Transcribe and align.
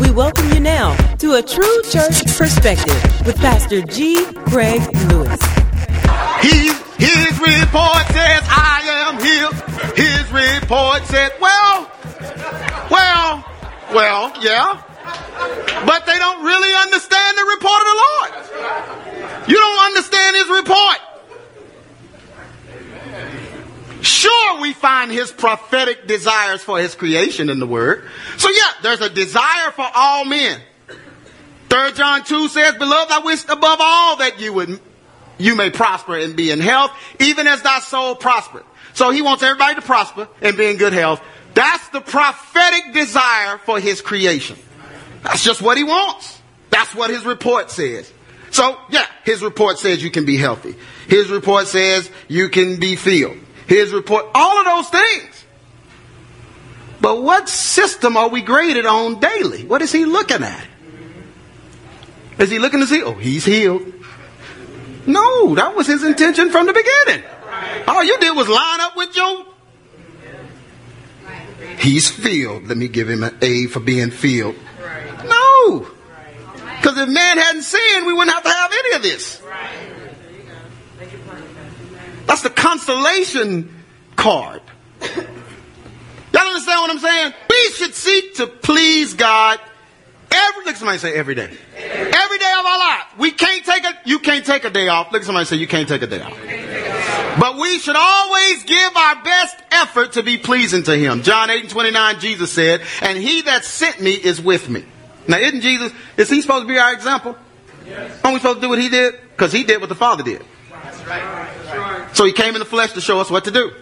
We 0.00 0.10
welcome 0.12 0.48
you 0.52 0.60
now 0.60 0.94
to 1.16 1.34
a 1.34 1.42
true 1.42 1.82
church 1.90 2.24
perspective 2.38 3.26
with 3.26 3.36
Pastor 3.36 3.82
G. 3.82 4.24
Craig 4.46 4.80
Lewis. 5.08 5.40
He, 6.40 6.70
his 7.02 7.34
report 7.40 8.06
says, 8.14 8.42
I 8.46 9.10
am 9.10 9.18
healed. 9.18 9.54
His 9.98 10.22
report 10.30 11.02
says, 11.06 11.32
well, 11.40 11.90
well, 12.90 13.44
well, 13.92 14.32
yeah. 14.40 14.80
But 15.84 16.06
they 16.06 16.18
don't 16.18 16.44
really 16.44 16.72
understand 16.74 17.38
the 17.38 17.44
report 17.50 17.80
of 17.80 17.86
the 17.90 17.98
Lord. 18.06 19.48
You 19.48 19.56
don't 19.56 19.84
understand 19.86 20.36
his 20.36 20.48
report. 20.48 20.98
Sure, 24.02 24.60
we 24.60 24.72
find 24.72 25.10
his 25.10 25.30
prophetic 25.30 26.06
desires 26.06 26.62
for 26.62 26.78
his 26.78 26.94
creation 26.94 27.50
in 27.50 27.58
the 27.58 27.66
word. 27.66 28.08
So 28.38 28.48
yeah, 28.50 28.70
there's 28.82 29.00
a 29.00 29.10
desire 29.10 29.70
for 29.72 29.86
all 29.94 30.24
men. 30.24 30.60
Third 31.68 31.94
John 31.94 32.24
2 32.24 32.48
says, 32.48 32.74
Beloved, 32.76 33.12
I 33.12 33.20
wish 33.20 33.44
above 33.44 33.78
all 33.80 34.16
that 34.16 34.40
you 34.40 34.52
would, 34.54 34.80
you 35.38 35.54
may 35.54 35.70
prosper 35.70 36.18
and 36.18 36.34
be 36.34 36.50
in 36.50 36.60
health, 36.60 36.92
even 37.20 37.46
as 37.46 37.62
thy 37.62 37.80
soul 37.80 38.14
prosper. 38.14 38.64
So 38.94 39.10
he 39.10 39.22
wants 39.22 39.42
everybody 39.42 39.76
to 39.76 39.82
prosper 39.82 40.28
and 40.40 40.56
be 40.56 40.66
in 40.66 40.76
good 40.78 40.92
health. 40.92 41.22
That's 41.54 41.88
the 41.90 42.00
prophetic 42.00 42.92
desire 42.94 43.58
for 43.58 43.78
his 43.78 44.00
creation. 44.00 44.56
That's 45.22 45.44
just 45.44 45.60
what 45.62 45.76
he 45.76 45.84
wants. 45.84 46.40
That's 46.70 46.94
what 46.94 47.10
his 47.10 47.24
report 47.24 47.70
says. 47.70 48.12
So 48.50 48.78
yeah, 48.88 49.06
his 49.24 49.42
report 49.42 49.78
says 49.78 50.02
you 50.02 50.10
can 50.10 50.24
be 50.24 50.36
healthy. 50.36 50.74
His 51.08 51.30
report 51.30 51.66
says 51.66 52.10
you 52.28 52.48
can 52.48 52.80
be 52.80 52.96
filled 52.96 53.38
his 53.70 53.92
report, 53.92 54.26
all 54.34 54.58
of 54.58 54.64
those 54.64 54.88
things. 54.88 55.44
But 57.00 57.22
what 57.22 57.48
system 57.48 58.16
are 58.16 58.28
we 58.28 58.42
graded 58.42 58.84
on 58.84 59.20
daily? 59.20 59.64
What 59.64 59.80
is 59.80 59.92
he 59.92 60.04
looking 60.04 60.42
at? 60.42 60.66
Is 62.38 62.50
he 62.50 62.58
looking 62.58 62.80
to 62.80 62.86
see, 62.88 63.00
oh, 63.00 63.14
he's 63.14 63.44
healed? 63.44 63.82
No, 65.06 65.54
that 65.54 65.76
was 65.76 65.86
his 65.86 66.02
intention 66.02 66.50
from 66.50 66.66
the 66.66 66.72
beginning. 66.72 67.24
All 67.86 68.02
you 68.02 68.18
did 68.18 68.36
was 68.36 68.48
line 68.48 68.80
up 68.80 68.96
with 68.96 69.12
Job. 69.12 69.46
He's 71.78 72.10
filled. 72.10 72.66
Let 72.66 72.76
me 72.76 72.88
give 72.88 73.08
him 73.08 73.22
an 73.22 73.38
A 73.40 73.66
for 73.66 73.78
being 73.78 74.10
filled. 74.10 74.56
No. 75.24 75.86
Because 76.76 76.98
if 76.98 77.08
man 77.08 77.38
hadn't 77.38 77.62
sinned, 77.62 78.04
we 78.04 78.12
wouldn't 78.12 78.34
have 78.34 78.42
to 78.42 78.50
have 78.50 78.72
any 78.72 78.96
of 78.96 79.02
this. 79.02 79.40
That's 82.30 82.42
the 82.42 82.50
consolation 82.50 83.74
card. 84.14 84.62
Y'all 85.00 86.46
understand 86.46 86.80
what 86.80 86.90
I'm 86.90 87.00
saying? 87.00 87.34
We 87.50 87.70
should 87.72 87.92
seek 87.92 88.36
to 88.36 88.46
please 88.46 89.14
God 89.14 89.58
every, 90.30 90.64
look 90.64 90.76
somebody 90.76 90.98
say 90.98 91.12
every 91.12 91.34
day. 91.34 91.50
Every 91.76 92.38
day 92.38 92.54
of 92.56 92.64
our 92.64 92.78
life. 92.78 93.18
We 93.18 93.32
can't 93.32 93.64
take 93.64 93.84
a, 93.84 93.98
you 94.04 94.20
can't 94.20 94.46
take 94.46 94.64
a 94.64 94.70
day 94.70 94.86
off. 94.86 95.10
Look 95.10 95.24
somebody 95.24 95.44
say 95.44 95.56
you 95.56 95.66
can't 95.66 95.88
take 95.88 96.02
a 96.02 96.06
day 96.06 96.20
off. 96.20 96.38
But 97.40 97.56
we 97.56 97.80
should 97.80 97.96
always 97.96 98.62
give 98.62 98.96
our 98.96 99.24
best 99.24 99.56
effort 99.72 100.12
to 100.12 100.22
be 100.22 100.38
pleasing 100.38 100.84
to 100.84 100.96
Him. 100.96 101.24
John 101.24 101.50
8 101.50 101.62
and 101.62 101.70
29, 101.70 102.20
Jesus 102.20 102.52
said, 102.52 102.82
and 103.02 103.18
He 103.18 103.42
that 103.42 103.64
sent 103.64 104.00
me 104.00 104.12
is 104.12 104.40
with 104.40 104.68
me. 104.68 104.84
Now 105.26 105.38
isn't 105.38 105.62
Jesus, 105.62 105.92
is 106.16 106.30
He 106.30 106.42
supposed 106.42 106.62
to 106.62 106.68
be 106.68 106.78
our 106.78 106.94
example? 106.94 107.36
Yes. 107.84 108.20
Aren't 108.22 108.34
we 108.34 108.38
supposed 108.38 108.58
to 108.58 108.60
do 108.60 108.68
what 108.68 108.78
He 108.78 108.88
did? 108.88 109.14
Because 109.32 109.52
He 109.52 109.64
did 109.64 109.80
what 109.80 109.88
the 109.88 109.96
Father 109.96 110.22
did. 110.22 110.44
That's 110.70 111.04
right. 111.08 111.59
So 112.20 112.26
he 112.26 112.34
came 112.34 112.54
in 112.54 112.58
the 112.58 112.66
flesh 112.66 112.92
to 112.92 113.00
show 113.00 113.18
us 113.20 113.30
what 113.30 113.44
to 113.44 113.50
do. 113.50 113.72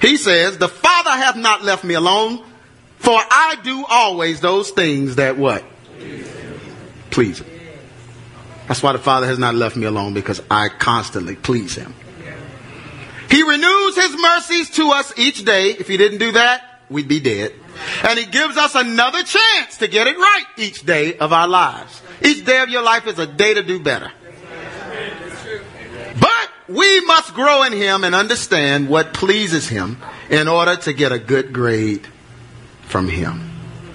He 0.00 0.16
says, 0.16 0.56
the 0.56 0.68
Father 0.68 1.10
hath 1.10 1.36
not 1.36 1.62
left 1.62 1.84
me 1.84 1.92
alone, 1.92 2.42
for 2.96 3.12
I 3.12 3.56
do 3.62 3.84
always 3.90 4.40
those 4.40 4.70
things 4.70 5.16
that 5.16 5.36
what? 5.36 5.62
Please 7.10 7.40
him. 7.40 7.46
That's 8.68 8.82
why 8.82 8.92
the 8.92 8.98
Father 8.98 9.26
has 9.26 9.38
not 9.38 9.54
left 9.54 9.76
me 9.76 9.84
alone, 9.84 10.14
because 10.14 10.40
I 10.50 10.70
constantly 10.70 11.36
please 11.36 11.74
him. 11.74 11.92
He 13.28 13.42
renews 13.42 13.96
his 13.96 14.16
mercies 14.16 14.70
to 14.70 14.92
us 14.92 15.12
each 15.18 15.44
day. 15.44 15.72
If 15.72 15.88
he 15.88 15.98
didn't 15.98 16.20
do 16.20 16.32
that, 16.32 16.80
we'd 16.88 17.06
be 17.06 17.20
dead. 17.20 17.52
And 18.02 18.18
he 18.18 18.24
gives 18.24 18.56
us 18.56 18.74
another 18.74 19.22
chance 19.22 19.76
to 19.76 19.88
get 19.88 20.06
it 20.06 20.16
right 20.16 20.44
each 20.56 20.86
day 20.86 21.18
of 21.18 21.34
our 21.34 21.48
lives. 21.48 22.00
Each 22.22 22.46
day 22.46 22.62
of 22.62 22.70
your 22.70 22.82
life 22.82 23.06
is 23.06 23.18
a 23.18 23.26
day 23.26 23.52
to 23.52 23.62
do 23.62 23.78
better 23.78 24.10
we 26.68 27.00
must 27.02 27.34
grow 27.34 27.62
in 27.64 27.72
Him 27.72 28.04
and 28.04 28.14
understand 28.14 28.88
what 28.88 29.14
pleases 29.14 29.68
Him 29.68 29.98
in 30.30 30.48
order 30.48 30.76
to 30.76 30.92
get 30.92 31.12
a 31.12 31.18
good 31.18 31.52
grade 31.52 32.06
from 32.82 33.08
Him. 33.08 33.50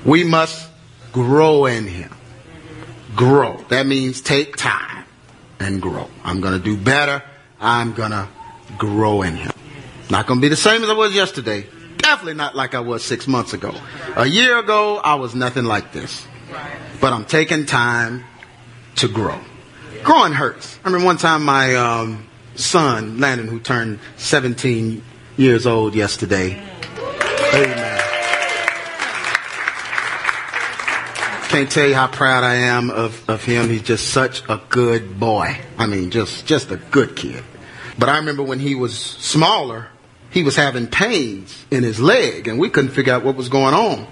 We 0.05 0.23
must 0.23 0.69
grow 1.11 1.65
in 1.65 1.85
Him. 1.85 2.13
Grow. 3.15 3.57
That 3.69 3.85
means 3.85 4.21
take 4.21 4.55
time 4.55 5.05
and 5.59 5.81
grow. 5.81 6.09
I'm 6.23 6.41
going 6.41 6.53
to 6.53 6.63
do 6.63 6.77
better. 6.77 7.23
I'm 7.59 7.93
going 7.93 8.11
to 8.11 8.27
grow 8.77 9.21
in 9.21 9.35
Him. 9.35 9.51
Not 10.09 10.27
going 10.27 10.39
to 10.39 10.41
be 10.41 10.49
the 10.49 10.55
same 10.55 10.83
as 10.83 10.89
I 10.89 10.93
was 10.93 11.13
yesterday. 11.13 11.65
Definitely 11.97 12.33
not 12.35 12.55
like 12.55 12.73
I 12.73 12.79
was 12.79 13.03
six 13.03 13.27
months 13.27 13.53
ago. 13.53 13.73
A 14.15 14.25
year 14.25 14.57
ago, 14.57 14.97
I 14.97 15.15
was 15.15 15.35
nothing 15.35 15.65
like 15.65 15.91
this. 15.91 16.25
But 16.99 17.13
I'm 17.13 17.25
taking 17.25 17.65
time 17.65 18.23
to 18.95 19.07
grow. 19.07 19.39
Growing 20.03 20.33
hurts. 20.33 20.79
I 20.83 20.87
remember 20.87 21.05
one 21.05 21.17
time 21.17 21.43
my 21.43 21.75
um, 21.75 22.27
son, 22.55 23.19
Landon, 23.19 23.47
who 23.47 23.59
turned 23.59 23.99
17 24.17 25.03
years 25.37 25.65
old 25.65 25.95
yesterday. 25.95 26.61
Amen. 27.53 28.01
Can't 31.49 31.69
tell 31.69 31.87
you 31.87 31.95
how 31.95 32.07
proud 32.07 32.45
I 32.45 32.55
am 32.55 32.89
of, 32.89 33.29
of 33.29 33.43
him. 33.43 33.69
He's 33.69 33.81
just 33.81 34.09
such 34.11 34.41
a 34.47 34.61
good 34.69 35.19
boy. 35.19 35.59
I 35.77 35.85
mean, 35.85 36.09
just, 36.09 36.45
just 36.45 36.71
a 36.71 36.77
good 36.77 37.15
kid. 37.17 37.43
But 37.99 38.07
I 38.07 38.17
remember 38.17 38.41
when 38.41 38.59
he 38.59 38.73
was 38.73 38.97
smaller, 38.97 39.89
he 40.29 40.43
was 40.43 40.55
having 40.55 40.87
pains 40.87 41.65
in 41.69 41.83
his 41.83 41.99
leg, 41.99 42.47
and 42.47 42.57
we 42.57 42.69
couldn't 42.69 42.91
figure 42.91 43.13
out 43.13 43.25
what 43.25 43.35
was 43.35 43.49
going 43.49 43.73
on. 43.73 44.07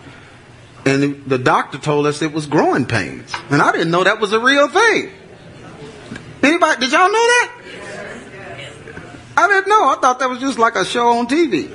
And 0.86 1.24
the 1.26 1.38
doctor 1.38 1.78
told 1.78 2.08
us 2.08 2.22
it 2.22 2.34
was 2.34 2.46
growing 2.46 2.86
pains. 2.86 3.32
And 3.50 3.62
I 3.62 3.72
didn't 3.72 3.92
know 3.92 4.04
that 4.04 4.20
was 4.20 4.34
a 4.34 4.40
real 4.40 4.68
thing. 4.68 5.10
Anybody, 6.44 6.82
did 6.82 6.92
y'all 6.92 7.08
know 7.08 7.14
that? 7.14 7.59
I 9.40 9.48
didn't 9.48 9.70
know. 9.70 9.88
I 9.88 9.96
thought 10.02 10.20
that 10.20 10.30
was 10.30 10.40
just 10.40 10.60
like 10.60 10.76
a 10.76 10.84
show 10.84 11.18
on 11.18 11.28
TV. 11.28 11.70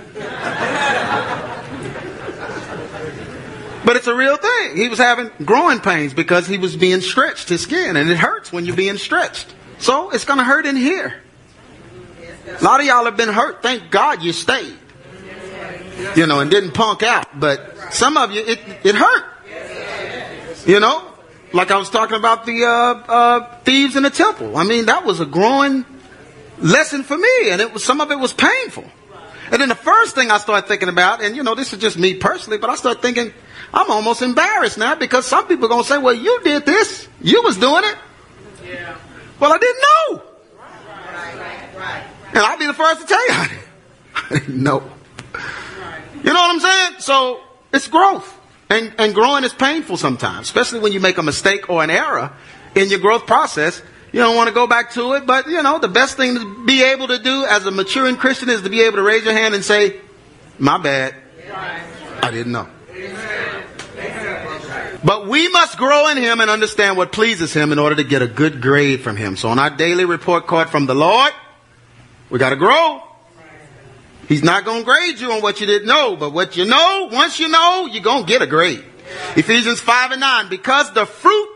But 3.84 3.97
it's 3.97 4.06
a 4.06 4.14
real 4.14 4.36
thing. 4.36 4.76
He 4.76 4.88
was 4.88 4.98
having 4.98 5.30
growing 5.44 5.80
pains 5.80 6.12
because 6.12 6.47
he 6.47 6.58
was 6.58 6.76
being 6.76 7.00
stretched, 7.00 7.48
his 7.48 7.62
skin, 7.62 7.97
and 7.97 8.10
it 8.10 8.19
hurts 8.19 8.52
when 8.52 8.66
you're 8.66 8.76
being 8.76 8.98
stretched. 8.98 9.54
So 9.78 10.10
it's 10.10 10.25
going 10.25 10.38
to 10.38 10.44
hurt 10.44 10.66
in 10.66 10.76
here. 10.76 11.22
A 12.60 12.64
lot 12.64 12.80
of 12.80 12.86
y'all 12.86 13.04
have 13.06 13.16
been 13.16 13.30
hurt. 13.30 13.62
Thank 13.62 13.91
God 13.91 14.22
you 14.22 14.32
stayed. 14.32 14.76
You 16.16 16.26
know, 16.26 16.41
and 16.41 16.50
didn't 16.50 16.72
punk 16.72 17.02
out. 17.02 17.38
But 17.38 17.94
some 17.94 18.16
of 18.16 18.31
you, 18.31 18.42
it, 18.42 18.60
it 18.84 18.94
hurt. 18.94 19.25
You 20.66 20.81
know, 20.81 21.12
like 21.52 21.70
I 21.70 21.78
was 21.78 21.88
talking 21.88 22.16
about 22.16 22.44
the 22.44 22.64
uh, 22.64 22.69
uh, 22.69 23.58
thieves 23.60 23.96
in 23.96 24.02
the 24.02 24.10
temple. 24.10 24.56
I 24.56 24.64
mean, 24.64 24.86
that 24.86 25.04
was 25.04 25.20
a 25.20 25.26
growing 25.26 25.84
lesson 26.59 27.03
for 27.03 27.16
me, 27.16 27.50
and 27.50 27.60
it 27.60 27.72
was 27.72 27.84
some 27.84 28.00
of 28.00 28.10
it 28.10 28.19
was 28.19 28.32
painful. 28.32 28.84
And 29.50 29.60
then 29.60 29.69
the 29.69 29.75
first 29.75 30.15
thing 30.15 30.31
I 30.31 30.38
started 30.38 30.66
thinking 30.66 30.88
about, 30.88 31.22
and 31.22 31.37
you 31.37 31.42
know, 31.42 31.54
this 31.54 31.72
is 31.72 31.78
just 31.78 31.98
me 31.98 32.15
personally, 32.15 32.59
but 32.59 32.70
I 32.70 32.76
started 32.76 33.03
thinking, 33.03 33.32
I'm 33.72 33.91
almost 33.91 34.22
embarrassed 34.22 34.78
now 34.78 34.94
because 34.94 35.26
some 35.26 35.47
people 35.47 35.66
are 35.66 35.69
gonna 35.69 35.84
say, 35.84 35.98
"Well, 35.98 36.14
you 36.14 36.41
did 36.43 36.64
this, 36.64 37.09
you 37.20 37.43
was 37.43 37.56
doing 37.56 37.84
it." 37.84 37.97
Yeah. 38.66 38.97
Well, 39.38 39.53
I 39.53 39.59
didn't 39.59 39.82
know. 39.82 40.22
Right, 40.59 41.38
right, 41.38 41.78
right. 41.78 42.04
And 42.28 42.38
I'll 42.38 42.59
be 42.59 42.66
the 42.66 42.75
first 42.75 43.03
to 43.03 43.06
tell 43.06 43.26
you, 43.26 43.34
I 44.14 44.28
didn't 44.31 44.62
know. 44.62 44.82
You 46.22 46.32
know 46.32 46.41
what 46.41 46.54
I'm 46.54 46.60
saying? 46.60 47.00
So 47.00 47.41
it's 47.72 47.88
growth, 47.88 48.32
and 48.70 48.94
and 48.97 49.14
growing 49.14 49.44
is 49.44 49.53
painful 49.53 49.96
sometimes, 49.96 50.46
especially 50.46 50.81
when 50.81 50.93
you 50.93 51.00
make 51.00 51.19
a 51.19 51.23
mistake 51.23 51.69
or 51.69 51.82
an 51.84 51.90
error 51.90 52.32
in 52.75 52.88
your 52.88 53.00
growth 53.00 53.26
process 53.26 53.82
you 54.14 54.20
don't 54.20 54.37
want 54.37 54.46
to 54.46 54.55
go 54.55 54.69
back 54.69 54.93
to 54.93 55.14
it, 55.14 55.26
but 55.26 55.49
you 55.49 55.61
know, 55.61 55.81
the 55.81 55.88
best 55.88 56.16
thing 56.16 56.37
to 56.37 56.64
be 56.64 56.84
able 56.84 57.08
to 57.08 57.19
do 57.19 57.46
as 57.46 57.66
a 57.66 57.72
maturing 57.72 58.14
Christian 58.14 58.49
is 58.49 58.62
to 58.62 58.70
be 58.70 58.82
able 58.82 58.99
to 58.99 59.02
raise 59.02 59.25
your 59.25 59.32
hand 59.32 59.56
and 59.56 59.64
say, 59.64 60.00
my 60.56 60.78
bad. 60.78 61.16
I 62.22 62.31
didn't 62.31 62.52
know. 62.52 62.69
But 65.02 65.26
we 65.26 65.49
must 65.49 65.76
grow 65.78 66.11
in 66.11 66.16
Him 66.16 66.40
and 66.40 66.49
understand 66.49 66.96
what 66.96 67.11
pleases 67.11 67.52
Him 67.52 67.72
in 67.72 67.81
order 67.81 67.96
to 67.96 68.05
get 68.05 68.22
a 68.22 68.28
good 68.28 68.62
grade 68.62 69.00
from 69.00 69.16
Him. 69.16 69.37
So 69.37 69.49
on 69.49 69.58
our 69.58 69.70
daily 69.70 70.05
report 70.05 70.46
card 70.46 70.70
from 70.70 70.87
the 70.87 70.94
Lord, 70.94 71.32
we 72.31 72.38
got 72.38 72.50
to 72.50 72.56
grow. 72.56 73.02
He's 74.28 74.44
not 74.44 74.64
going 74.64 74.82
to 74.82 74.84
grade 74.84 75.19
you 75.19 75.32
on 75.32 75.43
what 75.43 75.60
you 75.60 75.67
didn't 75.67 75.88
know, 75.88 76.14
but 76.14 76.31
what 76.31 76.56
you 76.56 76.67
know, 76.67 77.08
once 77.10 77.40
you 77.40 77.49
know, 77.49 77.87
you're 77.90 78.00
going 78.00 78.25
to 78.25 78.28
get 78.28 78.43
a 78.43 78.46
grade. 78.46 78.84
Ephesians 79.34 79.81
5 79.81 80.12
and 80.12 80.20
9, 80.20 80.49
because 80.50 80.93
the 80.93 81.05
fruit 81.05 81.49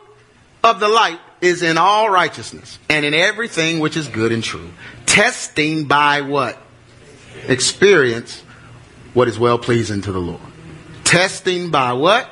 of 0.65 0.81
the 0.81 0.89
light 0.89 1.21
is 1.41 1.63
in 1.63 1.79
all 1.79 2.11
righteousness 2.11 2.79
and 2.89 3.05
in 3.05 3.15
everything 3.15 3.79
which 3.81 3.97
is 3.97 4.09
good 4.09 4.33
and 4.33 4.43
true. 4.43 4.71
Testing 5.07 5.85
by 5.85 6.23
what? 6.23 6.59
Experience 7.47 8.43
what 9.15 9.29
is 9.29 9.39
well 9.39 9.59
pleasing 9.59 10.01
to 10.03 10.13
the 10.13 10.19
Lord. 10.19 10.41
Testing 11.05 11.71
by 11.71 11.93
what? 11.93 12.29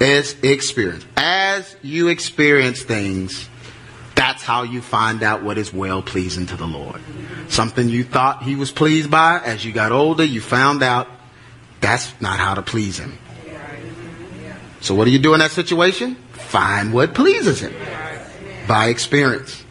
Is 0.00 0.36
experience. 0.42 1.06
As 1.16 1.76
you 1.82 2.08
experience 2.08 2.82
things, 2.82 3.48
that's 4.14 4.42
how 4.42 4.62
you 4.62 4.80
find 4.80 5.22
out 5.22 5.42
what 5.42 5.58
is 5.58 5.72
well 5.72 6.02
pleasing 6.02 6.46
to 6.46 6.56
the 6.56 6.66
Lord. 6.66 7.00
Something 7.48 7.88
you 7.88 8.04
thought 8.04 8.42
he 8.42 8.56
was 8.56 8.70
pleased 8.70 9.10
by, 9.10 9.40
as 9.44 9.64
you 9.64 9.72
got 9.72 9.92
older, 9.92 10.24
you 10.24 10.40
found 10.40 10.82
out 10.82 11.08
that's 11.80 12.12
not 12.20 12.38
how 12.38 12.54
to 12.54 12.62
please 12.62 12.98
him. 12.98 13.18
So 14.80 14.94
what 14.94 15.04
do 15.06 15.10
you 15.10 15.18
do 15.18 15.32
in 15.32 15.40
that 15.40 15.50
situation? 15.50 16.16
Find 16.54 16.92
what 16.92 17.14
pleases 17.14 17.58
him 17.58 17.74
by 18.68 18.86
experience. 18.86 19.64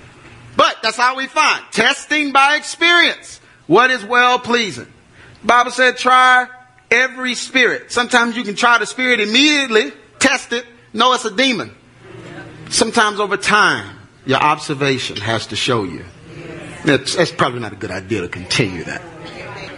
But 0.57 0.75
that's 0.83 0.97
how 0.97 1.15
we 1.15 1.27
find 1.27 1.63
testing 1.71 2.33
by 2.33 2.57
experience. 2.57 3.39
What 3.67 3.89
is 3.89 4.03
well 4.03 4.37
pleasing? 4.37 4.91
Bible 5.45 5.71
said 5.71 5.95
try 5.95 6.45
every 6.91 7.35
spirit. 7.35 7.89
Sometimes 7.93 8.35
you 8.35 8.43
can 8.43 8.55
try 8.55 8.79
the 8.79 8.85
spirit 8.85 9.21
immediately, 9.21 9.93
test 10.19 10.51
it, 10.51 10.65
know 10.91 11.13
it's 11.13 11.23
a 11.23 11.33
demon. 11.33 11.73
Sometimes 12.69 13.21
over 13.21 13.37
time, 13.37 13.95
your 14.25 14.39
observation 14.39 15.15
has 15.15 15.47
to 15.47 15.55
show 15.55 15.85
you. 15.85 16.03
That's, 16.83 17.15
that's 17.15 17.31
probably 17.31 17.61
not 17.61 17.71
a 17.71 17.77
good 17.77 17.91
idea 17.91 18.19
to 18.19 18.27
continue 18.27 18.83
that. 18.83 19.01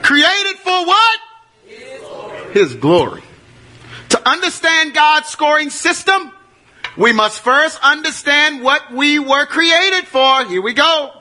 Created 0.02 0.56
for 0.56 0.88
what? 0.88 1.20
His 2.52 2.74
glory. 2.74 3.22
To 4.10 4.28
understand 4.28 4.96
God's 4.96 5.28
scoring 5.28 5.70
system, 5.70 6.32
we 6.98 7.12
must 7.12 7.42
first 7.42 7.80
understand 7.84 8.64
what 8.64 8.92
we 8.92 9.20
were 9.20 9.46
created 9.46 10.06
for. 10.08 10.46
Here 10.46 10.62
we 10.62 10.74
go. 10.74 11.12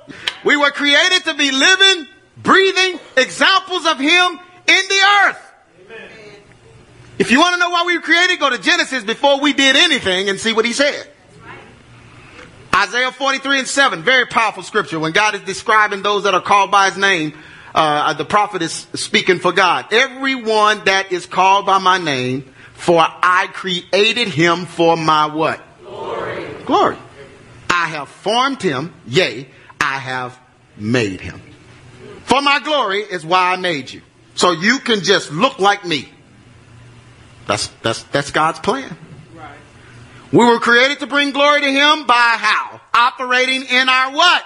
We 0.45 0.57
were 0.57 0.71
created 0.71 1.25
to 1.25 1.35
be 1.35 1.51
living, 1.51 2.07
breathing 2.37 3.01
examples 3.17 3.87
of 3.87 3.99
Him 3.99 4.39
in 4.67 4.83
the 4.89 5.01
earth. 5.25 5.41
If 7.19 7.31
you 7.31 7.39
want 7.39 7.55
to 7.55 7.61
know 7.61 7.71
why 7.71 7.85
we 7.87 7.97
were 7.97 8.03
created, 8.03 8.39
go 8.41 8.51
to 8.51 8.59
Genesis 8.59 9.05
before 9.05 9.41
we 9.41 9.53
did 9.53 9.77
anything 9.77 10.29
and 10.29 10.39
see 10.39 10.53
what 10.53 10.65
He 10.65 10.73
said. 10.73 11.09
Isaiah 12.75 13.13
43 13.13 13.61
and 13.61 13.69
7, 13.69 14.03
very 14.03 14.27
powerful 14.27 14.65
scripture. 14.65 14.99
When 14.99 15.13
God 15.13 15.37
is 15.37 15.43
describing 15.43 16.03
those 16.03 16.25
that 16.25 16.35
are 16.35 16.41
called 16.41 16.73
by 16.73 16.87
His 16.87 16.99
name, 16.99 17.35
uh, 17.75 18.15
the 18.15 18.25
prophet 18.25 18.63
is 18.63 18.87
speaking 18.95 19.39
for 19.39 19.53
God. 19.53 19.93
Everyone 19.93 20.85
that 20.85 21.13
is 21.13 21.27
called 21.27 21.67
by 21.67 21.79
my 21.79 21.99
name, 21.99 22.54
for 22.85 23.01
I 23.01 23.47
created 23.47 24.29
him 24.29 24.67
for 24.67 24.95
my 24.95 25.25
what? 25.25 25.59
Glory. 25.81 26.47
Glory. 26.67 26.97
I 27.71 27.87
have 27.87 28.11
formed 28.11 28.61
him, 28.61 28.93
yea, 29.07 29.49
I 29.81 29.97
have 29.97 30.39
made 30.77 31.23
him. 31.23 31.41
For 32.25 32.43
my 32.43 32.61
glory 32.61 33.01
is 33.01 33.25
why 33.25 33.55
I 33.55 33.57
made 33.57 33.91
you. 33.91 34.03
So 34.35 34.53
you 34.53 34.81
can 34.81 35.01
just 35.01 35.33
look 35.33 35.59
like 35.59 35.87
me. 35.87 36.11
That's, 37.47 37.69
that's, 37.81 38.03
that's 38.03 38.31
God's 38.33 38.59
plan. 38.59 38.95
Right. 39.35 39.57
We 40.31 40.45
were 40.45 40.59
created 40.61 41.01
to 41.01 41.07
bring 41.07 41.31
glory 41.31 41.63
to 41.63 41.73
him 41.73 42.07
by 42.07 42.37
how? 42.39 42.83
Operating 42.93 43.65
in 43.65 43.89
our 43.89 44.13
what? 44.13 44.45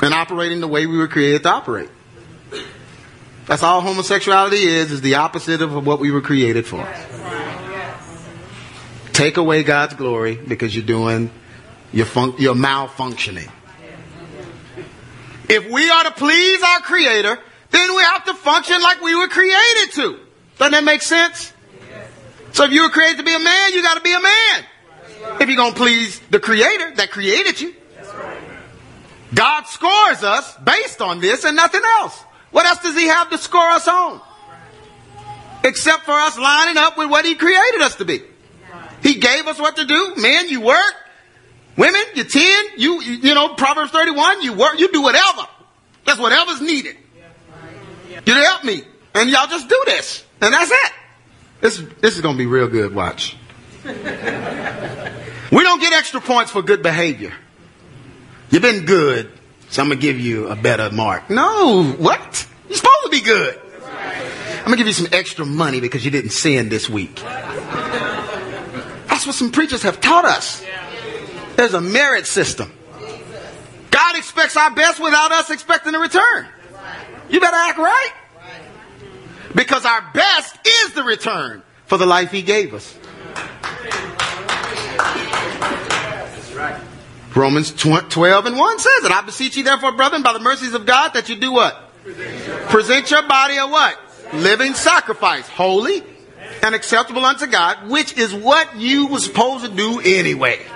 And 0.00 0.14
operating 0.14 0.60
the 0.60 0.68
way 0.68 0.86
we 0.86 0.96
were 0.96 1.08
created 1.08 1.42
to 1.42 1.50
operate. 1.50 1.90
That's 3.48 3.62
all 3.62 3.80
homosexuality 3.80 4.62
is, 4.62 4.92
is 4.92 5.00
the 5.00 5.14
opposite 5.14 5.62
of 5.62 5.86
what 5.86 6.00
we 6.00 6.10
were 6.10 6.20
created 6.20 6.66
for. 6.66 6.86
Take 9.14 9.38
away 9.38 9.62
God's 9.62 9.94
glory 9.94 10.36
because 10.36 10.76
you're 10.76 10.84
doing, 10.84 11.30
you're, 11.90 12.04
fun- 12.04 12.34
you're 12.38 12.54
malfunctioning. 12.54 13.50
If 15.48 15.70
we 15.70 15.90
are 15.90 16.04
to 16.04 16.10
please 16.10 16.62
our 16.62 16.80
Creator, 16.80 17.38
then 17.70 17.96
we 17.96 18.02
have 18.02 18.26
to 18.26 18.34
function 18.34 18.82
like 18.82 19.00
we 19.00 19.14
were 19.16 19.28
created 19.28 19.92
to. 19.92 20.20
Doesn't 20.58 20.72
that 20.72 20.84
make 20.84 21.00
sense? 21.00 21.54
So 22.52 22.64
if 22.64 22.72
you 22.72 22.82
were 22.82 22.90
created 22.90 23.16
to 23.16 23.22
be 23.22 23.34
a 23.34 23.38
man, 23.38 23.72
you 23.72 23.82
got 23.82 23.94
to 23.94 24.02
be 24.02 24.12
a 24.12 24.20
man. 24.20 24.64
If 25.40 25.48
you're 25.48 25.56
going 25.56 25.72
to 25.72 25.78
please 25.78 26.20
the 26.30 26.38
Creator 26.38 26.96
that 26.96 27.10
created 27.10 27.60
you. 27.62 27.74
God 29.34 29.64
scores 29.64 30.22
us 30.22 30.54
based 30.58 31.00
on 31.00 31.20
this 31.20 31.44
and 31.44 31.56
nothing 31.56 31.82
else. 32.00 32.24
What 32.50 32.66
else 32.66 32.80
does 32.80 32.96
He 32.96 33.06
have 33.06 33.30
to 33.30 33.38
score 33.38 33.70
us 33.70 33.86
on? 33.86 34.20
Except 35.64 36.04
for 36.04 36.12
us 36.12 36.38
lining 36.38 36.76
up 36.76 36.96
with 36.96 37.10
what 37.10 37.24
He 37.24 37.34
created 37.34 37.80
us 37.80 37.96
to 37.96 38.04
be. 38.04 38.22
He 39.02 39.14
gave 39.14 39.46
us 39.46 39.58
what 39.58 39.76
to 39.76 39.84
do. 39.84 40.14
Men, 40.16 40.48
you 40.48 40.60
work. 40.60 40.94
Women, 41.76 42.02
you 42.14 42.24
tend. 42.24 42.70
You, 42.76 43.00
you, 43.00 43.34
know, 43.34 43.54
Proverbs 43.54 43.92
31, 43.92 44.42
you 44.42 44.54
work, 44.54 44.78
you 44.78 44.90
do 44.90 45.02
whatever. 45.02 45.42
That's 46.04 46.18
whatever's 46.18 46.60
needed. 46.60 46.96
You 48.26 48.34
help 48.34 48.64
me. 48.64 48.82
And 49.14 49.30
y'all 49.30 49.46
just 49.46 49.68
do 49.68 49.82
this. 49.86 50.24
And 50.40 50.52
that's 50.52 50.70
it. 50.70 50.92
This, 51.60 51.82
this 52.00 52.14
is 52.14 52.20
going 52.20 52.36
to 52.36 52.38
be 52.38 52.46
real 52.46 52.68
good. 52.68 52.94
Watch. 52.94 53.36
we 53.84 53.92
don't 55.62 55.80
get 55.80 55.92
extra 55.92 56.20
points 56.20 56.50
for 56.50 56.62
good 56.62 56.82
behavior. 56.82 57.32
You've 58.50 58.62
been 58.62 58.86
good, 58.86 59.30
so 59.70 59.82
I'm 59.82 59.88
going 59.88 59.98
to 59.98 60.02
give 60.02 60.18
you 60.18 60.48
a 60.48 60.56
better 60.56 60.90
mark. 60.90 61.28
No, 61.30 61.84
what? 61.98 62.46
You're 62.68 62.76
supposed 62.76 63.04
to 63.04 63.10
be 63.10 63.20
good. 63.20 63.60
I'm 64.58 64.64
going 64.64 64.72
to 64.72 64.76
give 64.76 64.86
you 64.86 64.92
some 64.92 65.08
extra 65.12 65.46
money 65.46 65.80
because 65.80 66.04
you 66.04 66.10
didn't 66.10 66.30
sin 66.30 66.68
this 66.68 66.88
week. 66.88 67.16
That's 69.06 69.26
what 69.26 69.34
some 69.34 69.50
preachers 69.50 69.82
have 69.82 70.00
taught 70.00 70.24
us. 70.24 70.64
There's 71.56 71.74
a 71.74 71.80
merit 71.80 72.26
system. 72.26 72.72
God 73.90 74.16
expects 74.16 74.56
our 74.56 74.74
best 74.74 75.00
without 75.00 75.32
us 75.32 75.50
expecting 75.50 75.94
a 75.94 75.98
return. 75.98 76.46
You 77.28 77.40
better 77.40 77.56
act 77.56 77.78
right. 77.78 78.12
Because 79.54 79.84
our 79.84 80.04
best 80.14 80.56
is 80.66 80.92
the 80.94 81.02
return 81.02 81.62
for 81.86 81.98
the 81.98 82.06
life 82.06 82.30
He 82.30 82.42
gave 82.42 82.74
us. 82.74 82.96
Romans 87.38 87.72
12 87.72 88.46
and 88.46 88.56
1 88.56 88.78
says 88.78 89.04
it. 89.04 89.12
I 89.12 89.22
beseech 89.22 89.56
you 89.56 89.62
therefore, 89.62 89.92
brethren, 89.92 90.22
by 90.22 90.32
the 90.32 90.40
mercies 90.40 90.74
of 90.74 90.84
God, 90.84 91.14
that 91.14 91.28
you 91.28 91.36
do 91.36 91.52
what? 91.52 91.74
Present 92.68 93.10
your 93.10 93.26
body 93.26 93.56
a 93.56 93.66
what? 93.66 93.98
Living 94.34 94.74
sacrifice, 94.74 95.48
holy 95.48 96.02
and 96.62 96.74
acceptable 96.74 97.24
unto 97.24 97.46
God, 97.46 97.88
which 97.88 98.18
is 98.18 98.34
what 98.34 98.76
you 98.76 99.06
were 99.06 99.20
supposed 99.20 99.64
to 99.64 99.70
do 99.70 100.00
anyway. 100.00 100.66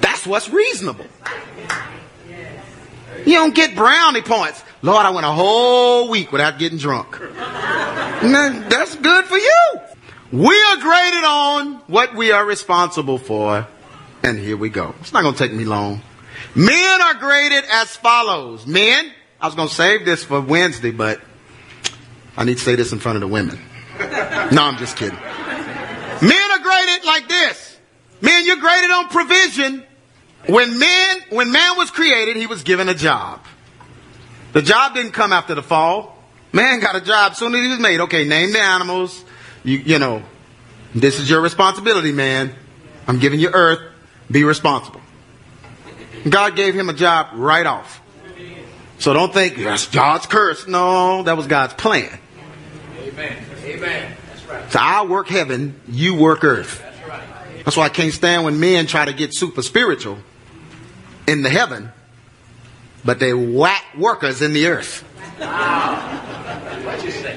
That's 0.00 0.26
what's 0.26 0.50
reasonable. 0.50 1.06
You 3.24 3.34
don't 3.34 3.54
get 3.54 3.74
brownie 3.76 4.22
points. 4.22 4.62
Lord, 4.82 5.06
I 5.06 5.10
went 5.10 5.24
a 5.24 5.30
whole 5.30 6.10
week 6.10 6.32
without 6.32 6.58
getting 6.58 6.78
drunk. 6.78 7.18
That's 8.20 8.96
good 8.96 9.24
for 9.26 9.38
you. 9.38 9.80
We 10.32 10.60
are 10.62 10.76
graded 10.78 11.24
on 11.24 11.74
what 11.86 12.14
we 12.14 12.32
are 12.32 12.44
responsible 12.44 13.18
for. 13.18 13.66
And 14.24 14.38
here 14.38 14.56
we 14.56 14.70
go. 14.70 14.94
It's 15.00 15.12
not 15.12 15.20
going 15.20 15.34
to 15.34 15.38
take 15.38 15.52
me 15.52 15.66
long. 15.66 16.00
Men 16.54 17.02
are 17.02 17.12
graded 17.12 17.64
as 17.70 17.94
follows. 17.94 18.66
Men, 18.66 19.12
I 19.38 19.44
was 19.46 19.54
going 19.54 19.68
to 19.68 19.74
save 19.74 20.06
this 20.06 20.24
for 20.24 20.40
Wednesday, 20.40 20.92
but 20.92 21.20
I 22.34 22.44
need 22.44 22.56
to 22.56 22.62
say 22.64 22.74
this 22.74 22.90
in 22.90 23.00
front 23.00 23.16
of 23.16 23.20
the 23.20 23.28
women. 23.28 23.60
No, 24.50 24.62
I'm 24.62 24.78
just 24.78 24.96
kidding. 24.96 25.18
Men 25.18 26.50
are 26.52 26.58
graded 26.58 27.04
like 27.04 27.28
this. 27.28 27.76
Men, 28.22 28.46
you're 28.46 28.56
graded 28.56 28.90
on 28.90 29.08
provision. 29.08 29.84
When 30.46 30.78
man, 30.78 31.16
when 31.28 31.52
man 31.52 31.76
was 31.76 31.90
created, 31.90 32.36
he 32.36 32.46
was 32.46 32.62
given 32.62 32.88
a 32.88 32.94
job. 32.94 33.44
The 34.54 34.62
job 34.62 34.94
didn't 34.94 35.12
come 35.12 35.34
after 35.34 35.54
the 35.54 35.62
fall. 35.62 36.16
Man 36.50 36.80
got 36.80 36.96
a 36.96 37.02
job 37.02 37.36
soon 37.36 37.54
as 37.54 37.60
he 37.60 37.68
was 37.68 37.78
made. 37.78 38.00
Okay, 38.00 38.24
name 38.26 38.52
the 38.52 38.60
animals. 38.60 39.22
You, 39.64 39.78
you 39.78 39.98
know, 39.98 40.22
this 40.94 41.20
is 41.20 41.28
your 41.28 41.42
responsibility, 41.42 42.12
man. 42.12 42.54
I'm 43.06 43.18
giving 43.18 43.38
you 43.38 43.50
earth. 43.52 43.93
Be 44.30 44.44
responsible. 44.44 45.00
God 46.28 46.56
gave 46.56 46.74
him 46.74 46.88
a 46.88 46.94
job 46.94 47.28
right 47.34 47.66
off. 47.66 48.00
So 48.98 49.12
don't 49.12 49.32
think 49.32 49.56
that's 49.56 49.86
God's 49.88 50.26
curse. 50.26 50.66
No, 50.66 51.22
that 51.24 51.36
was 51.36 51.46
God's 51.46 51.74
plan. 51.74 52.18
Amen. 53.02 53.44
Amen. 53.64 54.16
That's 54.28 54.44
right. 54.46 54.72
So 54.72 54.78
I 54.80 55.04
work 55.04 55.28
heaven, 55.28 55.80
you 55.88 56.14
work 56.14 56.44
earth. 56.44 56.80
That's 56.80 57.08
right. 57.08 57.22
That's 57.64 57.76
why 57.76 57.84
I 57.84 57.88
can't 57.88 58.12
stand 58.12 58.44
when 58.44 58.60
men 58.60 58.86
try 58.86 59.04
to 59.04 59.12
get 59.12 59.34
super 59.34 59.62
spiritual 59.62 60.18
in 61.26 61.42
the 61.42 61.50
heaven, 61.50 61.90
but 63.04 63.18
they 63.18 63.34
whack 63.34 63.84
workers 63.96 64.42
in 64.42 64.52
the 64.52 64.68
earth. 64.68 65.04
You? 65.38 65.46
What 65.46 67.04
you 67.04 67.10
say? 67.10 67.33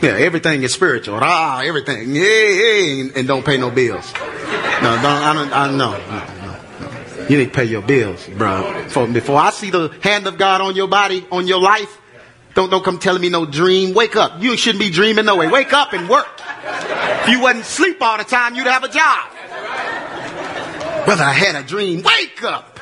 Yeah, 0.00 0.10
everything 0.10 0.62
is 0.62 0.72
spiritual. 0.72 1.18
Ah, 1.20 1.60
everything. 1.62 2.14
Yeah, 2.14 2.22
yeah, 2.22 3.08
and 3.16 3.26
don't 3.26 3.44
pay 3.44 3.56
no 3.56 3.70
bills. 3.70 4.12
No, 4.14 4.94
don't, 4.94 5.04
I 5.04 5.32
don't, 5.34 5.52
I, 5.52 5.70
no, 5.70 5.76
no, 5.76 5.98
no, 5.98 6.86
no. 7.18 7.26
You 7.28 7.38
need 7.38 7.46
to 7.46 7.50
pay 7.50 7.64
your 7.64 7.82
bills, 7.82 8.26
bro. 8.28 8.86
For, 8.88 9.08
before 9.08 9.38
I 9.38 9.50
see 9.50 9.70
the 9.70 9.88
hand 10.02 10.28
of 10.28 10.38
God 10.38 10.60
on 10.60 10.76
your 10.76 10.86
body, 10.86 11.26
on 11.32 11.48
your 11.48 11.60
life, 11.60 11.98
don't, 12.54 12.70
don't 12.70 12.84
come 12.84 12.98
telling 13.00 13.20
me 13.20 13.28
no 13.28 13.44
dream. 13.44 13.92
Wake 13.92 14.14
up. 14.14 14.40
You 14.40 14.56
shouldn't 14.56 14.80
be 14.80 14.90
dreaming 14.90 15.24
no 15.24 15.36
way. 15.36 15.48
Wake 15.48 15.72
up 15.72 15.92
and 15.92 16.08
work. 16.08 16.26
If 16.64 17.28
you 17.30 17.40
wasn't 17.40 17.64
sleep 17.64 18.00
all 18.00 18.18
the 18.18 18.24
time, 18.24 18.54
you'd 18.54 18.68
have 18.68 18.84
a 18.84 18.88
job. 18.88 19.30
Brother, 21.04 21.24
I 21.24 21.32
had 21.32 21.56
a 21.56 21.66
dream. 21.66 22.02
Wake 22.02 22.44
up. 22.44 22.78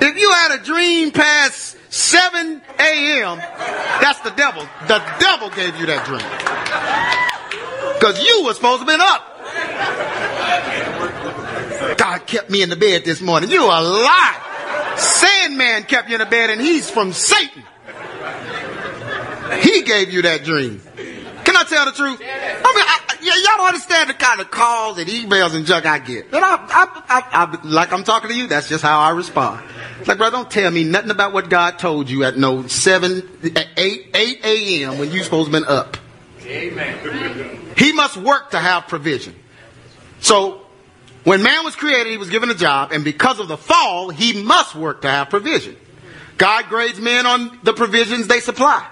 If 0.00 0.16
you 0.16 0.30
had 0.32 0.58
a 0.58 0.62
dream 0.64 1.10
past 1.10 1.67
7 1.90 2.62
a.m., 2.78 3.38
That's 4.00 4.20
the 4.20 4.30
devil. 4.30 4.62
The 4.86 5.02
devil 5.18 5.50
gave 5.50 5.76
you 5.76 5.86
that 5.86 6.04
dream. 6.06 6.22
Because 7.94 8.22
you 8.22 8.44
were 8.44 8.54
supposed 8.54 8.86
to 8.86 8.90
have 8.90 8.98
been 8.98 9.00
up. 9.00 9.24
God 11.98 12.26
kept 12.26 12.50
me 12.50 12.62
in 12.62 12.68
the 12.68 12.76
bed 12.76 13.04
this 13.04 13.20
morning. 13.20 13.50
You 13.50 13.64
a 13.64 13.80
lie. 13.80 14.94
Sandman 14.96 15.84
kept 15.84 16.08
you 16.08 16.14
in 16.16 16.20
the 16.20 16.26
bed 16.26 16.50
and 16.50 16.60
he's 16.60 16.90
from 16.90 17.12
Satan. 17.12 17.62
He 19.60 19.82
gave 19.82 20.12
you 20.12 20.22
that 20.22 20.44
dream. 20.44 20.80
Can 21.44 21.56
I 21.56 21.64
tell 21.64 21.86
the 21.86 21.92
truth? 21.92 22.20
I 22.20 22.24
mean, 22.24 22.84
I, 22.86 22.97
yeah, 23.28 23.34
y'all 23.34 23.58
don't 23.58 23.68
understand 23.68 24.10
the 24.10 24.14
kind 24.14 24.40
of 24.40 24.50
calls 24.50 24.98
and 24.98 25.08
emails 25.08 25.54
and 25.54 25.66
junk 25.66 25.86
I 25.86 25.98
get. 25.98 26.26
And 26.26 26.36
I, 26.36 26.56
I, 26.56 27.02
I, 27.08 27.44
I, 27.44 27.58
like 27.66 27.92
I'm 27.92 28.04
talking 28.04 28.30
to 28.30 28.36
you, 28.36 28.46
that's 28.46 28.68
just 28.68 28.82
how 28.82 29.00
I 29.00 29.10
respond. 29.10 29.64
It's 29.98 30.08
like, 30.08 30.18
brother, 30.18 30.36
don't 30.36 30.50
tell 30.50 30.70
me 30.70 30.84
nothing 30.84 31.10
about 31.10 31.32
what 31.32 31.50
God 31.50 31.78
told 31.78 32.08
you 32.08 32.24
at 32.24 32.36
no 32.36 32.66
7, 32.66 33.28
8, 33.76 34.06
8 34.14 34.44
a.m. 34.44 34.98
when 34.98 35.10
you 35.10 35.22
supposed 35.22 35.46
to 35.46 35.52
been 35.52 35.64
up. 35.68 35.96
Amen. 36.42 37.74
He 37.76 37.92
must 37.92 38.16
work 38.16 38.52
to 38.52 38.58
have 38.58 38.88
provision. 38.88 39.34
So, 40.20 40.62
when 41.24 41.42
man 41.42 41.64
was 41.64 41.76
created, 41.76 42.10
he 42.10 42.16
was 42.16 42.30
given 42.30 42.50
a 42.50 42.54
job, 42.54 42.92
and 42.92 43.04
because 43.04 43.38
of 43.38 43.48
the 43.48 43.58
fall, 43.58 44.08
he 44.08 44.42
must 44.42 44.74
work 44.74 45.02
to 45.02 45.10
have 45.10 45.28
provision. 45.28 45.76
God 46.38 46.66
grades 46.68 47.00
men 47.00 47.26
on 47.26 47.58
the 47.64 47.72
provisions 47.72 48.28
they 48.28 48.40
supply. 48.40 48.88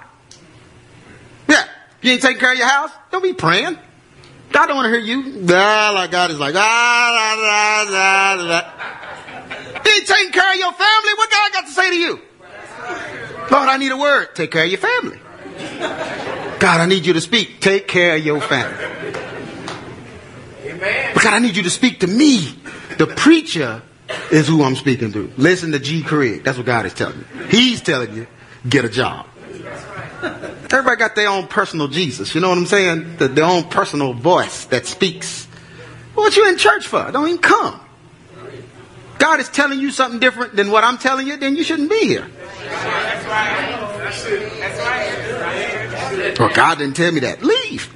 Yeah. 1.48 1.64
You 2.02 2.12
ain't 2.12 2.22
taking 2.22 2.38
care 2.38 2.52
of 2.52 2.58
your 2.58 2.68
house? 2.68 2.90
Don't 3.10 3.22
be 3.22 3.32
praying. 3.32 3.78
God 4.56 4.66
don't 4.68 4.76
want 4.76 4.86
to 4.86 4.98
hear 4.98 5.04
you. 5.04 5.22
Like 5.42 6.10
God 6.10 6.30
is 6.30 6.38
like, 6.38 6.54
ah, 6.56 8.32
da. 8.40 8.62
Taking 9.84 10.32
care 10.32 10.50
of 10.50 10.58
your 10.58 10.72
family? 10.72 11.12
What 11.18 11.30
God 11.30 11.52
got 11.52 11.66
to 11.66 11.72
say 11.72 11.90
to 11.90 11.98
you? 11.98 12.20
Lord, 13.50 13.68
I 13.68 13.76
need 13.76 13.92
a 13.92 13.98
word. 13.98 14.34
Take 14.34 14.50
care 14.52 14.64
of 14.64 14.70
your 14.70 14.78
family. 14.78 15.20
God, 16.58 16.80
I 16.80 16.86
need 16.86 17.04
you 17.04 17.12
to 17.12 17.20
speak. 17.20 17.60
Take 17.60 17.86
care 17.86 18.16
of 18.16 18.24
your 18.24 18.40
family. 18.40 18.82
Amen. 20.64 21.10
But 21.12 21.22
God, 21.22 21.34
I 21.34 21.38
need 21.40 21.54
you 21.54 21.64
to 21.64 21.70
speak 21.70 22.00
to 22.00 22.06
me. 22.06 22.58
The 22.96 23.08
preacher 23.08 23.82
is 24.32 24.48
who 24.48 24.62
I'm 24.62 24.76
speaking 24.76 25.12
to. 25.12 25.30
Listen 25.36 25.72
to 25.72 25.78
G. 25.78 26.02
Craig. 26.02 26.44
That's 26.44 26.56
what 26.56 26.64
God 26.64 26.86
is 26.86 26.94
telling 26.94 27.18
you. 27.18 27.44
He's 27.48 27.82
telling 27.82 28.14
you, 28.16 28.26
get 28.66 28.86
a 28.86 28.88
job. 28.88 29.26
Everybody 30.70 30.96
got 30.96 31.14
their 31.14 31.28
own 31.28 31.46
personal 31.46 31.88
Jesus. 31.88 32.34
You 32.34 32.40
know 32.40 32.48
what 32.48 32.58
I'm 32.58 32.66
saying? 32.66 33.16
The, 33.18 33.28
their 33.28 33.44
own 33.44 33.64
personal 33.64 34.12
voice 34.12 34.64
that 34.66 34.86
speaks. 34.86 35.46
What 36.14 36.36
you 36.36 36.48
in 36.48 36.58
church 36.58 36.86
for? 36.86 37.10
Don't 37.12 37.28
even 37.28 37.40
come. 37.40 37.80
God 39.18 39.40
is 39.40 39.48
telling 39.48 39.80
you 39.80 39.90
something 39.90 40.20
different 40.20 40.56
than 40.56 40.70
what 40.70 40.84
I'm 40.84 40.98
telling 40.98 41.26
you, 41.26 41.36
then 41.36 41.56
you 41.56 41.64
shouldn't 41.64 41.90
be 41.90 42.06
here. 42.06 42.26
Well, 46.38 46.52
God 46.54 46.78
didn't 46.78 46.96
tell 46.96 47.12
me 47.12 47.20
that. 47.20 47.42
Leave. 47.42 47.92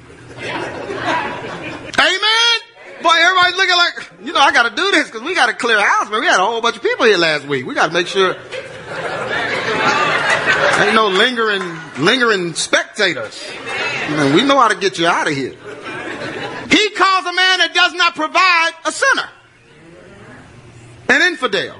Amen. 1.99 2.59
Boy, 3.03 3.15
everybody's 3.19 3.55
looking 3.55 3.75
like, 3.75 4.11
you 4.23 4.33
know, 4.33 4.39
I 4.39 4.51
got 4.51 4.69
to 4.69 4.75
do 4.75 4.91
this 4.91 5.07
because 5.07 5.21
we 5.21 5.35
got 5.35 5.47
to 5.47 5.53
clear 5.53 5.79
house, 5.79 6.09
man. 6.09 6.21
We 6.21 6.27
had 6.27 6.39
a 6.39 6.45
whole 6.45 6.61
bunch 6.61 6.77
of 6.77 6.83
people 6.83 7.05
here 7.05 7.17
last 7.17 7.47
week. 7.47 7.65
We 7.65 7.73
got 7.73 7.87
to 7.87 7.93
make 7.93 8.07
sure 8.07 8.35
ain't 10.85 10.95
no 10.95 11.07
lingering, 11.07 11.63
lingering 11.99 12.53
spectators. 12.53 13.41
Know, 14.09 14.33
we 14.35 14.43
know 14.43 14.59
how 14.59 14.67
to 14.67 14.75
get 14.75 14.97
you 14.99 15.07
out 15.07 15.27
of 15.27 15.35
here. 15.35 15.55
He 16.69 16.89
calls 16.91 17.25
a 17.25 17.33
man 17.33 17.59
that 17.59 17.71
does 17.73 17.93
not 17.93 18.15
provide 18.15 18.71
a 18.85 18.91
sinner, 18.91 19.29
an 21.09 21.21
infidel. 21.21 21.77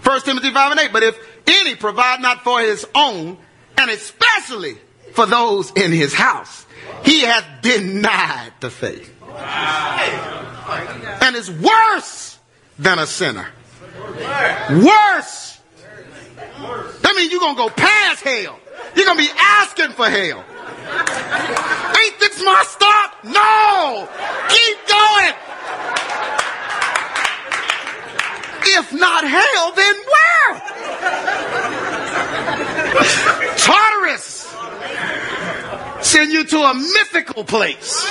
First 0.00 0.24
Timothy 0.24 0.52
5 0.52 0.70
and 0.72 0.80
8. 0.80 0.92
But 0.92 1.02
if 1.02 1.18
any 1.46 1.74
provide 1.74 2.20
not 2.20 2.44
for 2.44 2.60
his 2.60 2.86
own, 2.94 3.38
and 3.76 3.90
especially 3.90 4.78
for 5.12 5.26
those 5.26 5.72
in 5.72 5.92
his 5.92 6.14
house, 6.14 6.64
he 7.04 7.22
hath 7.22 7.44
denied 7.62 8.52
the 8.60 8.70
faith. 8.70 9.12
And 11.22 11.36
is 11.36 11.50
worse 11.50 12.38
than 12.78 12.98
a 12.98 13.06
sinner. 13.06 13.48
Worse. 14.70 15.45
That 16.36 17.14
means 17.16 17.32
you're 17.32 17.40
going 17.40 17.56
to 17.56 17.62
go 17.62 17.70
past 17.70 18.22
hell. 18.22 18.60
You're 18.94 19.06
going 19.06 19.18
to 19.18 19.24
be 19.24 19.30
asking 19.36 19.90
for 19.92 20.08
hell. 20.08 20.44
Ain't 21.98 22.20
this 22.20 22.40
my 22.42 22.62
stop? 22.66 23.24
No! 23.24 24.06
Keep 24.48 24.86
going! 24.86 25.34
If 28.68 28.92
not 28.92 29.24
hell, 29.24 29.72
then 29.74 29.94
where? 30.12 30.60
Tartarus 33.56 34.52
send 36.02 36.32
you 36.32 36.44
to 36.44 36.58
a 36.58 36.74
mythical 36.74 37.44
place 37.44 38.04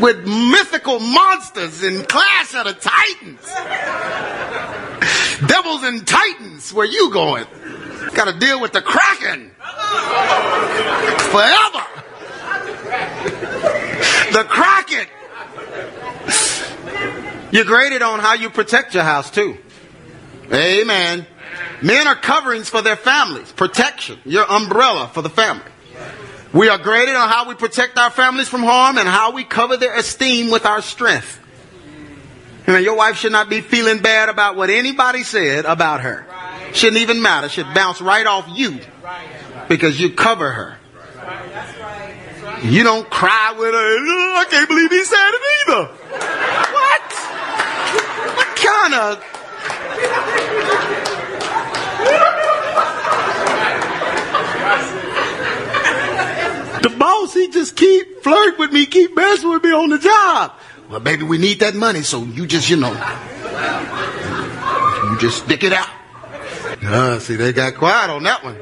with 0.00 0.26
mythical 0.26 0.98
monsters 1.00 1.82
and 1.82 2.06
Clash 2.08 2.54
of 2.54 2.66
the 2.66 2.74
Titans. 2.74 3.40
Devils 5.46 5.82
and 5.84 6.06
Titans, 6.06 6.72
where 6.72 6.86
you 6.86 7.10
going? 7.12 7.46
Got 8.14 8.32
to 8.32 8.38
deal 8.38 8.60
with 8.60 8.72
the 8.72 8.82
Kraken 8.82 9.50
forever. 11.30 11.84
The 14.32 14.44
Kraken. 14.48 15.06
You're 17.50 17.64
graded 17.64 18.02
on 18.02 18.18
how 18.18 18.34
you 18.34 18.50
protect 18.50 18.94
your 18.94 19.04
house 19.04 19.30
too. 19.30 19.56
Amen. 20.52 21.26
Men 21.82 22.06
are 22.06 22.16
coverings 22.16 22.68
for 22.68 22.82
their 22.82 22.96
families, 22.96 23.52
protection, 23.52 24.18
your 24.24 24.44
umbrella 24.50 25.10
for 25.12 25.22
the 25.22 25.30
family. 25.30 25.64
We 26.52 26.68
are 26.68 26.78
graded 26.78 27.14
on 27.14 27.28
how 27.28 27.48
we 27.48 27.54
protect 27.54 27.98
our 27.98 28.10
families 28.10 28.48
from 28.48 28.62
harm 28.62 28.98
and 28.98 29.06
how 29.06 29.32
we 29.32 29.44
cover 29.44 29.76
their 29.76 29.96
esteem 29.96 30.50
with 30.50 30.66
our 30.66 30.82
strength. 30.82 31.40
You 32.68 32.74
know, 32.74 32.80
your 32.80 32.96
wife 32.96 33.16
should 33.16 33.32
not 33.32 33.48
be 33.48 33.62
feeling 33.62 34.02
bad 34.02 34.28
about 34.28 34.54
what 34.54 34.68
anybody 34.68 35.22
said 35.22 35.64
about 35.64 36.02
her. 36.02 36.26
Shouldn't 36.74 37.00
even 37.00 37.22
matter. 37.22 37.48
Should 37.48 37.72
bounce 37.72 38.02
right 38.02 38.26
off 38.26 38.46
you 38.52 38.78
because 39.68 39.98
you 39.98 40.10
cover 40.10 40.50
her. 40.50 40.76
You 42.62 42.82
don't 42.82 43.08
cry 43.08 43.54
with 43.58 43.72
her. 43.72 43.96
"Oh, 43.96 44.34
I 44.36 44.44
can't 44.50 44.68
believe 44.68 44.90
he 44.90 45.02
said 45.02 45.30
it 45.30 45.42
either. 45.62 45.84
What? 46.74 47.12
What 48.36 48.56
kind 48.56 48.92
of 48.92 49.24
The 56.82 56.90
boss, 56.90 57.32
he 57.32 57.48
just 57.48 57.76
keep 57.76 58.22
flirting 58.22 58.58
with 58.58 58.72
me, 58.72 58.84
keep 58.84 59.16
messing 59.16 59.48
with 59.48 59.64
me 59.64 59.72
on 59.72 59.88
the 59.88 59.98
job. 59.98 60.52
Well, 60.88 61.00
baby, 61.00 61.24
we 61.24 61.38
need 61.38 61.60
that 61.60 61.74
money, 61.74 62.02
so 62.02 62.22
you 62.24 62.46
just, 62.46 62.70
you 62.70 62.76
know, 62.76 62.92
you 65.10 65.18
just 65.18 65.44
stick 65.44 65.62
it 65.64 65.72
out. 65.72 65.88
Uh, 66.82 67.18
see, 67.18 67.36
they 67.36 67.52
got 67.52 67.74
quiet 67.74 68.10
on 68.10 68.22
that 68.22 68.42
one. 68.42 68.56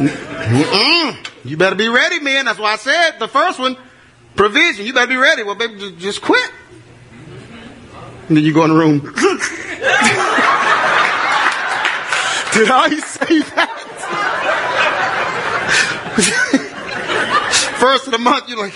Mm-mm. 0.00 1.26
You 1.44 1.56
better 1.56 1.76
be 1.76 1.88
ready, 1.88 2.20
man. 2.20 2.46
That's 2.46 2.58
why 2.58 2.72
I 2.72 2.76
said 2.76 3.18
the 3.18 3.28
first 3.28 3.58
one, 3.58 3.76
provision. 4.36 4.86
You 4.86 4.92
better 4.94 5.06
be 5.08 5.16
ready. 5.16 5.42
Well, 5.42 5.54
baby, 5.56 5.78
ju- 5.78 5.96
just 5.96 6.22
quit. 6.22 6.50
And 8.28 8.36
then 8.36 8.44
you 8.44 8.54
go 8.54 8.64
in 8.64 8.70
the 8.70 8.76
room. 8.76 9.00
Did 12.52 12.68
I 12.70 12.88
say 13.04 13.40
that? 13.54 13.76
First 17.78 18.06
of 18.06 18.12
the 18.12 18.18
month, 18.18 18.48
you're 18.48 18.58
like, 18.58 18.74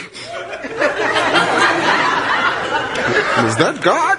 is 3.48 3.56
that 3.56 3.80
God? 3.82 4.18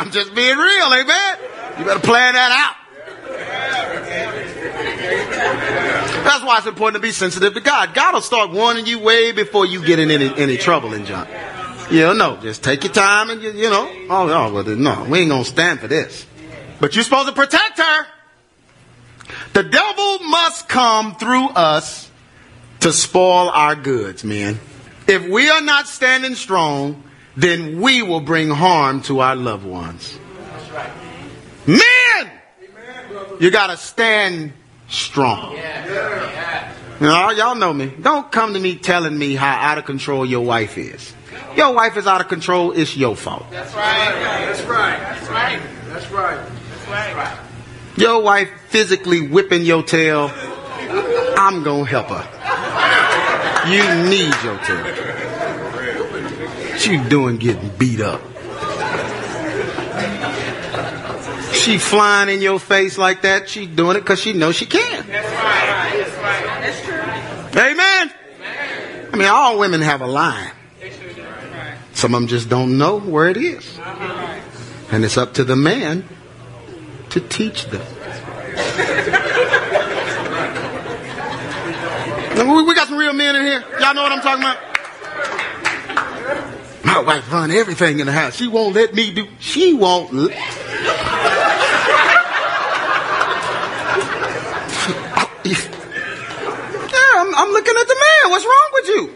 I'm 0.00 0.10
just 0.10 0.34
being 0.34 0.56
real, 0.56 0.92
amen. 0.92 1.38
You 1.78 1.84
better 1.84 2.00
plan 2.00 2.34
that 2.34 2.50
out. 2.50 2.76
That's 6.24 6.44
why 6.44 6.58
it's 6.58 6.66
important 6.66 7.02
to 7.02 7.06
be 7.06 7.12
sensitive 7.12 7.54
to 7.54 7.60
God. 7.60 7.94
God 7.94 8.14
will 8.14 8.20
start 8.20 8.50
warning 8.50 8.86
you 8.86 8.98
way 9.00 9.32
before 9.32 9.66
you 9.66 9.84
get 9.84 9.98
in 9.98 10.10
any, 10.10 10.34
any 10.36 10.56
trouble 10.56 10.94
and 10.94 11.04
junk. 11.06 11.28
You 11.90 12.00
know, 12.00 12.12
no, 12.14 12.36
just 12.40 12.64
take 12.64 12.82
your 12.82 12.92
time 12.92 13.30
and 13.30 13.42
you, 13.42 13.52
you 13.52 13.68
know. 13.68 13.90
Oh, 14.08 14.26
no, 14.26 14.52
well, 14.52 14.64
no, 14.64 15.04
we 15.04 15.20
ain't 15.20 15.30
gonna 15.30 15.44
stand 15.44 15.80
for 15.80 15.86
this. 15.86 16.26
But 16.80 16.94
you're 16.94 17.04
supposed 17.04 17.28
to 17.28 17.34
protect 17.34 17.78
her. 17.78 18.06
The 19.52 19.62
devil 19.62 20.18
must 20.20 20.68
come 20.68 21.16
through 21.16 21.48
us 21.50 22.03
to 22.84 22.92
spoil 22.92 23.48
our 23.48 23.74
goods, 23.74 24.24
man. 24.24 24.60
If 25.08 25.26
we 25.26 25.48
are 25.48 25.62
not 25.62 25.88
standing 25.88 26.34
strong, 26.34 27.02
then 27.34 27.80
we 27.80 28.02
will 28.02 28.20
bring 28.20 28.50
harm 28.50 29.00
to 29.04 29.20
our 29.20 29.34
loved 29.34 29.64
ones. 29.64 30.18
Men, 31.66 32.30
you 33.40 33.50
gotta 33.50 33.78
stand 33.78 34.52
strong. 34.88 35.56
You 37.00 37.06
know, 37.06 37.30
y'all 37.30 37.54
know 37.54 37.72
me. 37.72 37.86
Don't 37.86 38.30
come 38.30 38.52
to 38.52 38.60
me 38.60 38.76
telling 38.76 39.16
me 39.16 39.34
how 39.34 39.56
out 39.56 39.78
of 39.78 39.86
control 39.86 40.26
your 40.26 40.44
wife 40.44 40.76
is. 40.76 41.14
Your 41.56 41.72
wife 41.72 41.96
is 41.96 42.06
out 42.06 42.20
of 42.20 42.28
control, 42.28 42.72
it's 42.72 42.94
your 42.94 43.16
fault. 43.16 43.46
That's 43.50 43.74
right. 43.74 44.12
That's 44.46 44.60
right. 44.64 44.98
That's 45.00 45.30
right. 45.30 45.60
That's 45.88 46.10
right. 46.10 46.38
That's 46.90 47.16
right. 47.16 47.38
Your 47.96 48.22
wife 48.22 48.50
physically 48.68 49.26
whipping 49.26 49.62
your 49.62 49.82
tail, 49.82 50.30
I'm 51.36 51.62
going 51.62 51.84
to 51.84 51.90
help 51.90 52.08
her. 52.08 52.24
You 53.70 53.82
need 54.08 54.34
your 54.44 54.58
tail. 54.58 54.84
She 56.78 56.96
doing 57.08 57.38
getting 57.38 57.70
beat 57.78 58.00
up. 58.00 58.20
She 61.54 61.78
flying 61.78 62.28
in 62.28 62.42
your 62.42 62.58
face 62.60 62.98
like 62.98 63.22
that. 63.22 63.48
She 63.48 63.66
doing 63.66 63.96
it 63.96 64.00
because 64.00 64.20
she 64.20 64.34
knows 64.34 64.56
she 64.56 64.66
can. 64.66 65.06
That's 65.06 65.28
right. 65.32 65.64
Amen. 67.56 68.12
I 69.12 69.16
mean, 69.16 69.28
all 69.28 69.58
women 69.58 69.80
have 69.80 70.00
a 70.02 70.06
line. 70.06 70.50
Some 71.92 72.14
of 72.14 72.20
them 72.20 72.28
just 72.28 72.48
don't 72.48 72.76
know 72.76 72.98
where 72.98 73.28
it 73.28 73.36
is. 73.36 73.78
And 74.90 75.04
it's 75.04 75.16
up 75.16 75.34
to 75.34 75.44
the 75.44 75.56
man 75.56 76.04
to 77.10 77.20
teach 77.20 77.66
them. 77.66 77.86
We 82.42 82.74
got 82.74 82.88
some 82.88 82.98
real 82.98 83.12
men 83.12 83.36
in 83.36 83.44
here. 83.44 83.64
Y'all 83.80 83.94
know 83.94 84.02
what 84.02 84.12
I'm 84.12 84.20
talking 84.20 84.42
about? 84.42 84.58
My 86.84 87.00
wife 87.00 87.32
run 87.32 87.50
everything 87.50 88.00
in 88.00 88.06
the 88.06 88.12
house. 88.12 88.36
She 88.36 88.48
won't 88.48 88.74
let 88.74 88.94
me 88.94 89.12
do. 89.12 89.26
She 89.38 89.72
won't. 89.72 90.12
Let, 90.12 90.30
yeah, 95.44 95.56
I'm, 97.16 97.34
I'm 97.34 97.50
looking 97.50 97.74
at 97.76 97.88
the 97.88 97.96
man. 98.00 98.30
What's 98.30 98.44
wrong 98.44 98.70
with 98.74 98.88
you? 98.88 99.14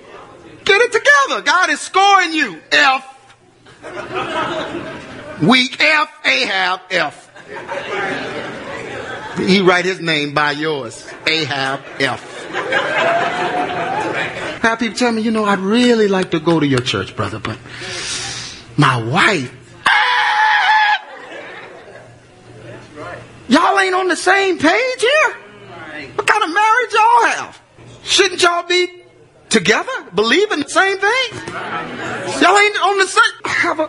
Get 0.64 0.80
it 0.80 0.92
together. 0.92 1.42
God 1.42 1.70
is 1.70 1.80
scoring 1.80 2.32
you. 2.32 2.60
F. 2.72 3.04
Weak 5.42 5.80
F. 5.80 6.10
Ahab 6.24 6.80
F. 6.90 7.24
He 9.38 9.60
write 9.60 9.84
his 9.84 10.00
name 10.00 10.34
by 10.34 10.52
yours. 10.52 11.08
Ahab 11.26 11.80
F. 12.00 12.37
Have 14.62 14.78
people 14.80 14.96
tell 14.96 15.12
me, 15.12 15.22
you 15.22 15.30
know, 15.30 15.44
I'd 15.44 15.60
really 15.60 16.08
like 16.08 16.32
to 16.32 16.40
go 16.40 16.60
to 16.60 16.66
your 16.66 16.80
church, 16.80 17.14
brother, 17.16 17.38
but 17.38 17.58
my 18.76 19.02
wife. 19.02 19.54
Y'all 23.48 23.78
ain't 23.78 23.94
on 23.94 24.08
the 24.08 24.16
same 24.16 24.58
page 24.58 25.00
here? 25.00 25.36
What 26.14 26.26
kind 26.26 26.44
of 26.44 26.50
marriage 26.52 26.92
y'all 26.92 27.24
have? 27.30 27.60
Shouldn't 28.02 28.42
y'all 28.42 28.66
be 28.66 29.04
together, 29.48 29.90
believing 30.14 30.60
the 30.60 30.68
same 30.68 30.98
thing? 30.98 31.28
Y'all 32.42 32.58
ain't 32.58 32.82
on 32.82 32.98
the 32.98 33.06
same. 33.06 33.32
I 33.44 33.48
have 33.48 33.80
a, 33.80 33.88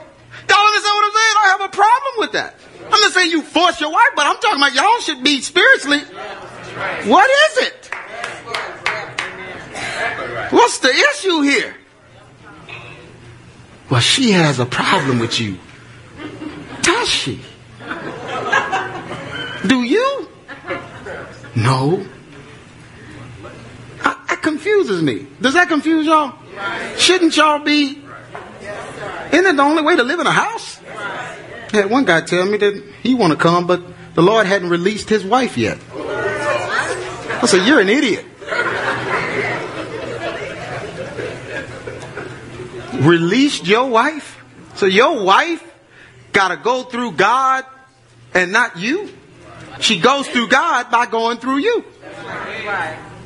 y'all 0.49 0.65
understand 0.65 0.95
what 0.95 1.05
I'm 1.05 1.11
saying? 1.11 1.35
I 1.43 1.47
have 1.57 1.61
a 1.61 1.69
problem 1.75 2.13
with 2.19 2.31
that. 2.33 2.55
I'm 2.85 3.01
not 3.01 3.11
saying 3.11 3.31
you 3.31 3.41
force 3.41 3.81
your 3.81 3.91
wife, 3.91 4.11
but 4.15 4.25
I'm 4.25 4.37
talking 4.37 4.59
about 4.59 4.73
y'all 4.73 4.99
should 5.01 5.23
be 5.23 5.41
spiritually. 5.41 5.99
What 7.05 7.29
is 7.29 7.67
it? 7.67 7.78
What's 10.51 10.79
the 10.79 10.89
issue 10.89 11.41
here? 11.41 11.75
Well, 13.89 14.01
she 14.01 14.31
has 14.31 14.59
a 14.59 14.65
problem 14.65 15.19
with 15.19 15.39
you. 15.39 15.57
Does 16.81 17.09
she? 17.09 17.41
Do 19.67 19.83
you? 19.83 20.29
No. 21.55 22.05
I, 24.01 24.25
that 24.29 24.39
confuses 24.41 25.01
me. 25.01 25.27
Does 25.41 25.53
that 25.55 25.67
confuse 25.67 26.05
y'all? 26.05 26.37
Shouldn't 26.97 27.35
y'all 27.35 27.59
be? 27.59 28.01
Isn't 29.31 29.45
it 29.45 29.55
the 29.55 29.63
only 29.63 29.83
way 29.83 29.95
to 29.95 30.03
live 30.03 30.19
in 30.19 30.27
a 30.27 30.31
house? 30.31 30.79
I 30.87 31.37
had 31.71 31.89
one 31.89 32.05
guy 32.05 32.21
tell 32.21 32.45
me 32.45 32.57
that 32.57 32.83
he 33.03 33.13
want 33.13 33.31
to 33.31 33.37
come, 33.37 33.67
but 33.67 33.81
the 34.15 34.21
Lord 34.21 34.45
hadn't 34.47 34.69
released 34.69 35.09
his 35.09 35.23
wife 35.23 35.57
yet. 35.57 35.77
I 35.95 37.45
said, 37.45 37.67
"You're 37.67 37.79
an 37.79 37.89
idiot." 37.89 38.25
Released 42.99 43.65
your 43.65 43.89
wife, 43.89 44.37
so 44.75 44.85
your 44.85 45.23
wife 45.23 45.63
got 46.33 46.49
to 46.49 46.57
go 46.57 46.83
through 46.83 47.13
God 47.13 47.65
and 48.33 48.51
not 48.51 48.77
you. 48.77 49.09
She 49.79 49.99
goes 49.99 50.27
through 50.27 50.49
God 50.49 50.91
by 50.91 51.05
going 51.05 51.37
through 51.37 51.57
you. 51.57 51.85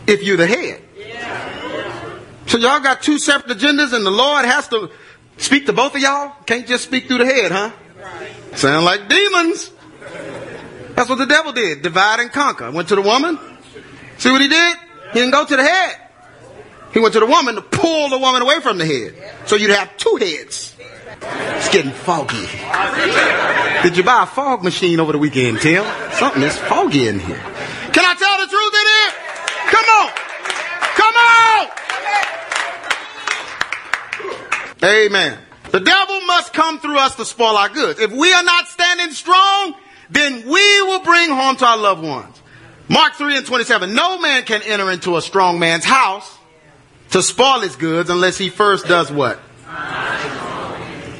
If 0.05 0.23
you're 0.23 0.38
the 0.38 0.47
head. 0.47 0.81
So 2.47 2.57
y'all 2.57 2.81
got 2.81 3.01
two 3.01 3.17
separate 3.17 3.57
agendas 3.57 3.93
and 3.93 4.05
the 4.05 4.12
Lord 4.12 4.45
has 4.45 4.67
to 4.67 4.91
speak 5.38 5.65
to 5.65 5.73
both 5.73 5.95
of 5.95 6.01
y'all? 6.01 6.36
Can't 6.45 6.67
just 6.67 6.83
speak 6.83 7.07
through 7.07 7.19
the 7.19 7.25
head, 7.25 7.51
huh? 7.51 7.71
Sound 8.55 8.86
like 8.86 9.09
demons. 9.09 9.71
That's 10.95 11.09
what 11.09 11.17
the 11.17 11.25
devil 11.25 11.51
did. 11.51 11.81
Divide 11.81 12.19
and 12.19 12.31
conquer. 12.31 12.69
Went 12.69 12.89
to 12.89 12.95
the 12.95 13.01
woman. 13.01 13.39
See 14.17 14.29
what 14.29 14.41
he 14.41 14.47
did? 14.47 14.77
He 15.13 15.19
didn't 15.19 15.31
go 15.31 15.45
to 15.45 15.55
the 15.55 15.63
head. 15.63 16.03
He 16.93 16.99
went 16.99 17.13
to 17.13 17.19
the 17.19 17.25
woman 17.25 17.56
to 17.56 17.62
pull 17.62 18.10
the 18.10 18.19
woman 18.19 18.43
away 18.43 18.60
from 18.60 18.77
the 18.77 18.86
head. 18.86 19.15
So 19.47 19.56
you'd 19.56 19.71
have 19.71 19.97
two 19.97 20.15
heads. 20.17 20.75
It's 21.21 21.69
getting 21.69 21.91
foggy. 21.91 22.47
Did 23.82 23.97
you 23.97 24.03
buy 24.03 24.23
a 24.23 24.25
fog 24.27 24.63
machine 24.63 24.99
over 24.99 25.12
the 25.12 25.17
weekend, 25.17 25.60
Tim? 25.60 25.84
Something 26.12 26.43
is 26.43 26.56
foggy 26.58 27.08
in 27.08 27.19
here. 27.19 27.41
Can 27.91 28.06
I 28.06 28.13
tell 28.13 28.38
the 28.38 28.47
truth 28.47 28.73
in 28.79 28.88
here? 28.93 29.12
Come 29.71 29.86
on. 29.89 30.12
Come 30.95 31.15
on. 31.15 31.67
Amen. 34.84 35.39
The 35.71 35.79
devil 35.79 36.21
must 36.27 36.53
come 36.53 36.79
through 36.79 36.97
us 36.97 37.15
to 37.15 37.25
spoil 37.25 37.58
our 37.58 37.69
goods. 37.69 37.99
If 37.99 38.12
we 38.12 38.32
are 38.34 38.43
not 38.43 38.67
standing 38.67 39.12
strong, 39.12 39.73
then 40.12 40.47
we 40.47 40.82
will 40.84 41.01
bring 41.01 41.29
harm 41.29 41.56
to 41.58 41.65
our 41.65 41.77
loved 41.77 42.03
ones. 42.03 42.39
Mark 42.88 43.13
3 43.13 43.38
and 43.38 43.45
27. 43.45 43.95
No 43.95 44.19
man 44.19 44.43
can 44.43 44.62
enter 44.62 44.91
into 44.91 45.17
a 45.17 45.21
strong 45.21 45.58
man's 45.58 45.86
house 45.86 46.38
to 47.13 47.21
spoil 47.21 47.62
his 47.62 47.76
goods 47.76 48.10
unless 48.10 48.39
he 48.39 48.49
first 48.49 48.88
does 48.88 49.12
what? 49.12 49.39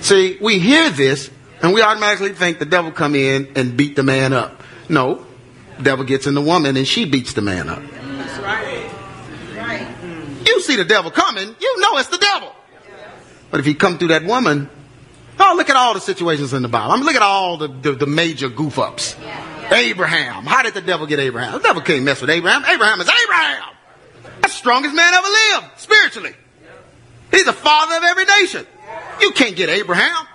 See, 0.02 0.38
we 0.42 0.58
hear 0.58 0.90
this 0.90 1.30
and 1.62 1.72
we 1.72 1.84
automatically 1.84 2.34
think 2.34 2.58
the 2.58 2.66
devil 2.66 2.92
come 2.92 3.14
in 3.16 3.52
and 3.56 3.78
beat 3.78 3.96
the 3.96 4.02
man 4.02 4.34
up. 4.34 4.62
No, 4.90 5.24
devil 5.82 6.04
gets 6.04 6.26
in 6.26 6.34
the 6.34 6.42
woman 6.42 6.78
and 6.78 6.88
she 6.88 7.06
beats 7.06 7.34
the 7.34 7.42
man 7.42 7.70
up. 7.70 7.84
You 10.48 10.62
see 10.62 10.76
the 10.76 10.86
devil 10.86 11.12
coming, 11.12 11.56
you 11.60 11.80
know 11.80 11.98
it's 11.98 12.10
the 12.10 12.18
devil. 12.18 12.54
But 13.52 13.60
if 13.60 13.66
he 13.68 13.76
come 13.76 14.00
through 14.00 14.08
that 14.10 14.24
woman, 14.24 14.72
oh, 15.40 15.54
look 15.56 15.70
at 15.70 15.76
all 15.76 15.94
the 15.94 16.02
situations 16.02 16.54
in 16.54 16.64
the 16.64 16.68
Bible. 16.70 16.92
I 16.92 16.96
mean, 16.96 17.06
look 17.06 17.16
at 17.16 17.22
all 17.22 17.58
the, 17.58 17.68
the, 17.68 17.92
the 17.92 18.08
major 18.08 18.50
goof 18.50 18.80
ups. 18.80 19.16
Abraham. 19.72 20.46
How 20.46 20.64
did 20.64 20.74
the 20.74 20.82
devil 20.82 21.06
get 21.06 21.20
Abraham? 21.20 21.54
The 21.54 21.60
devil 21.60 21.84
can't 21.84 22.04
mess 22.04 22.20
with 22.20 22.32
Abraham. 22.32 22.66
Abraham 22.66 23.00
is 23.00 23.10
Abraham. 23.24 23.73
That's 24.44 24.56
the 24.56 24.60
strongest 24.60 24.94
man 24.94 25.14
ever 25.14 25.28
lived, 25.28 25.80
spiritually. 25.80 26.34
He's 27.32 27.46
the 27.46 27.54
father 27.54 27.96
of 27.96 28.04
every 28.04 28.26
nation. 28.26 28.68
You 29.22 29.32
can't 29.32 29.56
get 29.56 29.70
Abraham. 29.70 30.28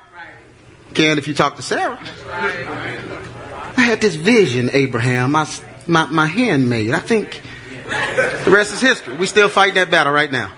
Can 0.95 1.19
if 1.19 1.29
you 1.29 1.35
talk 1.35 1.57
to 1.57 1.63
Sarah. 1.63 1.99
I 2.33 3.83
had 3.83 4.01
this 4.01 4.15
vision, 4.15 4.71
Abraham, 4.73 5.33
my, 5.33 5.47
my, 5.87 6.07
my 6.07 6.25
handmaid. 6.25 6.93
I 6.93 7.01
think 7.01 7.43
the 7.85 8.51
rest 8.51 8.73
is 8.73 8.81
history. 8.81 9.15
We 9.15 9.27
still 9.27 9.51
fighting 9.51 9.75
that 9.75 9.91
battle 9.91 10.15
right 10.15 10.33
now. 10.33 10.53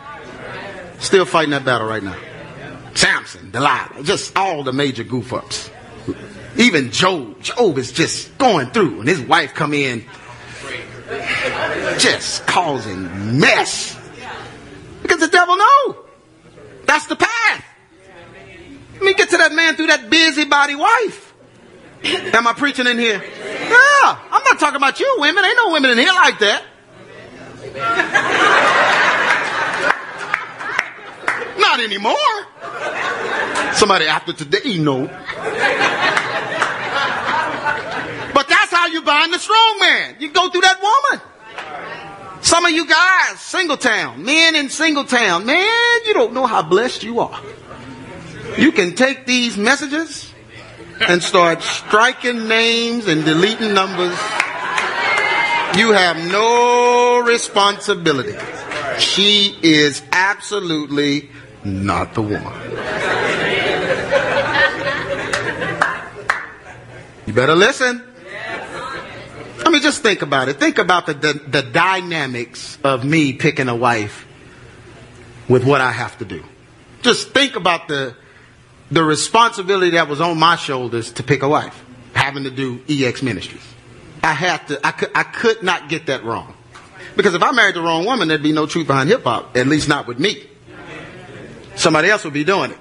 Still 1.00 1.24
fighting 1.24 1.50
that 1.50 1.64
battle 1.64 1.88
right 1.88 2.04
now. 2.04 2.16
Samson, 2.94 3.50
Delilah, 3.50 4.04
just 4.04 4.36
all 4.38 4.62
the 4.62 4.72
major 4.72 5.02
goof 5.02 5.32
ups. 5.32 5.70
Even 6.56 6.92
Job. 6.92 7.42
Job 7.42 7.78
is 7.78 7.90
just 7.90 8.38
going 8.38 8.70
through, 8.70 9.00
and 9.00 9.08
his 9.08 9.20
wife 9.20 9.54
come 9.54 9.74
in, 9.74 10.04
just 11.98 12.46
causing 12.46 13.38
mess. 13.38 13.98
Because 15.02 15.20
the 15.20 15.28
devil 15.28 15.56
know. 15.56 16.04
That's 16.86 17.06
the 17.06 17.16
path. 17.16 17.64
Let 18.94 19.02
me 19.02 19.14
get 19.14 19.30
to 19.30 19.38
that 19.38 19.52
man 19.52 19.76
through 19.76 19.88
that 19.88 20.10
busybody 20.10 20.74
wife. 20.74 21.34
Am 22.04 22.46
I 22.46 22.52
preaching 22.52 22.86
in 22.86 22.98
here? 22.98 23.22
Yeah. 23.22 24.18
I'm 24.30 24.42
not 24.44 24.58
talking 24.58 24.76
about 24.76 25.00
you 25.00 25.16
women. 25.18 25.44
Ain't 25.44 25.56
no 25.56 25.72
women 25.72 25.90
in 25.90 25.98
here 25.98 26.12
like 26.12 26.38
that. 26.38 26.62
Not 31.58 31.80
anymore. 31.80 32.14
Somebody 33.74 34.06
after 34.06 34.32
today, 34.32 34.78
that's 34.78 34.78
how 34.78 36.29
you 39.00 39.06
bind 39.06 39.32
the 39.32 39.38
strong 39.38 39.78
man. 39.80 40.16
You 40.18 40.30
go 40.30 40.50
through 40.50 40.60
that 40.60 40.80
woman. 40.82 41.26
Some 42.42 42.64
of 42.64 42.70
you 42.70 42.86
guys, 42.86 43.40
single 43.40 43.76
town, 43.76 44.24
men 44.24 44.54
in 44.54 44.70
single 44.70 45.04
town, 45.04 45.46
man, 45.46 46.00
you 46.06 46.14
don't 46.14 46.32
know 46.32 46.46
how 46.46 46.62
blessed 46.62 47.02
you 47.02 47.20
are. 47.20 47.40
You 48.58 48.72
can 48.72 48.94
take 48.94 49.26
these 49.26 49.56
messages 49.56 50.32
and 51.00 51.22
start 51.22 51.62
striking 51.62 52.48
names 52.48 53.06
and 53.06 53.24
deleting 53.24 53.74
numbers. 53.74 54.18
You 55.76 55.92
have 55.92 56.16
no 56.30 57.22
responsibility. 57.24 58.36
She 58.98 59.56
is 59.62 60.02
absolutely 60.12 61.30
not 61.64 62.14
the 62.14 62.22
one. 62.22 62.60
You 67.26 67.32
better 67.32 67.54
listen. 67.54 68.09
Just 69.90 70.02
think 70.04 70.22
about 70.22 70.48
it. 70.48 70.60
Think 70.60 70.78
about 70.78 71.06
the, 71.06 71.14
the, 71.14 71.32
the 71.32 71.62
dynamics 71.62 72.78
of 72.84 73.04
me 73.04 73.32
picking 73.32 73.68
a 73.68 73.74
wife 73.74 74.24
with 75.48 75.64
what 75.64 75.80
I 75.80 75.90
have 75.90 76.16
to 76.18 76.24
do. 76.24 76.44
Just 77.02 77.30
think 77.30 77.56
about 77.56 77.88
the, 77.88 78.14
the 78.92 79.02
responsibility 79.02 79.90
that 79.90 80.06
was 80.06 80.20
on 80.20 80.38
my 80.38 80.54
shoulders 80.54 81.10
to 81.14 81.24
pick 81.24 81.42
a 81.42 81.48
wife, 81.48 81.84
having 82.14 82.44
to 82.44 82.52
do 82.52 82.80
EX 82.88 83.20
Ministries. 83.20 83.66
I 84.22 84.32
had 84.32 84.68
to, 84.68 84.86
I 84.86 84.92
could, 84.92 85.10
I 85.12 85.24
could 85.24 85.64
not 85.64 85.88
get 85.88 86.06
that 86.06 86.22
wrong. 86.22 86.54
Because 87.16 87.34
if 87.34 87.42
I 87.42 87.50
married 87.50 87.74
the 87.74 87.82
wrong 87.82 88.04
woman, 88.04 88.28
there'd 88.28 88.44
be 88.44 88.52
no 88.52 88.66
truth 88.66 88.86
behind 88.86 89.08
hip 89.08 89.24
hop, 89.24 89.56
at 89.56 89.66
least 89.66 89.88
not 89.88 90.06
with 90.06 90.20
me. 90.20 90.46
Somebody 91.74 92.10
else 92.10 92.22
would 92.22 92.32
be 92.32 92.44
doing 92.44 92.70
it. 92.70 92.78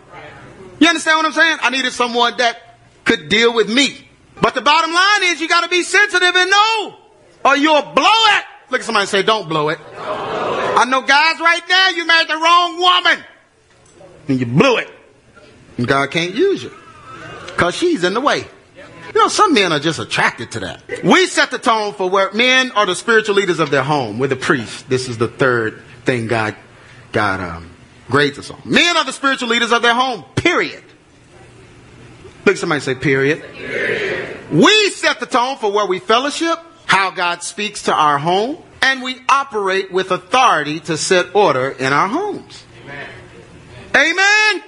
You 0.80 0.88
understand 0.88 1.18
what 1.18 1.26
I'm 1.26 1.34
saying? 1.34 1.58
I 1.64 1.72
needed 1.72 1.92
someone 1.92 2.38
that 2.38 2.78
could 3.04 3.30
deal 3.30 3.52
with 3.56 3.68
me. 3.68 4.06
But 4.40 4.54
the 4.54 4.62
bottom 4.62 4.94
line 4.94 5.24
is 5.24 5.42
you 5.42 5.50
got 5.50 5.64
to 5.64 5.70
be 5.70 5.82
sensitive 5.82 6.36
and 6.36 6.52
know, 6.52 6.99
or 7.44 7.56
you'll 7.58 7.82
blow 7.82 8.06
it. 8.06 8.46
Look 8.70 8.82
at 8.82 8.86
somebody 8.86 9.08
say, 9.08 9.24
don't 9.24 9.50
blow 9.50 9.70
it. 9.70 9.80
I 9.98 10.86
know 10.86 11.02
guys 11.02 11.40
right 11.40 11.62
now, 11.68 11.90
you 11.90 12.06
married 12.06 12.30
the 12.30 12.38
wrong 12.38 12.80
woman. 12.80 13.24
And 14.28 14.40
you 14.40 14.46
blew 14.46 14.78
it. 14.78 14.90
And 15.78 15.88
God 15.88 16.12
can't 16.12 16.36
use 16.36 16.64
you. 16.64 16.72
Because 17.48 17.76
she's 17.76 18.04
in 18.04 18.14
the 18.14 18.22
way. 18.22 18.46
You 19.14 19.22
know, 19.22 19.28
some 19.28 19.54
men 19.54 19.72
are 19.72 19.80
just 19.80 19.98
attracted 19.98 20.52
to 20.52 20.60
that. 20.60 21.04
We 21.04 21.26
set 21.26 21.50
the 21.50 21.58
tone 21.58 21.94
for 21.94 22.10
where 22.10 22.32
men 22.32 22.72
are 22.74 22.86
the 22.86 22.96
spiritual 22.96 23.36
leaders 23.36 23.60
of 23.60 23.72
their 23.72 23.84
home. 23.84 24.20
We're 24.20 24.28
the 24.28 24.36
priests. 24.36 24.84
This 24.84 25.10
is 25.10 25.18
the 25.18 25.28
third 25.28 25.82
thing 26.06 26.28
God, 26.28 26.56
God 27.12 27.40
um, 27.40 27.72
grades 28.08 28.38
us 28.38 28.52
on. 28.52 28.62
Men 28.66 28.98
are 28.98 29.06
the 29.06 29.12
spiritual 29.12 29.50
leaders 29.50 29.72
of 29.72 29.82
their 29.82 29.96
home, 29.96 30.24
period. 30.36 30.84
Look, 32.46 32.58
somebody 32.58 32.82
say, 32.82 32.96
period. 32.96 33.42
period. 33.54 34.52
We 34.52 34.90
set 34.92 35.20
the 35.20 35.26
tone 35.26 35.58
for 35.58 35.72
where 35.72 35.86
we 35.86 36.00
fellowship, 36.00 36.60
how 36.90 37.12
God 37.12 37.44
speaks 37.44 37.84
to 37.84 37.94
our 37.94 38.18
home, 38.18 38.58
and 38.82 39.04
we 39.04 39.22
operate 39.30 39.92
with 39.92 40.10
authority 40.10 40.80
to 40.82 40.98
set 40.98 41.36
order 41.36 41.70
in 41.70 41.94
our 41.94 42.08
homes. 42.08 42.64
Amen. 42.84 43.10
Amen. 43.96 44.16
amen. 44.56 44.64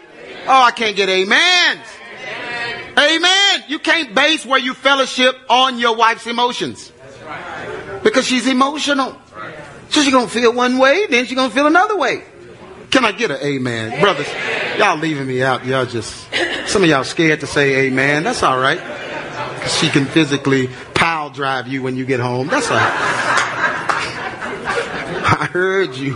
Oh, 0.47 0.63
I 0.63 0.71
can't 0.71 0.95
get 0.95 1.09
amens. 1.09 1.87
Amen. 2.95 3.63
You 3.67 3.79
can't 3.79 4.13
base 4.13 4.45
where 4.45 4.59
you 4.59 4.75
fellowship 4.75 5.35
on 5.49 5.79
your 5.79 5.95
wife's 5.95 6.27
emotions. 6.27 6.91
Because 8.03 8.27
she's 8.27 8.45
emotional. 8.45 9.19
So 9.89 10.03
she's 10.03 10.13
going 10.13 10.27
to 10.27 10.31
feel 10.31 10.53
one 10.53 10.77
way, 10.77 11.07
then 11.07 11.25
she's 11.25 11.35
going 11.35 11.49
to 11.49 11.55
feel 11.55 11.65
another 11.65 11.97
way. 11.97 12.23
Can 12.91 13.03
I 13.03 13.13
get 13.13 13.31
an 13.31 13.37
amen? 13.41 13.99
Brothers, 13.99 14.27
y'all 14.77 14.97
leaving 14.97 15.25
me 15.25 15.41
out. 15.41 15.65
Y'all 15.65 15.87
just, 15.87 16.27
some 16.67 16.83
of 16.83 16.89
y'all 16.89 17.03
scared 17.03 17.39
to 17.39 17.47
say 17.47 17.87
amen. 17.87 18.23
That's 18.23 18.43
all 18.43 18.59
right. 18.59 18.79
She 19.79 19.89
can 19.89 20.05
physically 20.05 20.69
pile 21.21 21.29
drive 21.29 21.67
you 21.67 21.83
when 21.83 21.95
you 21.95 22.03
get 22.05 22.19
home. 22.19 22.47
That's 22.47 22.67
all 22.71 22.77
right. 22.77 22.91
I 25.23 25.47
heard 25.51 25.95
you. 25.95 26.15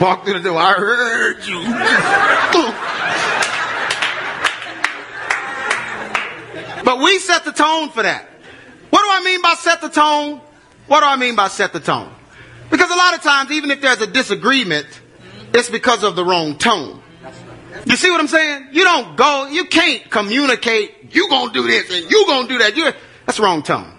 Walk 0.00 0.24
through 0.24 0.38
the 0.38 0.40
door. 0.42 0.58
I 0.58 0.72
heard 0.72 1.44
you. 1.44 1.60
But 6.82 6.98
we 7.00 7.18
set 7.18 7.44
the 7.44 7.52
tone 7.52 7.90
for 7.90 8.02
that. 8.02 8.26
What 8.90 9.00
do 9.02 9.08
I 9.10 9.22
mean 9.22 9.42
by 9.42 9.54
set 9.54 9.82
the 9.82 9.88
tone? 9.88 10.40
What 10.86 11.00
do 11.00 11.06
I 11.06 11.16
mean 11.16 11.36
by 11.36 11.48
set 11.48 11.74
the 11.74 11.80
tone? 11.80 12.10
Because 12.70 12.90
a 12.90 12.96
lot 12.96 13.14
of 13.14 13.22
times, 13.22 13.50
even 13.50 13.70
if 13.70 13.82
there's 13.82 14.00
a 14.00 14.06
disagreement, 14.06 14.86
it's 15.52 15.68
because 15.68 16.04
of 16.04 16.16
the 16.16 16.24
wrong 16.24 16.56
tone. 16.56 17.02
You 17.84 17.96
see 17.96 18.10
what 18.10 18.20
I'm 18.20 18.28
saying? 18.28 18.68
You 18.72 18.84
don't 18.84 19.16
go, 19.16 19.48
you 19.48 19.66
can't 19.66 20.08
communicate, 20.10 21.14
you 21.14 21.28
gonna 21.28 21.52
do 21.52 21.66
this 21.66 21.90
and 21.90 22.10
you 22.10 22.24
gonna 22.26 22.48
do 22.48 22.58
that. 22.58 22.76
You're, 22.76 22.94
that's 23.26 23.38
wrong 23.38 23.62
tone. 23.62 23.95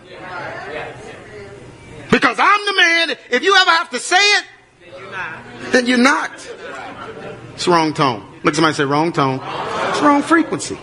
Because 2.12 2.38
I'm 2.40 2.66
the 2.66 2.74
man, 2.74 3.18
if 3.32 3.44
you 3.44 3.56
ever 3.56 3.72
have 3.72 3.90
to 3.92 4.00
say 4.00 4.16
it, 4.18 4.46
then 5.72 5.86
you're 5.86 5.98
not. 5.98 6.32
It's 7.54 7.68
wrong 7.68 7.94
tone. 7.94 8.24
Look, 8.44 8.56
somebody 8.56 8.76
say 8.76 8.86
wrong 8.86 9.12
tone. 9.12 9.40
It's 9.44 10.02
wrong 10.02 10.22
frequency. 10.22 10.78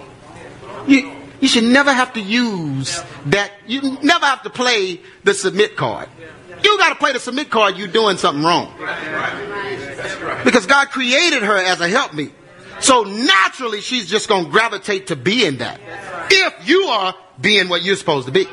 You, 0.87 1.12
you 1.40 1.48
should 1.48 1.64
never 1.64 1.92
have 1.92 2.12
to 2.14 2.20
use 2.20 3.02
that. 3.26 3.52
You 3.66 3.98
never 4.02 4.26
have 4.26 4.42
to 4.42 4.50
play 4.50 5.00
the 5.22 5.34
submit 5.34 5.76
card. 5.76 6.08
You 6.62 6.78
got 6.78 6.90
to 6.90 6.94
play 6.96 7.12
the 7.12 7.20
submit 7.20 7.50
card. 7.50 7.76
You're 7.76 7.88
doing 7.88 8.16
something 8.16 8.44
wrong. 8.44 8.74
Because 10.44 10.66
God 10.66 10.88
created 10.90 11.42
her 11.42 11.56
as 11.56 11.80
a 11.80 11.88
helpmeet. 11.88 12.32
So 12.80 13.04
naturally, 13.04 13.80
she's 13.80 14.08
just 14.08 14.28
going 14.28 14.46
to 14.46 14.50
gravitate 14.50 15.08
to 15.08 15.16
being 15.16 15.58
that. 15.58 15.80
If 16.30 16.68
you 16.68 16.84
are 16.84 17.14
being 17.40 17.68
what 17.68 17.82
you're 17.82 17.96
supposed 17.96 18.26
to 18.26 18.32
be. 18.32 18.46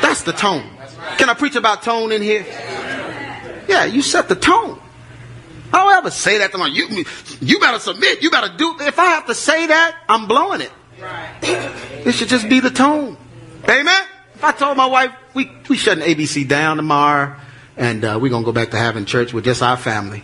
That's 0.00 0.22
the 0.22 0.32
tone. 0.32 0.68
Can 1.18 1.28
I 1.28 1.34
preach 1.34 1.56
about 1.56 1.82
tone 1.82 2.12
in 2.12 2.22
here? 2.22 2.44
Yeah, 3.68 3.84
you 3.84 4.02
set 4.02 4.28
the 4.28 4.34
tone. 4.34 4.80
I 5.72 5.78
don't 5.78 5.92
ever 5.94 6.10
say 6.10 6.38
that 6.38 6.52
to 6.52 6.58
my 6.58 6.66
you. 6.66 7.04
You 7.40 7.58
better 7.58 7.78
submit. 7.78 8.22
You 8.22 8.30
better 8.30 8.54
do. 8.56 8.76
If 8.80 8.98
I 8.98 9.06
have 9.06 9.26
to 9.26 9.34
say 9.34 9.66
that, 9.66 9.96
I'm 10.08 10.26
blowing 10.26 10.60
it. 10.60 10.72
It 11.42 12.12
should 12.12 12.28
just 12.28 12.48
be 12.48 12.60
the 12.60 12.70
tone. 12.70 13.16
Amen. 13.64 14.02
If 14.34 14.44
I 14.44 14.52
told 14.52 14.76
my 14.76 14.86
wife 14.86 15.12
we 15.34 15.50
we 15.68 15.76
shutting 15.76 16.04
ABC 16.04 16.46
down 16.46 16.76
tomorrow, 16.76 17.36
and 17.76 18.04
uh, 18.04 18.18
we're 18.20 18.30
gonna 18.30 18.44
go 18.44 18.52
back 18.52 18.70
to 18.72 18.76
having 18.76 19.04
church 19.04 19.32
with 19.32 19.44
just 19.44 19.62
our 19.62 19.76
family, 19.76 20.22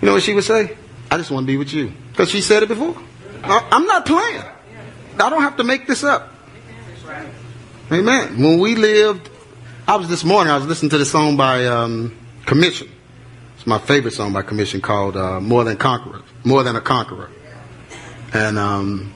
you 0.00 0.06
know 0.06 0.12
what 0.14 0.22
she 0.22 0.34
would 0.34 0.44
say? 0.44 0.76
I 1.10 1.16
just 1.16 1.30
want 1.30 1.44
to 1.44 1.46
be 1.46 1.56
with 1.56 1.72
you 1.72 1.92
because 2.10 2.30
she 2.30 2.40
said 2.40 2.62
it 2.62 2.68
before. 2.68 2.96
I, 3.42 3.68
I'm 3.72 3.86
not 3.86 4.06
playing. 4.06 4.42
I 5.18 5.30
don't 5.30 5.42
have 5.42 5.56
to 5.56 5.64
make 5.64 5.86
this 5.86 6.04
up. 6.04 6.32
Amen. 7.92 8.42
When 8.42 8.58
we 8.58 8.74
lived, 8.74 9.30
I 9.86 9.96
was 9.96 10.08
this 10.08 10.24
morning. 10.24 10.50
I 10.50 10.56
was 10.56 10.66
listening 10.66 10.88
to 10.90 10.98
the 10.98 11.04
song 11.04 11.36
by 11.36 11.66
um, 11.66 12.16
Commission. 12.46 12.90
It's 13.54 13.66
my 13.66 13.76
favorite 13.78 14.14
song 14.14 14.32
by 14.32 14.40
Commission 14.40 14.80
called 14.80 15.14
uh, 15.14 15.42
"More 15.42 15.62
Than 15.62 15.76
Conqueror." 15.76 16.22
More 16.42 16.62
than 16.62 16.74
a 16.74 16.80
conqueror. 16.80 17.28
And 18.32 18.58
um, 18.58 19.12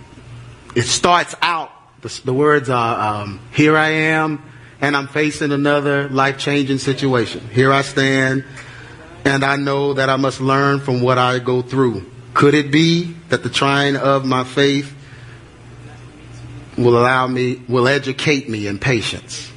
it 0.76 0.82
starts 0.82 1.34
out, 1.40 1.70
the, 2.02 2.20
the 2.22 2.34
words 2.34 2.68
are, 2.68 3.22
um, 3.22 3.40
here 3.50 3.78
I 3.78 3.88
am, 3.88 4.42
and 4.82 4.94
I'm 4.94 5.08
facing 5.08 5.52
another 5.52 6.10
life 6.10 6.36
changing 6.36 6.78
situation. 6.78 7.48
Here 7.48 7.72
I 7.72 7.80
stand, 7.80 8.44
and 9.24 9.44
I 9.44 9.56
know 9.56 9.94
that 9.94 10.10
I 10.10 10.16
must 10.16 10.38
learn 10.38 10.80
from 10.80 11.00
what 11.00 11.16
I 11.16 11.38
go 11.38 11.62
through. 11.62 12.04
Could 12.34 12.52
it 12.52 12.70
be 12.70 13.14
that 13.30 13.42
the 13.42 13.50
trying 13.50 13.96
of 13.96 14.26
my 14.26 14.44
faith 14.44 14.94
will 16.76 16.98
allow 16.98 17.26
me, 17.26 17.62
will 17.68 17.88
educate 17.88 18.50
me 18.50 18.66
in 18.66 18.78
patience? 18.78 19.50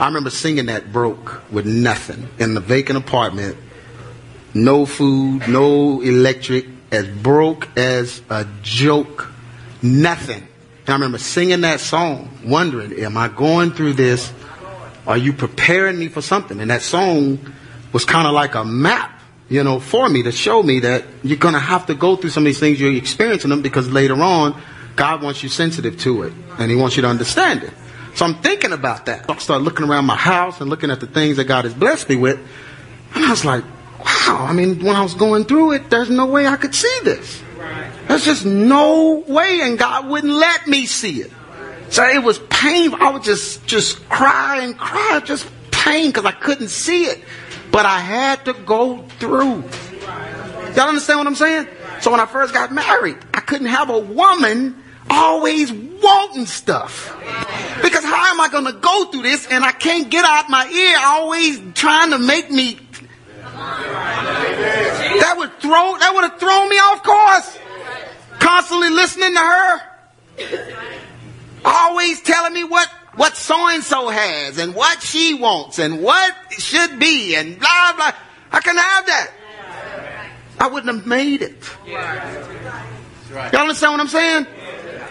I 0.00 0.06
remember 0.06 0.30
singing 0.30 0.66
that 0.66 0.94
broke 0.94 1.42
with 1.52 1.66
nothing 1.66 2.26
in 2.38 2.54
the 2.54 2.60
vacant 2.60 2.96
apartment, 2.96 3.58
no 4.54 4.86
food, 4.86 5.46
no 5.46 6.00
electric, 6.00 6.64
as 6.90 7.06
broke 7.06 7.68
as 7.76 8.22
a 8.30 8.46
joke, 8.62 9.30
nothing. 9.82 10.38
And 10.38 10.88
I 10.88 10.92
remember 10.94 11.18
singing 11.18 11.60
that 11.60 11.80
song, 11.80 12.30
wondering, 12.42 12.94
am 12.94 13.18
I 13.18 13.28
going 13.28 13.72
through 13.72 13.92
this? 13.92 14.32
Are 15.06 15.18
you 15.18 15.34
preparing 15.34 15.98
me 15.98 16.08
for 16.08 16.22
something? 16.22 16.58
And 16.60 16.70
that 16.70 16.80
song 16.80 17.38
was 17.92 18.06
kind 18.06 18.26
of 18.26 18.32
like 18.32 18.54
a 18.54 18.64
map, 18.64 19.20
you 19.50 19.62
know, 19.62 19.80
for 19.80 20.08
me 20.08 20.22
to 20.22 20.32
show 20.32 20.62
me 20.62 20.80
that 20.80 21.04
you're 21.22 21.36
going 21.36 21.54
to 21.54 21.60
have 21.60 21.84
to 21.86 21.94
go 21.94 22.16
through 22.16 22.30
some 22.30 22.44
of 22.44 22.46
these 22.46 22.58
things. 22.58 22.80
You're 22.80 22.94
experiencing 22.94 23.50
them 23.50 23.60
because 23.60 23.90
later 23.90 24.14
on, 24.22 24.58
God 24.96 25.22
wants 25.22 25.42
you 25.42 25.50
sensitive 25.50 25.98
to 26.00 26.22
it 26.22 26.32
and 26.58 26.70
He 26.70 26.76
wants 26.76 26.96
you 26.96 27.02
to 27.02 27.08
understand 27.08 27.64
it. 27.64 27.72
So 28.14 28.24
I'm 28.24 28.34
thinking 28.42 28.72
about 28.72 29.06
that. 29.06 29.30
I 29.30 29.36
start 29.38 29.62
looking 29.62 29.86
around 29.86 30.04
my 30.04 30.16
house 30.16 30.60
and 30.60 30.68
looking 30.68 30.90
at 30.90 31.00
the 31.00 31.06
things 31.06 31.36
that 31.36 31.44
God 31.44 31.64
has 31.64 31.74
blessed 31.74 32.08
me 32.08 32.16
with. 32.16 32.38
And 33.14 33.24
I 33.24 33.30
was 33.30 33.44
like, 33.44 33.64
wow, 33.98 34.46
I 34.48 34.52
mean, 34.52 34.84
when 34.84 34.96
I 34.96 35.02
was 35.02 35.14
going 35.14 35.44
through 35.44 35.72
it, 35.72 35.90
there's 35.90 36.10
no 36.10 36.26
way 36.26 36.46
I 36.46 36.56
could 36.56 36.74
see 36.74 36.98
this. 37.02 37.42
There's 38.08 38.24
just 38.24 38.44
no 38.44 39.24
way, 39.26 39.60
and 39.62 39.78
God 39.78 40.08
wouldn't 40.08 40.32
let 40.32 40.66
me 40.66 40.86
see 40.86 41.20
it. 41.20 41.30
So 41.90 42.04
it 42.04 42.22
was 42.22 42.38
painful. 42.50 43.02
I 43.02 43.10
would 43.10 43.22
just 43.22 43.66
just 43.66 44.08
cry 44.08 44.62
and 44.62 44.76
cry, 44.76 45.20
just 45.24 45.48
pain 45.70 46.08
because 46.08 46.24
I 46.24 46.32
couldn't 46.32 46.68
see 46.68 47.04
it. 47.04 47.22
But 47.70 47.86
I 47.86 48.00
had 48.00 48.44
to 48.46 48.52
go 48.52 49.02
through. 49.18 49.64
Y'all 50.76 50.88
understand 50.88 51.18
what 51.18 51.26
I'm 51.26 51.34
saying? 51.34 51.68
So 52.00 52.10
when 52.10 52.20
I 52.20 52.26
first 52.26 52.54
got 52.54 52.72
married, 52.72 53.18
I 53.34 53.40
couldn't 53.40 53.68
have 53.68 53.90
a 53.90 53.98
woman 53.98 54.82
always 55.10 55.72
wanting 55.72 56.46
stuff. 56.46 57.14
Because 57.82 58.04
how 58.04 58.32
am 58.32 58.40
I 58.40 58.48
going 58.50 58.66
to 58.66 58.72
go 58.72 59.06
through 59.06 59.22
this 59.22 59.46
and 59.50 59.64
I 59.64 59.72
can't 59.72 60.10
get 60.10 60.24
out 60.24 60.48
my 60.48 60.66
ear 60.68 60.96
always 61.00 61.60
trying 61.74 62.10
to 62.10 62.18
make 62.18 62.50
me 62.50 62.78
that 65.20 65.34
would 65.36 65.52
throw 65.60 65.96
that 65.98 66.12
would 66.14 66.30
have 66.30 66.40
thrown 66.40 66.68
me 66.68 66.76
off 66.76 67.02
course. 67.02 67.58
Constantly 68.38 68.90
listening 68.90 69.34
to 69.34 69.40
her. 69.40 69.80
Always 71.64 72.22
telling 72.22 72.54
me 72.54 72.64
what 72.64 72.88
what 73.16 73.36
so 73.36 73.68
and 73.68 73.82
so 73.82 74.08
has 74.08 74.58
and 74.58 74.74
what 74.74 75.02
she 75.02 75.34
wants 75.34 75.78
and 75.78 76.02
what 76.02 76.34
should 76.52 76.98
be 76.98 77.34
and 77.36 77.58
blah 77.58 77.92
blah. 77.96 78.12
I 78.52 78.60
can 78.60 78.76
have 78.76 79.06
that. 79.06 79.30
I 80.58 80.66
wouldn't 80.66 80.94
have 80.94 81.06
made 81.06 81.42
it. 81.42 81.56
Y'all 81.86 83.62
understand 83.62 83.92
what 83.92 84.00
I'm 84.00 84.08
saying? 84.08 84.46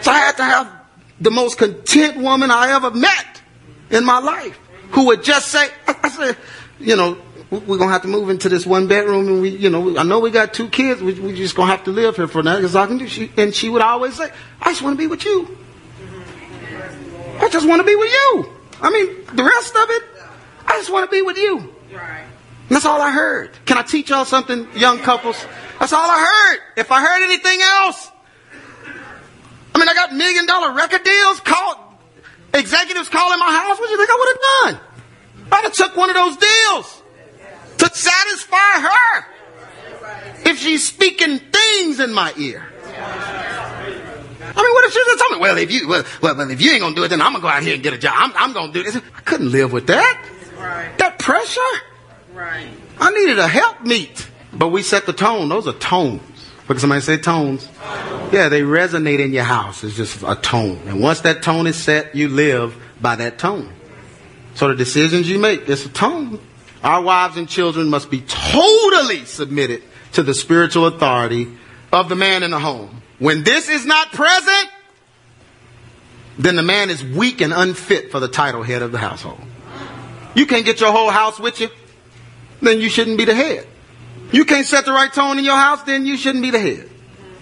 So 0.00 0.10
I 0.10 0.18
had 0.18 0.36
to 0.38 0.44
have 0.44 0.72
the 1.20 1.30
most 1.30 1.58
content 1.58 2.16
woman 2.16 2.50
I 2.50 2.72
ever 2.72 2.90
met 2.90 3.42
in 3.90 4.04
my 4.04 4.18
life. 4.18 4.58
who 4.92 5.06
would 5.06 5.22
just 5.22 5.48
say, 5.48 5.68
I, 5.86 6.08
said, 6.08 6.36
you 6.78 6.96
know, 6.96 7.18
we're 7.50 7.78
gonna 7.78 7.92
have 7.92 8.02
to 8.02 8.08
move 8.08 8.30
into 8.30 8.48
this 8.48 8.64
one 8.66 8.86
bedroom, 8.86 9.28
and 9.28 9.42
we, 9.42 9.50
you 9.50 9.70
know, 9.70 9.96
I 9.98 10.02
know 10.02 10.20
we 10.20 10.30
got 10.30 10.54
two 10.54 10.68
kids. 10.68 11.02
We, 11.02 11.14
we 11.14 11.34
just 11.34 11.54
gonna 11.54 11.70
have 11.70 11.84
to 11.84 11.90
live 11.90 12.16
here 12.16 12.28
for 12.28 12.42
now 12.42 12.56
because 12.56 12.76
I 12.76 12.86
can 12.86 12.98
do. 12.98 13.08
She, 13.08 13.30
and 13.36 13.54
she 13.54 13.68
would 13.68 13.82
always 13.82 14.14
say, 14.14 14.30
"I 14.60 14.70
just 14.70 14.82
want 14.82 14.96
to 14.96 14.98
be 14.98 15.08
with 15.08 15.24
you. 15.24 15.58
I 17.40 17.48
just 17.48 17.66
want 17.66 17.80
to 17.80 17.86
be 17.86 17.96
with 17.96 18.10
you. 18.10 18.52
I 18.80 18.90
mean, 18.90 19.26
the 19.34 19.42
rest 19.42 19.74
of 19.74 19.90
it, 19.90 20.02
I 20.66 20.78
just 20.78 20.92
want 20.92 21.10
to 21.10 21.14
be 21.14 21.22
with 21.22 21.38
you." 21.38 21.74
That's 22.68 22.84
all 22.84 23.02
I 23.02 23.10
heard. 23.10 23.50
Can 23.66 23.78
I 23.78 23.82
teach 23.82 24.10
y'all 24.10 24.24
something, 24.24 24.68
young 24.76 25.00
couples? 25.00 25.44
That's 25.80 25.92
all 25.92 26.08
I 26.08 26.18
heard. 26.18 26.60
If 26.76 26.92
I 26.92 27.00
heard 27.00 27.24
anything 27.24 27.60
else, 27.60 28.10
I 29.74 29.78
mean, 29.78 29.88
I 29.88 29.94
got 29.94 30.12
million 30.14 30.46
dollar 30.46 30.72
record 30.72 31.04
deals. 31.04 31.40
Call 31.40 31.98
executives 32.54 33.08
calling 33.08 33.38
my 33.38 33.50
house. 33.50 33.78
What 33.78 33.86
do 33.86 33.92
you 33.92 33.98
think 33.98 34.10
I 34.10 34.16
would 34.18 34.28
have 34.28 34.42
done? 34.78 34.90
I'd 35.52 35.64
have 35.64 35.72
took 35.72 35.96
one 35.96 36.10
of 36.10 36.16
those 36.16 36.36
deals 36.36 37.02
to 37.78 37.90
satisfy 37.94 38.80
her 38.80 39.26
if 40.50 40.58
she's 40.58 40.86
speaking 40.86 41.38
things 41.38 42.00
in 42.00 42.12
my 42.12 42.32
ear. 42.36 42.66
I 44.42 44.62
mean, 44.62 44.72
what 44.72 44.84
if 44.84 44.92
she 44.92 44.98
just 45.04 45.18
told 45.20 45.32
me, 45.32 45.38
well, 45.40 45.56
if 45.58 45.70
you, 45.70 45.88
well, 45.88 46.04
well, 46.22 46.50
if 46.50 46.60
you 46.60 46.72
ain't 46.72 46.80
gonna 46.80 46.94
do 46.94 47.04
it, 47.04 47.08
then 47.08 47.20
I'm 47.20 47.32
gonna 47.32 47.42
go 47.42 47.48
out 47.48 47.62
here 47.62 47.74
and 47.74 47.82
get 47.82 47.92
a 47.92 47.98
job. 47.98 48.14
I'm, 48.16 48.32
I'm 48.36 48.52
gonna 48.52 48.72
do 48.72 48.82
this. 48.82 48.96
I 48.96 49.20
couldn't 49.20 49.52
live 49.52 49.72
with 49.72 49.86
that. 49.86 50.28
Right. 50.56 50.98
That 50.98 51.18
pressure. 51.18 51.60
Right. 52.34 52.68
I 52.98 53.10
needed 53.12 53.38
a 53.38 53.46
help 53.46 53.82
meet. 53.82 54.28
But 54.52 54.68
we 54.68 54.82
set 54.82 55.06
the 55.06 55.12
tone. 55.12 55.48
Those 55.48 55.68
are 55.68 55.72
Because 56.70 56.82
somebody 56.82 57.00
say 57.00 57.16
tones. 57.16 57.68
Yeah, 58.30 58.48
they 58.48 58.60
resonate 58.60 59.18
in 59.18 59.32
your 59.32 59.42
house. 59.42 59.82
It's 59.82 59.96
just 59.96 60.22
a 60.22 60.36
tone. 60.36 60.80
And 60.86 61.00
once 61.00 61.22
that 61.22 61.42
tone 61.42 61.66
is 61.66 61.74
set, 61.74 62.14
you 62.14 62.28
live 62.28 62.76
by 63.00 63.16
that 63.16 63.40
tone. 63.40 63.72
So 64.54 64.68
the 64.68 64.76
decisions 64.76 65.28
you 65.28 65.40
make, 65.40 65.68
it's 65.68 65.84
a 65.84 65.88
tone. 65.88 66.38
Our 66.84 67.02
wives 67.02 67.36
and 67.36 67.48
children 67.48 67.90
must 67.90 68.08
be 68.08 68.20
totally 68.20 69.24
submitted 69.24 69.82
to 70.12 70.22
the 70.22 70.32
spiritual 70.32 70.86
authority 70.86 71.48
of 71.92 72.08
the 72.08 72.14
man 72.14 72.44
in 72.44 72.52
the 72.52 72.60
home. 72.60 73.02
When 73.18 73.42
this 73.42 73.68
is 73.68 73.84
not 73.84 74.12
present, 74.12 74.70
then 76.38 76.54
the 76.54 76.62
man 76.62 76.88
is 76.88 77.02
weak 77.02 77.40
and 77.40 77.52
unfit 77.52 78.12
for 78.12 78.20
the 78.20 78.28
title 78.28 78.62
head 78.62 78.82
of 78.82 78.92
the 78.92 78.98
household. 78.98 79.40
You 80.36 80.46
can't 80.46 80.64
get 80.64 80.80
your 80.80 80.92
whole 80.92 81.10
house 81.10 81.40
with 81.40 81.60
you, 81.60 81.68
then 82.62 82.80
you 82.80 82.88
shouldn't 82.88 83.18
be 83.18 83.24
the 83.24 83.34
head. 83.34 83.66
You 84.32 84.44
can't 84.44 84.66
set 84.66 84.84
the 84.84 84.92
right 84.92 85.12
tone 85.12 85.38
in 85.38 85.44
your 85.44 85.56
house, 85.56 85.82
then 85.82 86.06
you 86.06 86.16
shouldn't 86.16 86.42
be 86.42 86.50
the 86.50 86.58
head. 86.58 86.88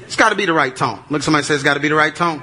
It's 0.04 0.16
got 0.16 0.30
to 0.30 0.36
be 0.36 0.46
the 0.46 0.54
right 0.54 0.74
tone. 0.74 1.02
Look, 1.10 1.22
somebody 1.22 1.44
says 1.44 1.56
it's 1.56 1.64
got 1.64 1.74
to 1.74 1.80
be 1.80 1.88
the 1.88 1.94
right 1.94 2.14
tone. 2.14 2.42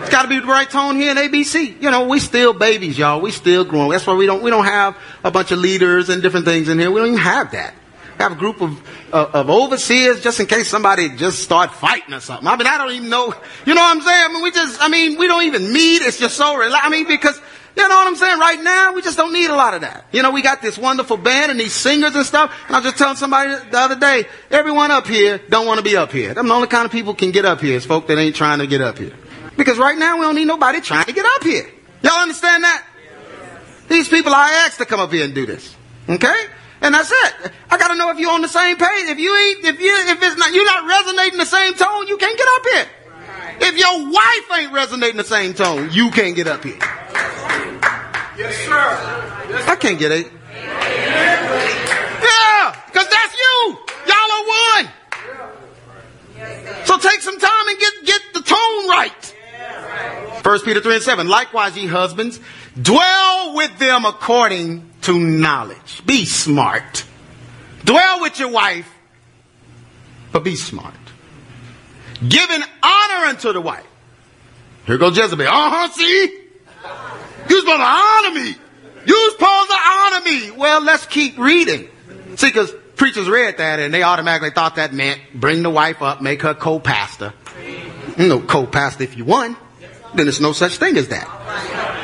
It's 0.00 0.10
got 0.10 0.22
to 0.22 0.28
be 0.28 0.40
the 0.40 0.46
right 0.46 0.68
tone 0.68 0.96
here 0.96 1.10
in 1.10 1.16
ABC. 1.16 1.80
You 1.80 1.90
know, 1.90 2.08
we 2.08 2.18
still 2.18 2.54
babies, 2.54 2.98
y'all. 2.98 3.20
We 3.20 3.30
still 3.30 3.64
growing. 3.64 3.90
That's 3.90 4.06
why 4.06 4.14
we 4.14 4.26
don't 4.26 4.42
we 4.42 4.50
don't 4.50 4.64
have 4.64 4.96
a 5.22 5.30
bunch 5.30 5.52
of 5.52 5.58
leaders 5.58 6.08
and 6.08 6.22
different 6.22 6.46
things 6.46 6.68
in 6.68 6.78
here. 6.78 6.90
We 6.90 7.00
don't 7.00 7.08
even 7.08 7.20
have 7.20 7.52
that. 7.52 7.74
We 8.18 8.22
have 8.22 8.32
a 8.32 8.36
group 8.36 8.62
of 8.62 8.80
uh, 9.12 9.30
of 9.34 9.50
overseers 9.50 10.22
just 10.22 10.40
in 10.40 10.46
case 10.46 10.68
somebody 10.68 11.10
just 11.10 11.42
start 11.42 11.72
fighting 11.74 12.14
or 12.14 12.20
something. 12.20 12.48
I 12.48 12.56
mean, 12.56 12.66
I 12.66 12.78
don't 12.78 12.92
even 12.92 13.10
know. 13.10 13.34
You 13.66 13.74
know 13.74 13.82
what 13.82 13.96
I'm 13.96 14.02
saying? 14.02 14.26
I 14.30 14.32
mean, 14.32 14.42
we 14.42 14.50
just. 14.50 14.82
I 14.82 14.88
mean, 14.88 15.18
we 15.18 15.26
don't 15.26 15.44
even 15.44 15.70
meet. 15.72 16.02
It's 16.02 16.18
just 16.18 16.36
so. 16.36 16.56
Rela- 16.58 16.80
I 16.82 16.88
mean, 16.88 17.06
because. 17.06 17.40
You 17.76 17.88
know 17.88 17.94
what 17.94 18.06
I'm 18.06 18.16
saying? 18.16 18.38
Right 18.38 18.62
now, 18.62 18.92
we 18.92 19.02
just 19.02 19.16
don't 19.16 19.32
need 19.32 19.48
a 19.48 19.54
lot 19.54 19.74
of 19.74 19.80
that. 19.80 20.06
You 20.12 20.22
know, 20.22 20.30
we 20.30 20.42
got 20.42 20.60
this 20.60 20.76
wonderful 20.76 21.16
band 21.16 21.50
and 21.50 21.58
these 21.58 21.72
singers 21.72 22.14
and 22.14 22.24
stuff. 22.26 22.52
And 22.66 22.76
I 22.76 22.80
was 22.80 22.86
just 22.86 22.98
telling 22.98 23.16
somebody 23.16 23.54
the 23.70 23.78
other 23.78 23.98
day, 23.98 24.26
everyone 24.50 24.90
up 24.90 25.06
here 25.06 25.40
don't 25.48 25.66
want 25.66 25.78
to 25.78 25.84
be 25.84 25.96
up 25.96 26.12
here. 26.12 26.34
I'm 26.36 26.48
the 26.48 26.54
only 26.54 26.68
kind 26.68 26.84
of 26.84 26.92
people 26.92 27.14
can 27.14 27.30
get 27.30 27.44
up 27.44 27.60
here 27.60 27.76
is 27.76 27.86
folk 27.86 28.06
that 28.08 28.18
ain't 28.18 28.36
trying 28.36 28.58
to 28.58 28.66
get 28.66 28.80
up 28.82 28.98
here. 28.98 29.14
Because 29.56 29.78
right 29.78 29.96
now 29.96 30.18
we 30.18 30.22
don't 30.22 30.34
need 30.34 30.46
nobody 30.46 30.80
trying 30.80 31.06
to 31.06 31.12
get 31.12 31.24
up 31.24 31.44
here. 31.44 31.68
Y'all 32.02 32.20
understand 32.20 32.64
that? 32.64 32.84
These 33.88 34.08
people 34.08 34.32
I 34.34 34.64
asked 34.66 34.78
to 34.78 34.86
come 34.86 35.00
up 35.00 35.12
here 35.12 35.24
and 35.24 35.34
do 35.34 35.46
this. 35.46 35.74
Okay? 36.08 36.46
And 36.82 36.94
that's 36.94 37.12
it. 37.12 37.52
I 37.70 37.78
gotta 37.78 37.94
know 37.94 38.10
if 38.10 38.18
you're 38.18 38.32
on 38.32 38.42
the 38.42 38.48
same 38.48 38.76
page. 38.76 39.08
If 39.08 39.18
you 39.18 39.34
ain't, 39.36 39.64
if 39.64 39.80
you, 39.80 39.94
if 40.08 40.22
it's 40.22 40.36
not, 40.36 40.52
you're 40.52 40.64
not 40.64 40.84
resonating 40.86 41.38
the 41.38 41.46
same 41.46 41.74
tone, 41.74 42.08
you 42.08 42.16
can't 42.16 42.36
get 42.36 42.48
up 42.48 42.62
here. 42.72 42.86
If 43.60 43.78
your 43.78 44.10
wife 44.10 44.58
ain't 44.58 44.72
resonating 44.72 45.16
the 45.16 45.24
same 45.24 45.54
tone, 45.54 45.90
you 45.92 46.10
can't 46.10 46.34
get 46.34 46.46
up 46.46 46.64
here. 46.64 46.78
Yes, 48.38 48.56
sir. 48.64 49.48
Yes, 49.50 49.68
I 49.68 49.76
can't 49.76 49.98
get 49.98 50.12
it. 50.12 50.30
Yeah, 52.22 52.76
because 52.86 53.08
that's 53.08 53.36
you. 53.36 53.78
Y'all 54.06 54.32
are 54.32 54.46
one. 54.48 54.90
So 56.84 56.98
take 56.98 57.20
some 57.20 57.38
time 57.38 57.68
and 57.68 57.78
get, 57.78 57.92
get 58.04 58.22
the 58.34 58.42
tone 58.42 58.88
right. 58.88 59.34
First 60.42 60.64
Peter 60.64 60.80
3 60.80 60.94
and 60.96 61.02
7. 61.02 61.28
Likewise, 61.28 61.76
ye 61.76 61.86
husbands, 61.86 62.40
dwell 62.80 63.54
with 63.54 63.78
them 63.78 64.04
according 64.04 64.90
to 65.02 65.18
knowledge. 65.18 66.04
Be 66.04 66.24
smart. 66.24 67.04
Dwell 67.84 68.20
with 68.20 68.38
your 68.38 68.48
wife, 68.48 68.88
but 70.32 70.42
be 70.44 70.56
smart. 70.56 70.94
Giving 72.28 72.62
honor 72.82 73.26
unto 73.26 73.52
the 73.52 73.60
wife. 73.60 73.86
Here 74.86 74.98
goes 74.98 75.16
Jezebel. 75.16 75.46
Uh-huh, 75.46 75.88
see? 75.90 76.38
You're 77.48 77.60
supposed 77.60 77.78
to 77.78 77.84
honor 77.84 78.34
me. 78.40 78.54
You're 79.06 79.30
supposed 79.30 79.70
to 79.70 79.76
honor 79.76 80.24
me. 80.24 80.50
Well, 80.52 80.82
let's 80.82 81.06
keep 81.06 81.38
reading. 81.38 81.88
See, 82.36 82.48
because 82.48 82.72
preachers 82.96 83.28
read 83.28 83.58
that 83.58 83.80
and 83.80 83.92
they 83.92 84.02
automatically 84.02 84.50
thought 84.50 84.76
that 84.76 84.92
meant 84.92 85.20
bring 85.34 85.62
the 85.62 85.70
wife 85.70 86.02
up, 86.02 86.22
make 86.22 86.42
her 86.42 86.54
co-pastor. 86.54 87.34
No 88.18 88.40
co-pastor 88.40 89.04
if 89.04 89.16
you 89.16 89.24
won 89.24 89.56
then 90.14 90.26
there's 90.26 90.40
no 90.40 90.52
such 90.52 90.76
thing 90.76 90.96
as 90.96 91.08
that. 91.08 91.26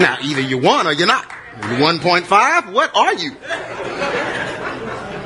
Now, 0.00 0.18
either 0.22 0.40
you 0.40 0.58
won 0.58 0.86
or 0.86 0.92
you're 0.92 1.06
not. 1.06 1.24
You 1.62 1.76
1.5? 1.76 2.72
What 2.72 2.96
are 2.96 3.14
you? 3.14 3.32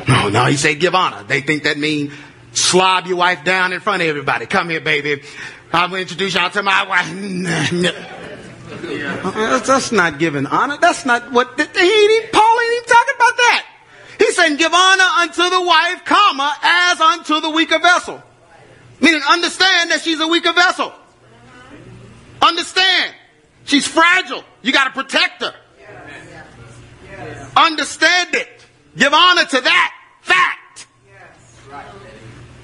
No, 0.08 0.28
no, 0.28 0.46
he 0.46 0.56
said 0.56 0.80
give 0.80 0.94
honor. 0.94 1.22
They 1.22 1.40
think 1.40 1.64
that 1.64 1.78
means 1.78 2.12
slob 2.52 3.06
your 3.06 3.16
wife 3.16 3.44
down 3.44 3.72
in 3.72 3.80
front 3.80 4.02
of 4.02 4.08
everybody. 4.08 4.46
Come 4.46 4.70
here, 4.70 4.80
baby. 4.80 5.22
I'm 5.72 5.90
going 5.90 5.98
to 5.98 6.02
introduce 6.02 6.34
y'all 6.34 6.50
to 6.50 6.62
my 6.62 6.86
wife. 6.86 8.08
Uh, 8.72 9.58
that's 9.60 9.92
not 9.92 10.18
giving 10.18 10.46
honor. 10.46 10.78
That's 10.80 11.04
not 11.04 11.30
what, 11.30 11.60
he 11.60 11.62
ain't, 11.62 12.32
Paul 12.32 12.60
ain't 12.60 12.72
even 12.72 12.88
talking 12.88 13.14
about 13.16 13.36
that. 13.36 13.66
He's 14.18 14.36
saying 14.36 14.56
give 14.56 14.72
honor 14.72 15.04
unto 15.20 15.50
the 15.50 15.60
wife, 15.60 16.04
comma, 16.04 16.56
as 16.62 17.00
unto 17.00 17.40
the 17.40 17.50
weaker 17.50 17.78
vessel. 17.78 18.22
Meaning 19.00 19.20
understand 19.28 19.90
that 19.90 20.00
she's 20.02 20.20
a 20.20 20.26
weaker 20.26 20.52
vessel. 20.52 20.92
Understand. 22.40 23.14
She's 23.64 23.86
fragile. 23.86 24.44
You 24.62 24.72
got 24.72 24.84
to 24.84 24.90
protect 24.90 25.42
her. 25.42 25.54
Understand 27.56 28.34
it. 28.34 28.66
Give 28.96 29.12
honor 29.12 29.44
to 29.44 29.60
that 29.60 29.94
fact. 30.22 30.86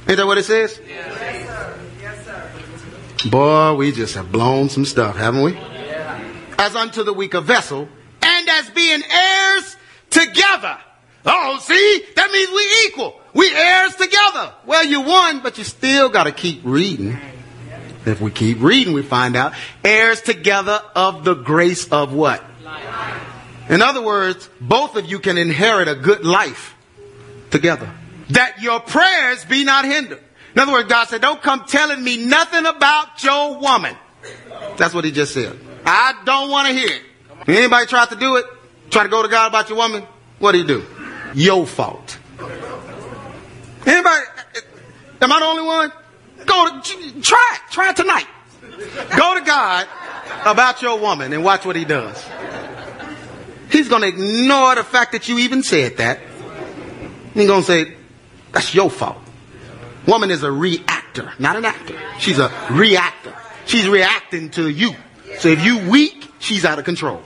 Ain't 0.09 0.17
that 0.17 0.27
what 0.27 0.39
it 0.39 0.45
says? 0.45 0.81
Yes, 0.87 1.47
sir. 1.47 1.79
Yes, 2.01 2.25
sir. 2.25 3.29
Boy, 3.29 3.75
we 3.75 3.93
just 3.93 4.15
have 4.15 4.33
blown 4.33 4.71
some 4.71 4.87
stuff, 4.87 5.17
haven't 5.17 5.43
we? 5.43 5.53
Yeah. 5.53 6.25
As 6.59 6.75
unto 6.75 7.03
the 7.03 7.13
weaker 7.13 7.43
vessel, 7.43 7.89
and 8.23 8.49
as 8.49 8.71
being 8.71 9.03
heirs 9.03 9.77
together. 10.09 10.79
Oh, 11.27 11.59
see? 11.61 12.05
That 12.17 12.31
means 12.33 12.51
we 12.51 12.87
equal. 12.87 13.21
We 13.35 13.55
heirs 13.55 13.97
together. 13.97 14.55
Well, 14.65 14.85
you 14.87 15.03
won, 15.03 15.41
but 15.41 15.59
you 15.59 15.65
still 15.65 16.09
got 16.09 16.25
to 16.25 16.33
keep 16.33 16.63
reading. 16.65 17.19
If 18.07 18.23
we 18.23 18.31
keep 18.31 18.63
reading, 18.63 18.95
we 18.95 19.03
find 19.03 19.37
out 19.37 19.53
heirs 19.85 20.23
together 20.23 20.81
of 20.97 21.25
the 21.25 21.35
grace 21.35 21.87
of 21.89 22.15
what? 22.15 22.43
Life. 22.65 23.69
In 23.69 23.83
other 23.83 24.01
words, 24.01 24.49
both 24.59 24.97
of 24.97 25.05
you 25.05 25.19
can 25.19 25.37
inherit 25.37 25.89
a 25.89 25.95
good 25.95 26.25
life 26.25 26.75
together. 27.51 27.91
That 28.31 28.61
your 28.61 28.81
prayers 28.81 29.45
be 29.45 29.65
not 29.65 29.85
hindered. 29.85 30.23
In 30.55 30.61
other 30.61 30.73
words, 30.73 30.89
God 30.89 31.09
said, 31.09 31.21
don't 31.21 31.43
come 31.43 31.65
telling 31.67 32.03
me 32.03 32.25
nothing 32.27 32.67
about 32.67 33.23
your 33.23 33.59
woman. 33.59 33.97
That's 34.77 34.95
what 34.95 35.05
he 35.05 35.13
just 35.13 35.33
said. 35.33 35.59
I 35.85 36.21
don't 36.25 36.51
want 36.51 36.69
to 36.69 36.75
hear 36.75 36.91
it. 36.91 37.03
Anybody 37.47 37.87
try 37.87 38.07
to 38.07 38.17
do 38.17 38.37
it? 38.37 38.45
Try 38.91 39.05
to 39.05 39.09
go 39.09 39.23
to 39.23 39.29
God 39.29 39.49
about 39.49 39.69
your 39.69 39.79
woman? 39.79 40.05
What 40.39 40.53
do 40.53 40.59
you 40.59 40.67
do? 40.67 40.85
Your 41.35 41.67
fault. 41.67 42.19
Anybody? 43.87 44.25
Am 45.21 45.33
I 45.33 45.39
the 45.41 45.47
only 45.47 45.63
one? 45.63 45.93
Go 46.45 46.81
to, 46.81 47.21
try. 47.21 47.57
Try 47.71 47.93
tonight. 47.93 48.27
Go 49.17 49.39
to 49.39 49.45
God 49.45 49.87
about 50.45 50.83
your 50.83 50.99
woman 50.99 51.33
and 51.33 51.45
watch 51.45 51.65
what 51.65 51.77
he 51.77 51.85
does. 51.85 52.25
He's 53.71 53.89
going 53.89 54.03
to 54.03 54.09
ignore 54.09 54.75
the 54.75 54.85
fact 54.85 55.13
that 55.13 55.29
you 55.29 55.39
even 55.39 55.63
said 55.63 55.99
that. 55.99 56.21
He's 57.35 57.47
going 57.47 57.63
to 57.63 57.67
say, 57.67 57.95
that's 58.53 58.75
your 58.75 58.91
fault. 58.91 59.19
Woman 60.07 60.31
is 60.31 60.43
a 60.43 60.51
reactor, 60.51 61.33
not 61.39 61.57
an 61.57 61.65
actor. 61.65 61.99
She's 62.19 62.39
a 62.39 62.51
reactor. 62.71 63.35
She's 63.67 63.89
reacting 63.89 64.51
to 64.51 64.69
you. 64.69 64.95
So 65.39 65.49
if 65.49 65.65
you 65.65 65.91
weak, 65.91 66.31
she's 66.39 66.65
out 66.65 66.79
of 66.79 66.85
control. 66.85 67.23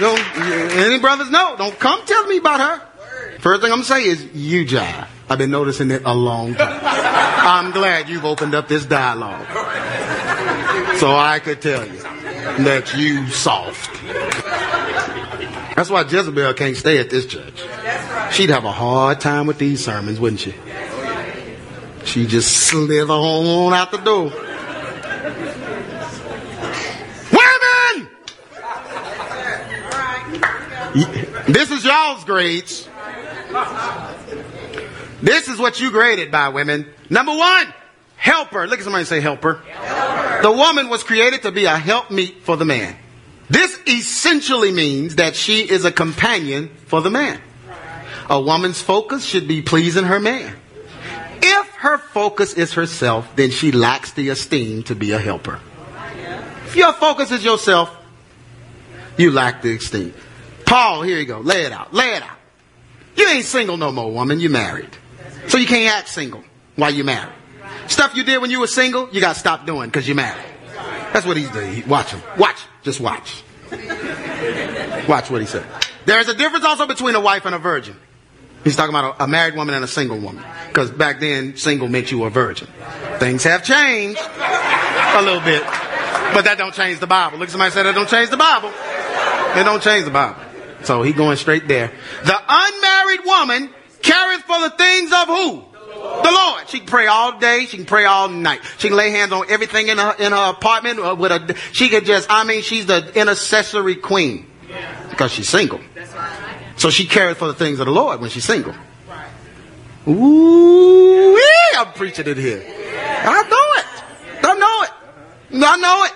Yeah, 0.00 0.84
any 0.84 0.98
brothers 0.98 1.30
know? 1.30 1.54
Don't 1.56 1.78
come 1.78 2.04
tell 2.06 2.26
me 2.26 2.38
about 2.38 2.60
her. 2.60 3.38
First 3.38 3.62
thing 3.62 3.70
I'm 3.70 3.82
say 3.82 4.04
is 4.04 4.24
you 4.34 4.64
jive. 4.64 5.06
I've 5.28 5.38
been 5.38 5.50
noticing 5.50 5.90
it 5.90 6.02
a 6.04 6.14
long 6.14 6.54
time. 6.54 6.80
I'm 6.82 7.70
glad 7.72 8.08
you've 8.08 8.24
opened 8.24 8.54
up 8.54 8.68
this 8.68 8.84
dialogue. 8.84 9.46
So 10.98 11.14
I 11.14 11.40
could 11.42 11.60
tell 11.60 11.86
you 11.86 11.98
that 12.64 12.94
you 12.96 13.26
soft. 13.28 13.90
That's 15.82 15.90
why 15.90 16.02
Jezebel 16.02 16.54
can't 16.54 16.76
stay 16.76 16.98
at 16.98 17.10
this 17.10 17.26
church. 17.26 17.60
She'd 18.30 18.50
have 18.50 18.64
a 18.64 18.70
hard 18.70 19.18
time 19.18 19.48
with 19.48 19.58
these 19.58 19.84
sermons, 19.84 20.20
wouldn't 20.20 20.38
she? 20.38 20.54
She 22.04 22.24
just 22.24 22.56
slither 22.56 23.12
on 23.12 23.72
out 23.72 23.90
the 23.90 23.96
door. 23.96 24.30
Women! 27.32 28.08
This 31.52 31.72
is 31.72 31.84
y'all's 31.84 32.22
grades. 32.22 32.88
This 35.20 35.48
is 35.48 35.58
what 35.58 35.80
you 35.80 35.90
graded 35.90 36.30
by, 36.30 36.50
women. 36.50 36.86
Number 37.10 37.34
one, 37.36 37.74
helper. 38.14 38.68
Look 38.68 38.78
at 38.78 38.84
somebody 38.84 39.04
say 39.04 39.18
helper. 39.18 39.54
helper. 39.54 40.42
The 40.42 40.52
woman 40.52 40.88
was 40.88 41.02
created 41.02 41.42
to 41.42 41.50
be 41.50 41.64
a 41.64 41.76
helpmeet 41.76 42.42
for 42.44 42.56
the 42.56 42.64
man. 42.64 42.96
This 43.52 43.78
essentially 43.86 44.72
means 44.72 45.16
that 45.16 45.36
she 45.36 45.60
is 45.60 45.84
a 45.84 45.92
companion 45.92 46.70
for 46.86 47.02
the 47.02 47.10
man. 47.10 47.38
A 48.30 48.40
woman's 48.40 48.80
focus 48.80 49.26
should 49.26 49.46
be 49.46 49.60
pleasing 49.60 50.04
her 50.04 50.18
man. 50.18 50.56
If 51.42 51.68
her 51.74 51.98
focus 51.98 52.54
is 52.54 52.72
herself, 52.72 53.36
then 53.36 53.50
she 53.50 53.70
lacks 53.70 54.12
the 54.12 54.30
esteem 54.30 54.84
to 54.84 54.94
be 54.94 55.12
a 55.12 55.18
helper. 55.18 55.60
If 56.64 56.76
your 56.76 56.94
focus 56.94 57.30
is 57.30 57.44
yourself, 57.44 57.94
you 59.18 59.30
lack 59.32 59.60
the 59.60 59.76
esteem. 59.76 60.14
Paul, 60.64 61.02
here 61.02 61.18
you 61.18 61.26
go. 61.26 61.40
Lay 61.40 61.64
it 61.64 61.72
out. 61.72 61.92
Lay 61.92 62.14
it 62.14 62.22
out. 62.22 62.38
You 63.16 63.28
ain't 63.28 63.44
single 63.44 63.76
no 63.76 63.92
more, 63.92 64.10
woman. 64.10 64.40
You 64.40 64.48
married. 64.48 64.96
So 65.48 65.58
you 65.58 65.66
can't 65.66 65.94
act 65.94 66.08
single 66.08 66.42
while 66.76 66.94
you 66.94 67.04
married. 67.04 67.34
Stuff 67.86 68.16
you 68.16 68.24
did 68.24 68.40
when 68.40 68.50
you 68.50 68.60
were 68.60 68.66
single, 68.66 69.10
you 69.12 69.20
got 69.20 69.34
to 69.34 69.38
stop 69.38 69.66
doing 69.66 69.90
because 69.90 70.08
you're 70.08 70.16
married. 70.16 70.46
That's 71.12 71.26
what 71.26 71.36
he's 71.36 71.50
doing. 71.50 71.86
Watch 71.86 72.12
him. 72.12 72.22
Watch. 72.38 72.51
Just 72.82 73.00
watch. 73.00 73.42
Watch 75.08 75.30
what 75.30 75.40
he 75.40 75.46
said. 75.46 75.64
There 76.04 76.20
is 76.20 76.28
a 76.28 76.34
difference 76.34 76.64
also 76.64 76.86
between 76.86 77.14
a 77.14 77.20
wife 77.20 77.44
and 77.46 77.54
a 77.54 77.58
virgin. 77.58 77.96
He's 78.64 78.76
talking 78.76 78.94
about 78.94 79.16
a, 79.18 79.26
married 79.26 79.56
woman 79.56 79.74
and 79.74 79.84
a 79.84 79.88
single 79.88 80.18
woman. 80.18 80.44
Because 80.68 80.90
back 80.90 81.20
then, 81.20 81.56
single 81.56 81.88
meant 81.88 82.10
you 82.10 82.20
were 82.20 82.28
a 82.28 82.30
virgin. 82.30 82.68
Things 83.18 83.42
have 83.44 83.64
changed 83.64 84.20
a 84.20 85.22
little 85.22 85.40
bit. 85.40 85.62
But 85.62 86.42
that 86.44 86.56
don't 86.58 86.74
change 86.74 87.00
the 87.00 87.06
Bible. 87.06 87.38
Look, 87.38 87.50
somebody 87.50 87.72
said 87.72 87.84
that 87.84 87.94
don't 87.94 88.08
change 88.08 88.30
the 88.30 88.36
Bible. 88.36 88.70
It 88.70 89.64
don't 89.64 89.82
change 89.82 90.04
the 90.04 90.10
Bible. 90.10 90.40
So 90.84 91.02
he 91.02 91.12
going 91.12 91.36
straight 91.36 91.68
there. 91.68 91.92
The 92.24 92.40
unmarried 92.48 93.20
woman 93.24 93.70
careth 94.00 94.42
for 94.42 94.60
the 94.60 94.70
things 94.70 95.12
of 95.12 95.26
who? 95.26 95.64
The 95.94 96.30
Lord. 96.30 96.68
She 96.68 96.78
can 96.78 96.86
pray 96.86 97.06
all 97.06 97.38
day. 97.38 97.66
She 97.66 97.76
can 97.76 97.86
pray 97.86 98.04
all 98.04 98.28
night. 98.28 98.60
She 98.78 98.88
can 98.88 98.96
lay 98.96 99.10
hands 99.10 99.32
on 99.32 99.50
everything 99.50 99.88
in 99.88 99.98
her, 99.98 100.14
in 100.18 100.32
her 100.32 100.50
apartment 100.50 101.00
uh, 101.00 101.14
with 101.18 101.32
a, 101.32 101.56
she 101.72 101.88
could 101.88 102.04
just, 102.04 102.26
I 102.30 102.44
mean, 102.44 102.62
she's 102.62 102.86
the 102.86 103.12
intercessory 103.18 103.96
queen. 103.96 104.46
Because 105.10 105.32
she's 105.32 105.48
single. 105.48 105.80
So 106.76 106.90
she 106.90 107.06
cares 107.06 107.36
for 107.36 107.46
the 107.46 107.54
things 107.54 107.80
of 107.80 107.86
the 107.86 107.92
Lord 107.92 108.20
when 108.20 108.30
she's 108.30 108.44
single. 108.44 108.74
Ooh, 110.08 111.32
yeah, 111.32 111.82
I'm 111.82 111.92
preaching 111.92 112.26
it 112.26 112.36
here. 112.36 112.64
I 112.64 113.42
know 113.42 113.66
it. 113.78 113.86
I 114.44 114.54
know 114.58 114.82
it. 114.82 115.64
I 115.64 115.76
know 115.76 116.04
it. 116.04 116.12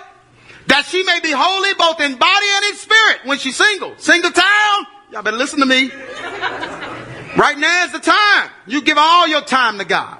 That 0.67 0.85
she 0.85 1.03
may 1.03 1.19
be 1.21 1.31
holy 1.31 1.73
both 1.75 2.01
in 2.01 2.17
body 2.17 2.45
and 2.55 2.65
in 2.65 2.75
spirit 2.75 3.19
when 3.23 3.37
she's 3.37 3.55
single. 3.55 3.93
Single 3.97 4.31
town. 4.31 4.87
Y'all 5.11 5.21
better 5.21 5.37
listen 5.37 5.59
to 5.59 5.65
me. 5.65 5.89
Right 7.37 7.55
now 7.55 7.85
is 7.85 7.91
the 7.91 7.99
time. 7.99 8.49
You 8.65 8.81
give 8.81 8.97
all 8.97 9.27
your 9.27 9.41
time 9.41 9.77
to 9.77 9.85
God. 9.85 10.19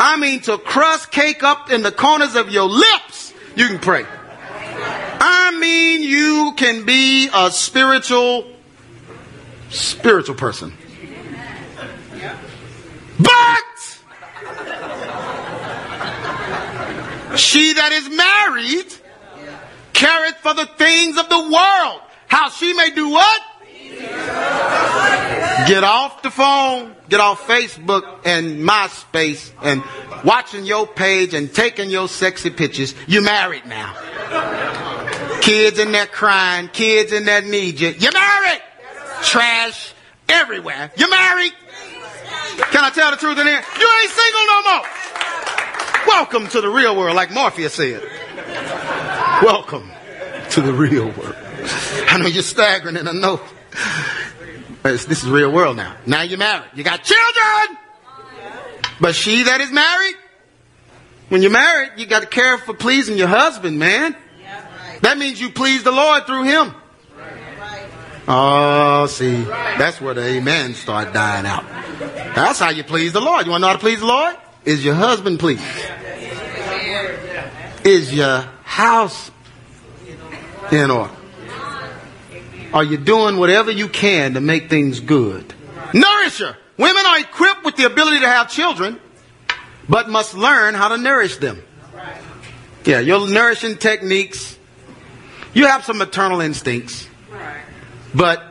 I 0.00 0.16
mean 0.16 0.40
to 0.42 0.56
crust 0.56 1.10
cake 1.10 1.42
up 1.42 1.70
in 1.70 1.82
the 1.82 1.92
corners 1.92 2.34
of 2.34 2.50
your 2.50 2.66
lips. 2.66 3.34
You 3.54 3.66
can 3.66 3.78
pray. 3.78 4.06
I 4.08 5.54
mean 5.60 6.02
you 6.02 6.54
can 6.56 6.86
be 6.86 7.28
a 7.32 7.50
spiritual, 7.50 8.46
spiritual 9.68 10.34
person. 10.34 10.72
But 13.18 13.98
she 17.36 17.74
that 17.74 17.92
is 17.92 18.08
married 18.08 18.94
careth 19.92 20.36
for 20.36 20.54
the 20.54 20.64
things 20.64 21.18
of 21.18 21.28
the 21.28 21.38
world. 21.38 22.00
How 22.28 22.48
she 22.48 22.72
may 22.72 22.90
do 22.90 23.10
what? 23.10 23.42
Get 25.66 25.82
off 25.82 26.22
the 26.22 26.30
phone, 26.30 26.94
get 27.08 27.18
off 27.18 27.46
Facebook 27.46 28.20
and 28.24 28.60
MySpace 28.60 29.50
and 29.62 29.82
watching 30.24 30.64
your 30.64 30.86
page 30.86 31.34
and 31.34 31.52
taking 31.52 31.90
your 31.90 32.08
sexy 32.08 32.50
pictures. 32.50 32.94
You 33.08 33.22
married 33.22 33.66
now. 33.66 33.94
Kids 35.40 35.78
in 35.78 35.92
there 35.92 36.06
crying, 36.06 36.68
kids 36.68 37.12
in 37.12 37.24
there 37.24 37.42
need 37.42 37.80
you. 37.80 37.88
You 37.88 38.10
married. 38.12 38.62
Trash 39.22 39.92
everywhere. 40.28 40.92
You 40.96 41.10
married. 41.10 41.52
Can 42.70 42.84
I 42.84 42.90
tell 42.90 43.10
the 43.10 43.16
truth 43.16 43.38
in 43.38 43.46
here? 43.46 43.62
You 43.78 43.90
ain't 44.02 44.10
single 44.10 44.46
no 44.46 44.62
more. 44.62 44.86
Welcome 46.06 46.46
to 46.48 46.60
the 46.60 46.68
real 46.68 46.96
world, 46.96 47.16
like 47.16 47.32
Morpheus 47.32 47.74
said. 47.74 48.02
Welcome 49.42 49.90
to 50.50 50.60
the 50.60 50.72
real 50.72 51.06
world. 51.06 51.36
I 52.08 52.18
know 52.18 52.28
you're 52.28 52.44
staggering 52.44 52.96
and 52.96 53.08
I 53.08 53.12
know 53.12 53.40
this 54.92 55.22
is 55.22 55.28
real 55.28 55.50
world 55.50 55.76
now. 55.76 55.96
Now 56.06 56.22
you're 56.22 56.38
married. 56.38 56.70
You 56.74 56.84
got 56.84 57.02
children. 57.02 57.78
But 59.00 59.14
she 59.14 59.42
that 59.42 59.60
is 59.60 59.70
married, 59.70 60.14
when 61.28 61.42
you're 61.42 61.50
married, 61.50 61.92
you 61.96 62.06
got 62.06 62.20
to 62.20 62.28
care 62.28 62.56
for 62.58 62.72
pleasing 62.72 63.18
your 63.18 63.28
husband, 63.28 63.78
man. 63.78 64.16
That 65.02 65.18
means 65.18 65.40
you 65.40 65.50
please 65.50 65.82
the 65.82 65.92
Lord 65.92 66.24
through 66.26 66.44
him. 66.44 66.74
Oh, 68.28 69.06
see, 69.06 69.42
that's 69.42 70.00
where 70.00 70.14
the 70.14 70.24
amen 70.24 70.74
start 70.74 71.12
dying 71.12 71.46
out. 71.46 71.64
That's 72.34 72.58
how 72.58 72.70
you 72.70 72.82
please 72.82 73.12
the 73.12 73.20
Lord. 73.20 73.46
You 73.46 73.52
want 73.52 73.60
to 73.60 73.66
know 73.66 73.68
how 73.68 73.74
to 73.74 73.78
please 73.78 74.00
the 74.00 74.06
Lord? 74.06 74.36
Is 74.64 74.84
your 74.84 74.94
husband 74.94 75.38
pleased? 75.38 75.62
Is 77.84 78.12
your 78.12 78.40
house 78.64 79.30
in 80.72 80.90
order? 80.90 81.12
Are 82.72 82.84
you 82.84 82.96
doing 82.96 83.36
whatever 83.36 83.70
you 83.70 83.88
can 83.88 84.34
to 84.34 84.40
make 84.40 84.68
things 84.68 85.00
good? 85.00 85.54
Nourisher. 85.94 86.56
Women 86.78 87.06
are 87.06 87.20
equipped 87.20 87.64
with 87.64 87.76
the 87.76 87.84
ability 87.84 88.20
to 88.20 88.28
have 88.28 88.50
children, 88.50 89.00
but 89.88 90.10
must 90.10 90.34
learn 90.34 90.74
how 90.74 90.88
to 90.88 90.98
nourish 90.98 91.38
them. 91.38 91.62
Yeah, 92.84 93.00
your 93.00 93.26
nourishing 93.28 93.78
techniques. 93.78 94.58
You 95.54 95.66
have 95.66 95.84
some 95.84 95.98
maternal 95.98 96.42
instincts, 96.42 97.08
but 98.14 98.44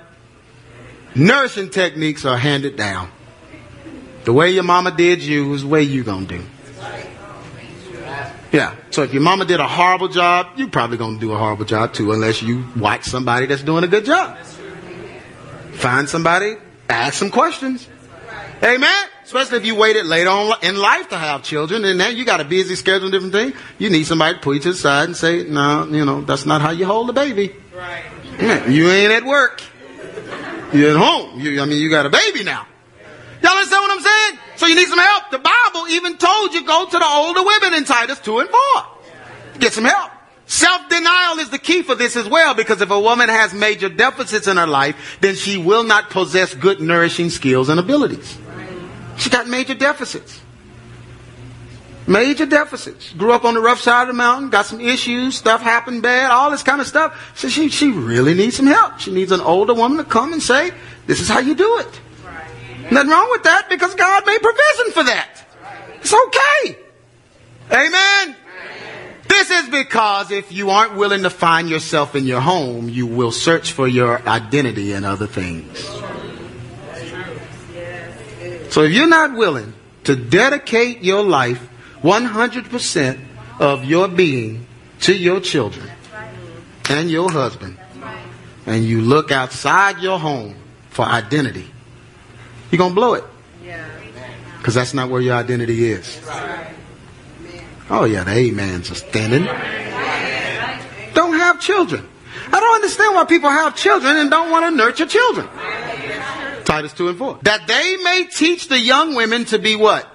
nourishing 1.14 1.70
techniques 1.70 2.26
are 2.26 2.38
handed 2.38 2.76
down. 2.76 3.12
The 4.24 4.34
way 4.34 4.50
your 4.50 4.64
mama 4.64 4.90
did 4.90 5.22
you 5.22 5.54
is 5.54 5.62
the 5.62 5.68
way 5.68 5.84
you 5.84 6.04
gonna 6.04 6.26
do. 6.26 6.44
Yeah. 8.56 8.74
So 8.90 9.04
if 9.04 9.12
your 9.12 9.22
mama 9.22 9.44
did 9.44 9.60
a 9.60 9.68
horrible 9.68 10.08
job, 10.08 10.48
you're 10.56 10.70
probably 10.70 10.96
going 10.96 11.16
to 11.16 11.20
do 11.20 11.34
a 11.34 11.38
horrible 11.38 11.66
job 11.66 11.94
too, 11.94 12.14
unless 12.14 12.42
you 12.42 12.64
watch 12.78 13.04
somebody 13.04 13.48
that's 13.48 13.64
doing 13.64 13.84
a 13.84 13.88
good 13.88 14.06
job. 14.06 14.38
Find 15.74 16.08
somebody, 16.08 16.56
ask 16.88 17.16
some 17.16 17.32
questions. 17.32 17.86
Amen. 18.64 19.08
Especially 19.26 19.58
if 19.58 19.66
you 19.66 19.76
waited 19.76 20.06
later 20.06 20.30
on 20.30 20.54
in 20.64 20.78
life 20.78 21.10
to 21.10 21.18
have 21.18 21.44
children, 21.44 21.84
and 21.84 21.98
now 21.98 22.08
you 22.08 22.24
got 22.24 22.40
a 22.40 22.46
busy 22.46 22.76
schedule 22.76 23.08
and 23.08 23.12
different 23.12 23.34
things. 23.34 23.56
You 23.78 23.90
need 23.90 24.06
somebody 24.06 24.36
to 24.36 24.40
pull 24.40 24.54
you 24.54 24.62
to 24.62 24.72
the 24.72 24.78
side 24.78 25.06
and 25.06 25.18
say, 25.18 25.44
"No, 25.44 25.86
you 25.92 26.06
know 26.06 26.22
that's 26.22 26.46
not 26.46 26.62
how 26.62 26.72
you 26.72 26.86
hold 26.86 27.10
a 27.10 27.14
baby. 27.14 27.54
Right. 27.76 28.04
Yeah, 28.40 28.70
you 28.70 28.90
ain't 28.90 29.12
at 29.12 29.26
work. 29.26 29.62
You're 30.72 30.92
at 30.92 30.96
home. 30.96 31.42
You, 31.42 31.62
I 31.62 31.66
mean, 31.66 31.80
you 31.80 31.90
got 31.90 32.06
a 32.06 32.10
baby 32.10 32.46
now. 32.46 32.66
Y'all 33.42 33.52
understand 33.52 33.82
what 33.82 33.92
I'm 33.92 34.02
saying? 34.02 34.40
So 34.66 34.70
you 34.70 34.78
need 34.78 34.88
some 34.88 34.98
help. 34.98 35.30
The 35.30 35.38
Bible 35.38 35.88
even 35.90 36.18
told 36.18 36.56
you 36.56 36.66
go 36.66 36.88
to 36.88 36.98
the 36.98 37.06
older 37.06 37.44
women 37.44 37.76
in 37.76 37.84
Titus 37.84 38.20
2 38.22 38.40
and 38.40 38.50
4. 38.50 38.60
Get 39.60 39.74
some 39.74 39.84
help. 39.84 40.10
Self-denial 40.48 41.38
is 41.38 41.52
the 41.52 41.60
key 41.60 41.84
for 41.84 41.94
this 41.94 42.16
as 42.16 42.28
well 42.28 42.56
because 42.56 42.82
if 42.82 42.90
a 42.90 43.00
woman 43.00 43.30
has 43.30 43.54
major 43.54 43.90
deficits 43.90 44.48
in 44.48 44.58
her 44.58 44.66
life, 44.66 45.20
then 45.22 45.36
she 45.36 45.60
will 45.60 45.84
not 45.84 46.10
possess 46.10 46.56
good 46.56 46.82
nourishing 46.82 47.30
skills 47.30 47.70
and 47.70 47.80
abilities. 47.80 48.40
She 49.18 49.30
got 49.30 49.48
major 49.48 49.76
deficits. 49.76 50.42
Major 52.08 52.48
deficits. 52.48 53.14
Grew 53.14 53.34
up 53.34 53.46
on 53.46 53.54
the 53.54 53.62
rough 53.62 53.82
side 53.82 54.02
of 54.02 54.08
the 54.08 54.14
mountain, 54.14 54.50
got 54.50 54.66
some 54.66 54.82
issues, 54.82 55.38
stuff 55.38 55.62
happened 55.62 56.02
bad, 56.02 56.32
all 56.32 56.50
this 56.50 56.64
kind 56.64 56.82
of 56.82 56.88
stuff. 56.88 57.34
So 57.36 57.50
she, 57.50 57.70
she 57.70 57.92
really 57.92 58.34
needs 58.34 58.56
some 58.56 58.66
help. 58.66 59.00
She 59.00 59.12
needs 59.12 59.32
an 59.32 59.42
older 59.42 59.76
woman 59.76 60.00
to 60.00 60.04
come 60.04 60.34
and 60.34 60.42
say, 60.42 60.72
this 61.06 61.22
is 61.22 61.30
how 61.30 61.38
you 61.38 61.54
do 61.54 61.78
it. 61.82 62.02
Nothing 62.92 63.10
wrong 63.10 63.28
with 63.32 63.44
that 63.44 63.68
because 63.70 63.96
God 63.96 64.26
made 64.26 64.42
provision 64.42 64.92
for 64.92 65.04
that. 65.04 65.30
It's 65.96 66.14
okay. 66.14 66.78
Amen. 67.72 68.36
This 69.28 69.50
is 69.50 69.70
because 69.70 70.32
if 70.32 70.52
you 70.52 70.70
aren't 70.70 70.96
willing 70.96 71.24
to 71.24 71.30
find 71.30 71.68
yourself 71.68 72.16
in 72.16 72.26
your 72.26 72.42
home, 72.42 72.90
you 72.90 73.08
will 73.08 73.32
search 73.32 73.72
for 73.72 73.88
your 73.88 74.22
identity 74.28 74.94
in 74.94 75.04
other 75.04 75.28
things. 75.28 75.84
So 78.72 78.84
if 78.84 78.92
you're 78.92 79.08
not 79.08 79.34
willing 79.34 79.74
to 80.04 80.16
dedicate 80.16 81.04
your 81.04 81.24
life 81.24 81.68
100% 82.04 83.20
of 83.60 83.86
your 83.86 84.08
being 84.08 84.68
to 85.02 85.16
your 85.16 85.40
children 85.40 85.90
and 86.90 87.10
your 87.10 87.32
husband, 87.32 87.78
and 88.68 88.84
you 88.84 89.02
look 89.02 89.32
outside 89.32 90.00
your 90.00 90.20
home 90.20 90.56
for 90.90 91.06
identity, 91.06 91.72
you're 92.76 92.90
going 92.90 92.92
to 92.92 92.96
blow 92.96 93.14
it. 93.14 93.24
Because 94.58 94.74
that's 94.74 94.94
not 94.94 95.10
where 95.10 95.22
your 95.22 95.36
identity 95.36 95.92
is. 95.92 96.20
Oh, 97.90 98.04
yeah, 98.04 98.26
the 98.26 98.50
amens 98.50 98.92
are 98.92 98.96
standing. 98.96 99.46
Don't 101.14 101.38
have 101.40 101.62
children. 101.62 102.06
I 102.48 102.60
don't 102.60 102.76
understand 102.76 103.16
why 103.16 103.24
people 103.24 103.50
have 103.50 103.78
children 103.78 104.18
and 104.18 104.30
don't 104.30 104.52
want 104.52 104.66
to 104.66 104.72
nurture 104.72 105.06
children. 105.06 105.48
Titus 106.66 106.92
2 106.94 107.08
and 107.08 107.18
4. 107.18 107.40
That 107.44 107.66
they 107.66 107.96
may 108.04 108.28
teach 108.30 108.68
the 108.68 108.78
young 108.78 109.16
women 109.16 109.46
to 109.46 109.60
be 109.60 109.78
what? 109.78 110.06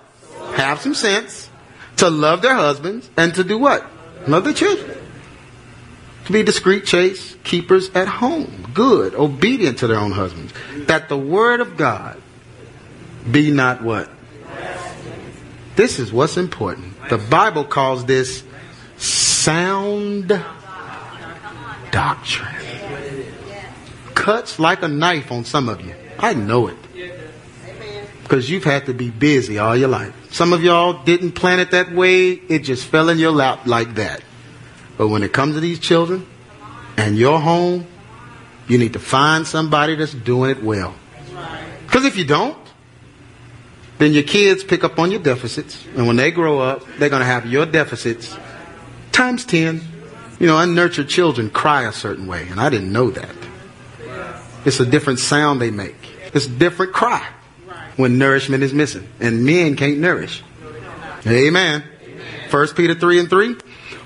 Have 0.56 0.82
some 0.82 0.94
sense, 0.94 1.48
to 1.96 2.10
love 2.10 2.42
their 2.42 2.54
husbands, 2.54 3.08
and 3.16 3.34
to 3.36 3.44
do 3.44 3.56
what? 3.56 3.86
Love 4.26 4.44
their 4.44 4.52
children. 4.52 4.98
To 6.26 6.32
be 6.32 6.42
discreet, 6.42 6.84
chaste, 6.84 7.42
keepers 7.42 7.88
at 7.94 8.06
home, 8.06 8.66
good, 8.74 9.14
obedient 9.14 9.78
to 9.78 9.86
their 9.86 9.98
own 9.98 10.12
husbands. 10.12 10.52
That 10.88 11.08
the 11.08 11.16
word 11.16 11.60
of 11.60 11.78
God 11.78 12.20
be 13.28 13.50
not 13.50 13.82
what? 13.82 14.10
This 15.76 15.98
is 15.98 16.12
what's 16.12 16.36
important. 16.36 16.94
The 17.08 17.18
Bible 17.18 17.64
calls 17.64 18.04
this 18.04 18.44
sound 18.96 20.28
doctrine. 21.90 22.54
Cuts 24.14 24.58
like 24.58 24.82
a 24.82 24.88
knife 24.88 25.32
on 25.32 25.44
some 25.44 25.68
of 25.68 25.80
you. 25.80 25.94
I 26.18 26.34
know 26.34 26.68
it. 26.68 26.76
Because 28.22 28.50
you've 28.50 28.64
had 28.64 28.86
to 28.86 28.94
be 28.94 29.10
busy 29.10 29.58
all 29.58 29.76
your 29.76 29.88
life. 29.88 30.14
Some 30.32 30.52
of 30.52 30.62
y'all 30.62 31.02
didn't 31.02 31.32
plan 31.32 31.58
it 31.58 31.72
that 31.72 31.92
way. 31.92 32.32
It 32.32 32.60
just 32.60 32.86
fell 32.86 33.08
in 33.08 33.18
your 33.18 33.32
lap 33.32 33.66
like 33.66 33.94
that. 33.94 34.22
But 34.96 35.08
when 35.08 35.22
it 35.22 35.32
comes 35.32 35.54
to 35.54 35.60
these 35.60 35.80
children 35.80 36.26
and 36.96 37.16
your 37.16 37.40
home, 37.40 37.86
you 38.68 38.78
need 38.78 38.92
to 38.92 39.00
find 39.00 39.46
somebody 39.46 39.96
that's 39.96 40.12
doing 40.12 40.50
it 40.50 40.62
well. 40.62 40.94
Because 41.86 42.04
if 42.04 42.16
you 42.16 42.24
don't, 42.24 42.56
then 44.00 44.14
your 44.14 44.22
kids 44.22 44.64
pick 44.64 44.82
up 44.82 44.98
on 44.98 45.10
your 45.10 45.20
deficits. 45.20 45.84
And 45.94 46.06
when 46.06 46.16
they 46.16 46.30
grow 46.30 46.58
up, 46.58 46.86
they're 46.98 47.10
going 47.10 47.20
to 47.20 47.26
have 47.26 47.44
your 47.44 47.66
deficits 47.66 48.34
times 49.12 49.44
10. 49.44 49.82
You 50.38 50.46
know, 50.46 50.58
unnurtured 50.58 51.10
children 51.10 51.50
cry 51.50 51.82
a 51.82 51.92
certain 51.92 52.26
way, 52.26 52.48
and 52.48 52.58
I 52.58 52.70
didn't 52.70 52.90
know 52.90 53.10
that. 53.10 53.36
It's 54.64 54.80
a 54.80 54.86
different 54.86 55.18
sound 55.18 55.60
they 55.60 55.70
make. 55.70 55.96
It's 56.32 56.46
a 56.46 56.50
different 56.50 56.94
cry 56.94 57.28
when 57.96 58.16
nourishment 58.16 58.62
is 58.62 58.72
missing. 58.72 59.06
And 59.20 59.44
men 59.44 59.76
can't 59.76 59.98
nourish. 59.98 60.42
Amen. 61.26 61.84
First 62.48 62.76
Peter 62.76 62.94
3 62.94 63.20
and 63.20 63.28
3. 63.28 63.56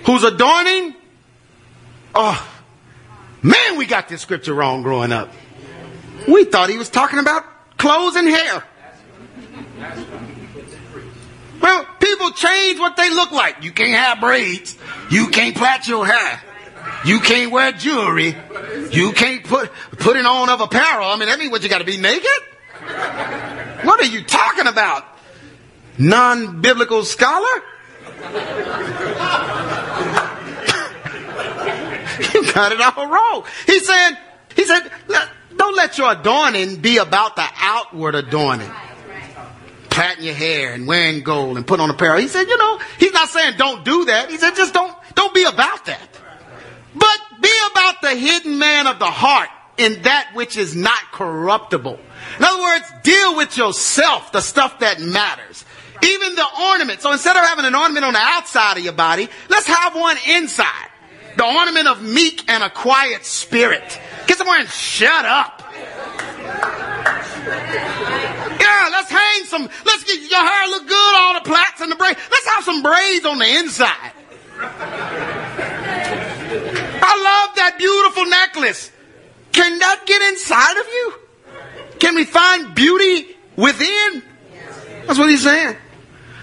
Whose 0.06 0.24
adorning? 0.24 0.96
Oh, 2.16 2.52
man, 3.42 3.78
we 3.78 3.86
got 3.86 4.08
this 4.08 4.20
scripture 4.22 4.54
wrong 4.54 4.82
growing 4.82 5.12
up. 5.12 5.30
We 6.26 6.44
thought 6.46 6.68
he 6.68 6.78
was 6.78 6.90
talking 6.90 7.20
about 7.20 7.44
clothes 7.78 8.16
and 8.16 8.26
hair. 8.26 8.64
Well, 11.60 11.84
people 12.00 12.30
change 12.32 12.78
what 12.78 12.96
they 12.96 13.10
look 13.10 13.32
like. 13.32 13.62
You 13.62 13.72
can't 13.72 13.94
have 13.94 14.20
braids. 14.20 14.76
You 15.10 15.28
can't 15.28 15.56
plait 15.56 15.86
your 15.86 16.06
hair. 16.06 16.42
You 17.04 17.20
can't 17.20 17.50
wear 17.50 17.72
jewelry. 17.72 18.36
You 18.90 19.12
can't 19.12 19.44
put 19.44 19.70
put 19.98 20.16
it 20.16 20.26
on 20.26 20.48
of 20.48 20.60
apparel. 20.60 21.10
I 21.10 21.16
mean, 21.16 21.28
that 21.28 21.38
means 21.38 21.50
what 21.50 21.62
you 21.62 21.68
got 21.68 21.78
to 21.78 21.84
be 21.84 21.96
naked. 21.96 22.28
What 23.82 24.00
are 24.00 24.06
you 24.06 24.24
talking 24.24 24.66
about, 24.66 25.04
non-biblical 25.98 27.04
scholar? 27.04 27.62
you 32.34 32.52
got 32.52 32.72
it 32.72 32.80
all 32.80 33.08
wrong. 33.08 33.44
He 33.66 33.78
said. 33.80 34.18
He 34.56 34.64
said, 34.64 34.88
don't 35.56 35.76
let 35.76 35.98
your 35.98 36.12
adorning 36.12 36.76
be 36.76 36.98
about 36.98 37.34
the 37.34 37.46
outward 37.56 38.14
adorning 38.14 38.70
plaiting 39.94 40.24
your 40.24 40.34
hair 40.34 40.74
and 40.74 40.86
wearing 40.86 41.22
gold 41.22 41.56
and 41.56 41.66
put 41.66 41.80
on 41.80 41.88
apparel. 41.88 42.18
He 42.18 42.28
said, 42.28 42.48
you 42.48 42.58
know, 42.58 42.80
he's 42.98 43.12
not 43.12 43.28
saying 43.28 43.54
don't 43.56 43.84
do 43.84 44.06
that. 44.06 44.30
He 44.30 44.36
said, 44.36 44.54
just 44.56 44.74
don't, 44.74 44.94
don't 45.14 45.32
be 45.32 45.44
about 45.44 45.84
that. 45.86 46.08
But 46.94 47.18
be 47.40 47.52
about 47.70 48.02
the 48.02 48.14
hidden 48.14 48.58
man 48.58 48.86
of 48.86 48.98
the 48.98 49.06
heart 49.06 49.48
in 49.76 50.02
that 50.02 50.30
which 50.34 50.56
is 50.56 50.74
not 50.76 51.00
corruptible. 51.12 51.98
In 52.38 52.44
other 52.44 52.62
words, 52.62 52.84
deal 53.02 53.36
with 53.36 53.56
yourself, 53.56 54.32
the 54.32 54.40
stuff 54.40 54.80
that 54.80 55.00
matters. 55.00 55.64
Even 56.02 56.34
the 56.34 56.46
ornament. 56.70 57.00
So 57.00 57.12
instead 57.12 57.36
of 57.36 57.44
having 57.44 57.64
an 57.64 57.74
ornament 57.74 58.04
on 58.04 58.12
the 58.12 58.20
outside 58.20 58.76
of 58.76 58.84
your 58.84 58.92
body, 58.92 59.28
let's 59.48 59.66
have 59.66 59.94
one 59.94 60.16
inside. 60.28 60.88
The 61.36 61.44
ornament 61.44 61.88
of 61.88 62.02
meek 62.02 62.48
and 62.48 62.62
a 62.62 62.70
quiet 62.70 63.24
spirit. 63.24 64.00
Get 64.26 64.38
somewhere 64.38 64.60
and 64.60 64.68
shut 64.68 65.24
up. 65.24 65.62
Yeah, 68.64 68.88
let's 68.90 69.10
hang 69.10 69.44
some, 69.44 69.68
let's 69.84 70.04
get 70.04 70.30
your 70.30 70.40
hair 70.40 70.68
look 70.68 70.88
good, 70.88 71.14
all 71.16 71.34
the 71.34 71.40
plaits 71.40 71.80
and 71.80 71.92
the 71.92 71.96
braids. 71.96 72.18
Let's 72.30 72.46
have 72.46 72.64
some 72.64 72.82
braids 72.82 73.26
on 73.26 73.38
the 73.38 73.58
inside. 73.58 74.12
I 77.06 77.14
love 77.22 77.56
that 77.56 77.76
beautiful 77.76 78.24
necklace. 78.24 78.90
Can 79.52 79.78
that 79.80 80.06
get 80.06 80.22
inside 80.32 80.78
of 80.78 80.86
you? 80.86 81.14
Can 81.98 82.14
we 82.14 82.24
find 82.24 82.74
beauty 82.74 83.36
within? 83.56 84.22
That's 85.06 85.18
what 85.18 85.28
he's 85.28 85.42
saying. 85.42 85.76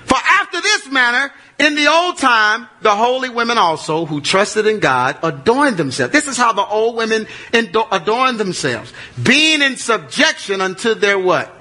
For 0.05 0.17
after 0.17 0.61
this 0.61 0.91
manner, 0.91 1.32
in 1.57 1.76
the 1.76 1.88
old 1.88 2.17
time, 2.17 2.67
the 2.82 2.95
holy 2.95 3.30
women 3.30 3.57
also, 3.57 4.05
who 4.05 4.22
trusted 4.22 4.67
in 4.67 4.80
God, 4.80 5.17
adorned 5.24 5.78
themselves. 5.78 6.13
This 6.13 6.28
is 6.28 6.38
how 6.38 6.53
the 6.53 6.65
old 6.65 6.95
women 6.97 7.26
adorned 7.53 8.39
themselves. 8.39 8.93
Being 9.22 9.61
in 9.61 9.78
subjection 9.78 10.61
unto 10.61 10.93
their 10.93 11.17
what? 11.17 11.57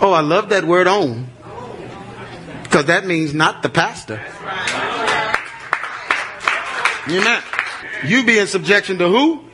Oh, 0.00 0.12
I 0.12 0.20
love 0.20 0.48
that 0.48 0.64
word 0.64 0.86
own. 0.86 1.28
Because 2.62 2.86
that 2.86 3.04
means 3.06 3.34
not 3.34 3.62
the 3.62 3.68
pastor. 3.68 4.20
Amen. 7.08 7.42
You 8.04 8.24
be 8.24 8.38
in 8.38 8.46
subjection 8.46 8.98
to 8.98 9.08
who? 9.08 9.44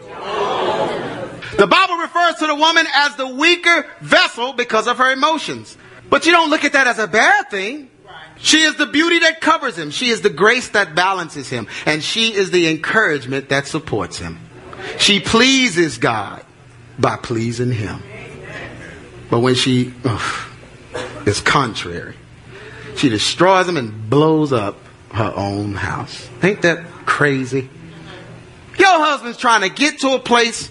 The 1.56 1.66
Bible 1.66 1.96
refers 1.96 2.34
to 2.36 2.46
the 2.46 2.54
woman 2.54 2.86
as 2.94 3.16
the 3.16 3.26
weaker 3.26 3.86
vessel 4.00 4.52
because 4.52 4.86
of 4.86 4.98
her 4.98 5.10
emotions. 5.10 5.76
But 6.10 6.26
you 6.26 6.32
don't 6.32 6.50
look 6.50 6.64
at 6.64 6.74
that 6.74 6.86
as 6.86 6.98
a 6.98 7.06
bad 7.06 7.50
thing. 7.50 7.90
She 8.38 8.60
is 8.60 8.76
the 8.76 8.86
beauty 8.86 9.20
that 9.20 9.40
covers 9.40 9.76
him. 9.76 9.90
She 9.90 10.10
is 10.10 10.20
the 10.20 10.30
grace 10.30 10.68
that 10.68 10.94
balances 10.94 11.48
him. 11.48 11.66
And 11.86 12.04
she 12.04 12.34
is 12.34 12.50
the 12.50 12.68
encouragement 12.68 13.48
that 13.48 13.66
supports 13.66 14.18
him. 14.18 14.38
She 14.98 15.20
pleases 15.20 15.96
God 15.96 16.44
by 16.98 17.16
pleasing 17.16 17.72
him. 17.72 18.02
But 19.30 19.40
when 19.40 19.54
she 19.54 19.92
ugh, 20.04 20.48
is 21.26 21.40
contrary, 21.40 22.14
she 22.96 23.08
destroys 23.08 23.68
him 23.68 23.76
and 23.76 24.08
blows 24.08 24.52
up 24.52 24.78
her 25.12 25.32
own 25.34 25.74
house. 25.74 26.28
Ain't 26.42 26.62
that 26.62 26.84
crazy? 27.06 27.68
Your 28.78 29.04
husband's 29.04 29.38
trying 29.38 29.62
to 29.62 29.70
get 29.70 30.00
to 30.00 30.14
a 30.14 30.18
place. 30.18 30.70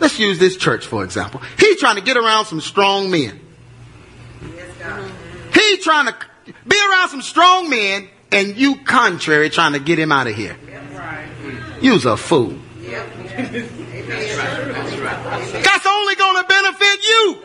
Let's 0.00 0.18
use 0.18 0.38
this 0.38 0.56
church 0.56 0.86
for 0.86 1.04
example. 1.04 1.40
He's 1.58 1.78
trying 1.78 1.96
to 1.96 2.02
get 2.02 2.16
around 2.16 2.46
some 2.46 2.60
strong 2.60 3.10
men. 3.10 3.40
He's 5.54 5.84
trying 5.84 6.06
to 6.06 6.14
be 6.66 6.76
around 6.76 7.08
some 7.08 7.22
strong 7.22 7.70
men, 7.70 8.08
and 8.32 8.56
you 8.56 8.76
contrary 8.84 9.50
trying 9.50 9.72
to 9.72 9.78
get 9.78 9.98
him 9.98 10.12
out 10.12 10.26
of 10.26 10.34
here. 10.34 10.56
You's 11.80 12.04
a 12.04 12.16
fool. 12.16 12.58
That's 15.64 15.86
only 15.86 16.14
going 16.16 16.36
to 16.36 16.44
benefit 16.48 17.08
you. 17.08 17.43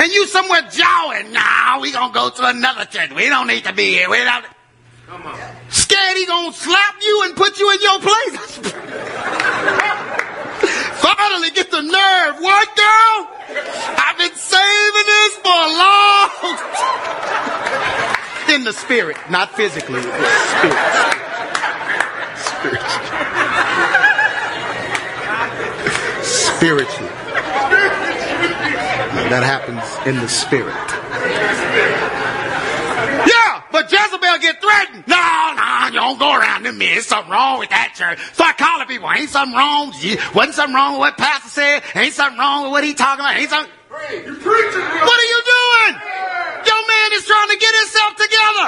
And 0.00 0.12
you 0.12 0.26
somewhere 0.26 0.62
jawing. 0.70 1.32
Nah, 1.32 1.80
we 1.80 1.92
gonna 1.92 2.12
go 2.12 2.30
to 2.30 2.46
another 2.46 2.84
church. 2.84 3.10
We 3.14 3.28
don't 3.28 3.46
need 3.48 3.64
to 3.64 3.72
be 3.72 3.90
here. 3.94 4.08
We 4.08 4.18
don't. 4.18 4.44
Come 5.06 5.26
on. 5.26 5.38
Scared 5.70 6.16
he 6.16 6.26
gonna 6.26 6.52
slap 6.52 6.94
you 7.02 7.22
and 7.24 7.34
put 7.36 7.58
you 7.58 7.70
in 7.72 7.80
your 7.80 7.98
place. 8.00 8.58
Finally 10.98 11.50
get 11.50 11.70
the 11.70 11.82
nerve. 11.82 12.40
What, 12.40 12.76
girl? 12.76 13.28
I've 13.96 14.18
been 14.18 14.34
saving 14.34 15.06
this 15.06 15.36
for 15.36 15.48
a 15.48 15.68
long 15.78 16.58
In 18.54 18.64
the 18.64 18.72
spirit, 18.72 19.16
not 19.30 19.54
physically. 19.56 20.02
Spirit. 20.02 20.12
Spirit. 22.36 22.82
Spiritually 26.22 26.97
that 29.30 29.44
happens 29.44 29.84
in 30.06 30.16
the 30.16 30.28
spirit. 30.28 30.74
Yeah, 33.28 33.62
but 33.70 33.90
Jezebel 33.92 34.38
get 34.38 34.60
threatened. 34.60 35.04
No, 35.06 35.16
no, 35.56 35.86
you 35.86 36.00
don't 36.00 36.18
go 36.18 36.32
around 36.34 36.64
to 36.64 36.72
me. 36.72 36.86
There's 36.86 37.06
something 37.06 37.30
wrong 37.30 37.58
with 37.58 37.70
that 37.70 37.92
church. 37.94 38.18
Start 38.32 38.56
calling 38.58 38.86
people. 38.86 39.10
Ain't 39.10 39.30
something 39.30 39.56
wrong. 39.56 39.92
Wasn't 40.34 40.54
something 40.54 40.74
wrong 40.74 40.92
with 40.94 41.00
what 41.00 41.18
Pastor 41.18 41.48
said. 41.48 41.82
Ain't 41.94 42.14
something 42.14 42.38
wrong 42.38 42.64
with 42.64 42.72
what 42.72 42.84
he 42.84 42.94
talking 42.94 43.24
about. 43.24 43.36
Ain't 43.36 43.50
something. 43.50 43.72
You 44.12 44.34
preaching? 44.38 44.86
What 45.04 45.18
are 45.18 45.30
you 45.34 45.40
doing? 45.44 45.94
Your 46.64 46.82
man 46.86 47.08
is 47.12 47.24
trying 47.26 47.48
to 47.48 47.56
get 47.58 47.74
himself 47.74 48.16
together, 48.16 48.66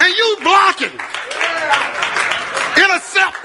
and 0.00 0.12
you 0.14 0.36
blocking. 0.42 0.94
Intercept. 2.76 3.36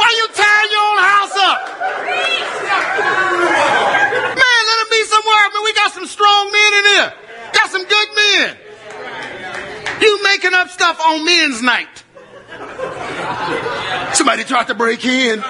Why 0.00 0.08
you 0.16 0.26
tearing 0.32 0.70
your 0.72 0.86
own 0.88 0.98
house 1.04 1.36
up? 1.36 1.58
Man, 4.32 4.62
let 4.64 4.76
them 4.80 4.90
be 4.90 5.04
somewhere. 5.04 5.44
Man, 5.52 5.62
we 5.62 5.72
got 5.74 5.92
some 5.92 6.06
strong 6.06 6.50
men 6.50 6.72
in 6.74 6.84
here. 6.84 7.12
Got 7.52 7.68
some 7.70 7.84
good 7.84 8.08
men. 8.16 8.56
You 10.00 10.22
making 10.24 10.54
up 10.54 10.70
stuff 10.70 10.98
on 11.00 11.24
men's 11.26 11.60
night. 11.62 12.04
Somebody 14.14 14.44
tried 14.44 14.68
to 14.68 14.74
break 14.74 15.04
in. 15.04 15.42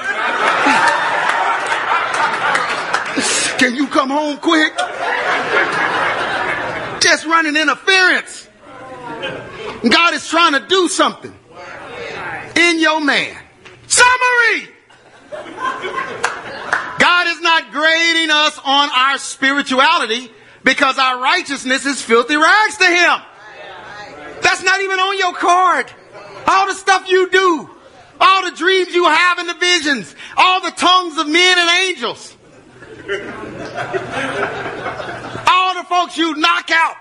Can 3.59 3.77
you 3.77 3.87
come 3.87 4.11
home 4.11 4.39
quick? 4.39 4.75
Just 7.01 7.25
running 7.25 7.57
interference. 7.57 8.49
God 9.89 10.15
is 10.15 10.27
trying 10.29 10.55
to 10.55 10.67
do 10.67 10.89
something 10.89 11.35
in 12.57 12.81
your 12.81 13.01
man. 13.01 13.40
Summary. 14.01 14.69
God 16.99 17.27
is 17.29 17.41
not 17.41 17.71
grading 17.73 18.31
us 18.31 18.59
on 18.65 18.89
our 18.95 19.19
spirituality 19.19 20.31
because 20.65 20.99
our 20.99 21.21
righteousness 21.21 21.87
is 21.87 22.03
filthy 22.03 22.37
rags 22.37 22.77
to 22.79 22.87
Him. 22.87 23.21
That's 24.43 24.63
not 24.63 24.81
even 24.81 24.99
on 24.99 25.19
your 25.19 25.35
card. 25.35 25.93
All 26.47 26.67
the 26.67 26.75
stuff 26.75 27.09
you 27.09 27.31
do, 27.31 27.71
all 28.21 28.51
the 28.51 28.57
dreams 28.57 28.95
you 28.95 29.05
have 29.05 29.39
and 29.39 29.49
the 29.49 29.55
visions, 29.55 30.15
all 30.37 30.61
the 30.61 30.71
tongues 30.73 31.19
of 31.19 31.29
men 31.29 31.59
and 31.59 31.71
angels, 31.89 32.37
all 35.49 35.75
the 35.75 35.85
folks 35.89 36.17
you 36.17 36.37
knock 36.37 36.71
out, 36.71 36.97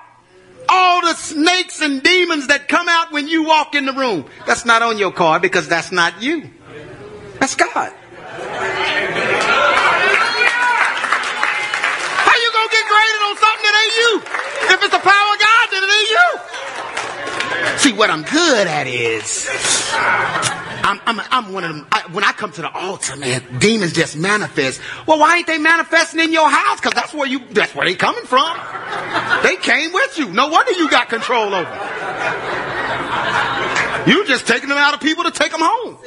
all 0.69 1.01
the 1.01 1.13
snakes 1.13 1.81
and 1.81 2.03
demons 2.03 2.47
that 2.47 2.67
come 2.67 2.87
out 2.87 3.11
when 3.11 3.27
you 3.27 3.43
walk 3.43 3.73
in 3.75 3.85
the 3.85 3.93
room. 3.93 4.25
That's 4.45 4.65
not 4.65 4.81
on 4.81 4.97
your 4.97 5.11
card 5.11 5.41
because 5.41 5.67
that's 5.67 5.91
not 5.91 6.21
you. 6.21 6.49
That's 7.39 7.55
God. 7.55 7.91
How 12.27 12.35
you 12.35 12.49
gonna 12.51 12.71
get 12.71 12.85
graded 12.87 13.21
on 13.23 13.35
something 13.39 13.63
that 13.63 13.75
ain't 13.79 13.95
you? 13.95 14.11
If 14.75 14.83
it's 14.83 14.93
the 14.93 14.99
power 14.99 15.29
of 15.33 15.39
God, 15.39 15.65
then 15.71 15.83
it 15.83 15.91
ain't 15.99 16.09
you. 16.09 16.27
See, 17.79 17.93
what 17.93 18.09
I'm 18.09 18.23
good 18.23 18.67
at 18.67 18.87
is, 18.87 19.47
I'm, 19.93 20.99
I'm, 21.05 21.21
I'm 21.31 21.53
one 21.53 21.63
of 21.63 21.75
them. 21.75 21.87
I, 21.91 22.03
when 22.11 22.23
I 22.25 22.33
come 22.33 22.51
to 22.51 22.61
the 22.61 22.71
altar, 22.71 23.15
man, 23.15 23.41
demons 23.59 23.93
just 23.93 24.17
manifest. 24.17 24.81
Well, 25.07 25.19
why 25.19 25.37
ain't 25.37 25.47
they 25.47 25.57
manifesting 25.57 26.19
in 26.19 26.33
your 26.33 26.49
house? 26.49 26.79
Because 26.79 26.93
that's 26.93 27.13
where 27.13 27.27
you, 27.27 27.39
that's 27.51 27.73
where 27.73 27.85
they 27.85 27.95
coming 27.95 28.25
from. 28.25 28.57
They 29.43 29.55
came 29.55 29.93
with 29.93 30.17
you. 30.17 30.29
No 30.29 30.49
wonder 30.49 30.73
you 30.73 30.89
got 30.89 31.07
control 31.09 31.53
over. 31.53 32.68
You 34.07 34.25
just 34.25 34.47
taking 34.47 34.69
them 34.69 34.77
out 34.77 34.93
of 34.93 35.01
people 35.01 35.23
to 35.25 35.31
take 35.31 35.51
them 35.51 35.61
home. 35.61 35.97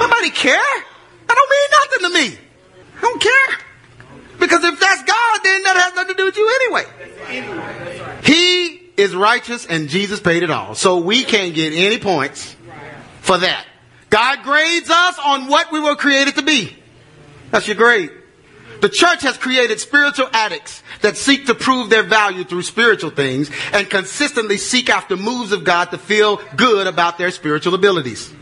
Nobody 0.00 0.30
care. 0.30 0.58
That 1.26 1.36
don't 1.36 1.50
mean 1.50 1.70
nothing 1.70 2.00
to 2.00 2.10
me. 2.18 2.38
I 2.98 3.00
don't 3.00 3.20
care. 3.20 3.58
Because 4.38 4.64
if 4.64 4.80
that's 4.80 5.02
God, 5.02 5.40
then 5.44 5.62
that 5.62 5.76
has 5.76 5.94
nothing 5.94 6.16
to 6.16 6.20
do 6.20 6.24
with 6.24 6.36
you 6.36 6.48
anyway. 6.62 6.84
He 8.24 8.90
is 8.96 9.14
righteous 9.14 9.66
and 9.66 9.88
Jesus 9.88 10.20
paid 10.20 10.42
it 10.42 10.50
all. 10.50 10.74
So 10.74 10.98
we 10.98 11.24
can't 11.24 11.54
get 11.54 11.72
any 11.72 11.98
points 11.98 12.56
for 13.20 13.38
that. 13.38 13.66
God 14.10 14.42
grades 14.42 14.90
us 14.90 15.18
on 15.24 15.48
what 15.48 15.72
we 15.72 15.80
were 15.80 15.96
created 15.96 16.36
to 16.36 16.42
be. 16.42 16.76
That's 17.50 17.66
your 17.66 17.76
grade. 17.76 18.10
The 18.82 18.88
church 18.88 19.22
has 19.22 19.38
created 19.38 19.78
spiritual 19.78 20.28
addicts 20.32 20.82
that 21.02 21.16
seek 21.16 21.46
to 21.46 21.54
prove 21.54 21.88
their 21.88 22.02
value 22.02 22.42
through 22.42 22.62
spiritual 22.62 23.10
things 23.10 23.48
and 23.72 23.88
consistently 23.88 24.58
seek 24.58 24.90
after 24.90 25.16
moves 25.16 25.52
of 25.52 25.62
God 25.62 25.92
to 25.92 25.98
feel 25.98 26.40
good 26.56 26.88
about 26.88 27.16
their 27.16 27.30
spiritual 27.30 27.74
abilities. 27.74 28.34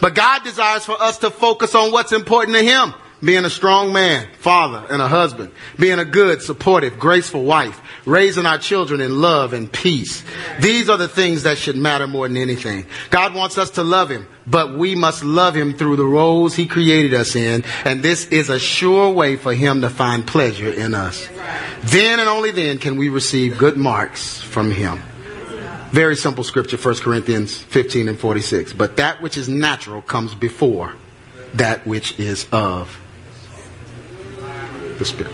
But 0.00 0.16
God 0.16 0.42
desires 0.42 0.84
for 0.84 1.00
us 1.00 1.18
to 1.18 1.30
focus 1.30 1.76
on 1.76 1.92
what's 1.92 2.10
important 2.10 2.56
to 2.56 2.64
Him. 2.64 2.92
Being 3.22 3.44
a 3.44 3.50
strong 3.50 3.92
man, 3.92 4.28
father, 4.38 4.86
and 4.90 5.02
a 5.02 5.08
husband. 5.08 5.52
Being 5.78 5.98
a 5.98 6.04
good, 6.04 6.40
supportive, 6.40 6.98
graceful 6.98 7.44
wife. 7.44 7.80
Raising 8.06 8.46
our 8.46 8.58
children 8.58 9.00
in 9.00 9.20
love 9.20 9.52
and 9.52 9.70
peace. 9.70 10.24
These 10.60 10.88
are 10.88 10.96
the 10.96 11.08
things 11.08 11.42
that 11.42 11.58
should 11.58 11.76
matter 11.76 12.06
more 12.06 12.26
than 12.28 12.38
anything. 12.38 12.86
God 13.10 13.34
wants 13.34 13.58
us 13.58 13.70
to 13.72 13.82
love 13.82 14.08
Him, 14.08 14.26
but 14.46 14.74
we 14.74 14.94
must 14.94 15.22
love 15.22 15.54
Him 15.54 15.74
through 15.74 15.96
the 15.96 16.04
roles 16.04 16.54
He 16.54 16.66
created 16.66 17.12
us 17.12 17.36
in, 17.36 17.62
and 17.84 18.02
this 18.02 18.26
is 18.28 18.48
a 18.48 18.58
sure 18.58 19.10
way 19.10 19.36
for 19.36 19.52
Him 19.52 19.82
to 19.82 19.90
find 19.90 20.26
pleasure 20.26 20.70
in 20.70 20.94
us. 20.94 21.28
Then 21.82 22.20
and 22.20 22.28
only 22.28 22.52
then 22.52 22.78
can 22.78 22.96
we 22.96 23.10
receive 23.10 23.58
good 23.58 23.76
marks 23.76 24.40
from 24.40 24.70
Him. 24.70 25.02
Very 25.90 26.16
simple 26.16 26.44
scripture, 26.44 26.78
1 26.78 26.96
Corinthians 26.96 27.58
15 27.58 28.08
and 28.08 28.18
46. 28.18 28.72
But 28.72 28.96
that 28.96 29.20
which 29.20 29.36
is 29.36 29.48
natural 29.48 30.00
comes 30.00 30.34
before 30.34 30.94
that 31.54 31.86
which 31.86 32.18
is 32.18 32.46
of 32.52 32.98
the 35.00 35.04
Spirit. 35.04 35.32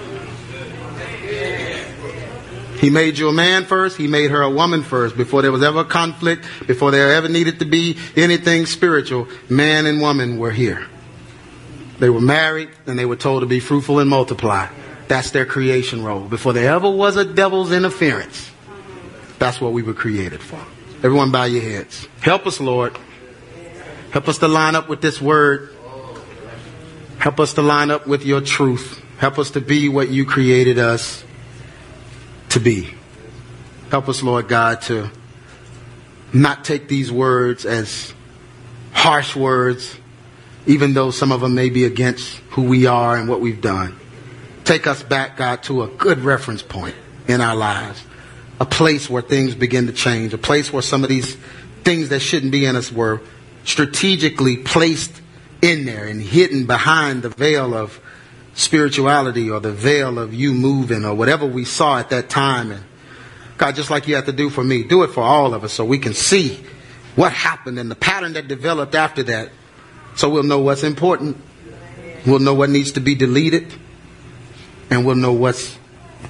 He 2.79 2.91
made 2.91 3.19
you 3.19 3.29
a 3.29 3.33
man 3.33 3.65
first. 3.65 3.97
He 3.97 4.07
made 4.07 4.31
her 4.31 4.43
a 4.43 4.51
woman 4.51 4.83
first. 4.83 5.17
Before 5.17 5.43
there 5.43 5.51
was 5.51 5.63
ever 5.63 5.81
a 5.81 5.85
conflict, 5.85 6.47
before 6.67 6.91
there 6.91 7.13
ever 7.13 7.29
needed 7.29 7.59
to 7.59 7.65
be 7.65 7.99
anything 8.15 8.67
spiritual, 8.67 9.29
man 9.49 9.87
and 9.87 10.01
woman 10.01 10.39
were 10.39 10.51
here. 10.51 10.87
They 11.99 12.11
were 12.11 12.21
married 12.21 12.69
and 12.87 12.99
they 12.99 13.07
were 13.07 13.17
told 13.17 13.41
to 13.43 13.47
be 13.47 13.61
fruitful 13.61 13.99
and 13.99 14.09
multiply. 14.09 14.69
That's 15.09 15.31
their 15.31 15.47
creation 15.47 16.05
role. 16.05 16.21
Before 16.21 16.53
there 16.53 16.73
ever 16.73 16.91
was 16.91 17.17
a 17.17 17.25
devil's 17.25 17.73
interference, 17.73 18.51
that's 19.39 19.61
what 19.61 19.73
we 19.73 19.83
were 19.83 19.95
created 19.95 20.41
for. 20.41 20.61
Everyone 20.99 21.33
bow 21.33 21.45
your 21.45 21.63
heads. 21.63 22.07
Help 22.21 22.47
us, 22.47 22.61
Lord. 22.61 22.97
Help 24.11 24.29
us 24.29 24.39
to 24.39 24.49
line 24.49 24.75
up 24.75 24.89
with 24.89 25.01
this 25.01 25.21
word. 25.21 25.75
Help 27.19 27.41
us 27.41 27.55
to 27.55 27.63
line 27.63 27.91
up 27.91 28.07
with 28.07 28.25
your 28.25 28.41
truth. 28.41 29.03
Help 29.19 29.39
us 29.39 29.53
to 29.53 29.61
be 29.61 29.89
what 29.89 30.11
you 30.11 30.25
created 30.27 30.79
us 30.79 31.25
to 32.51 32.61
be. 32.61 32.91
Help 33.91 34.09
us, 34.09 34.23
Lord 34.23 34.49
God, 34.49 34.83
to 34.83 35.11
not 36.33 36.65
take 36.65 36.89
these 36.89 37.11
words 37.11 37.65
as 37.65 38.13
harsh 38.93 39.35
words, 39.35 39.97
even 40.67 40.93
though 40.93 41.11
some 41.11 41.33
of 41.33 41.41
them 41.41 41.55
may 41.55 41.71
be 41.71 41.85
against 41.85 42.39
who 42.51 42.63
we 42.63 42.87
are 42.87 43.17
and 43.17 43.29
what 43.29 43.41
we've 43.41 43.61
done. 43.61 43.99
Take 44.65 44.87
us 44.87 45.03
back, 45.03 45.37
God, 45.37 45.63
to 45.65 45.83
a 45.83 45.89
good 45.89 46.19
reference 46.21 46.63
point 46.63 46.97
in 47.29 47.41
our 47.41 47.55
lives. 47.55 48.03
A 48.59 48.67
place 48.67 49.09
where 49.09 49.23
things 49.23 49.55
begin 49.55 49.87
to 49.87 49.93
change. 49.93 50.35
A 50.35 50.39
place 50.39 50.73
where 50.73 50.83
some 50.83 51.05
of 51.05 51.09
these 51.09 51.37
things 51.85 52.09
that 52.09 52.21
shouldn't 52.21 52.53
be 52.53 52.67
in 52.67 52.75
us 52.75 52.91
were 52.91 53.21
strategically 53.65 54.57
placed 54.57 55.23
in 55.63 55.85
there 55.85 56.07
and 56.07 56.21
hidden 56.21 56.67
behind 56.67 57.23
the 57.23 57.29
veil 57.29 57.75
of 57.75 58.01
spirituality 58.57 59.51
or 59.51 59.61
the 59.61 59.71
veil 59.71 60.19
of 60.19 60.35
you 60.35 60.53
moving 60.53 61.05
or 61.05 61.15
whatever 61.15 61.47
we 61.47 61.65
saw 61.65 61.99
at 61.99 62.11
that 62.11 62.29
time. 62.29 62.73
And 62.73 62.83
God, 63.59 63.77
just 63.77 63.91
like 63.91 64.09
you 64.09 64.17
have 64.17 64.27
to 64.27 64.33
do 64.33 64.51
for 64.51 64.65
me, 64.65 64.83
do 64.83 65.03
it 65.05 65.09
for 65.09 65.23
all 65.23 65.55
of 65.55 65.63
us 65.63 65.75
so 65.75 65.85
we 65.85 65.99
can 65.99 66.15
see 66.15 66.65
what 67.15 67.33
happened 67.33 67.79
and 67.79 67.91
the 67.91 67.95
pattern 67.95 68.33
that 68.33 68.49
developed 68.49 68.95
after 68.95 69.23
that. 69.25 69.51
So 70.17 70.31
we'll 70.31 70.43
know 70.43 70.61
what's 70.61 70.83
important. 70.83 71.37
We'll 72.27 72.39
know 72.39 72.55
what 72.55 72.71
needs 72.71 72.93
to 72.93 73.01
be 73.01 73.15
deleted. 73.15 73.73
And 74.91 75.05
we'll 75.05 75.17
know 75.17 75.33
what's 75.33 75.79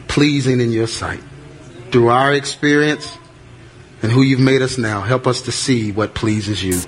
pleasing 0.09 0.61
in 0.61 0.73
your 0.73 0.89
sight. 0.89 1.23
Through 1.93 2.09
our 2.09 2.35
experience 2.35 3.17
and 4.03 4.11
who 4.11 4.23
you've 4.23 4.41
made 4.41 4.63
us 4.63 4.79
now, 4.79 5.01
help 5.01 5.27
us 5.27 5.43
to 5.43 5.53
see 5.53 5.93
what 5.93 6.15
pleases 6.15 6.63
you. 6.63 6.81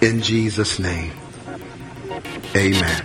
In 0.00 0.22
Jesus' 0.22 0.78
name. 0.78 1.12
Amen. 2.54 3.04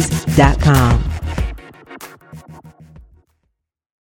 ministries.com. 0.00 1.09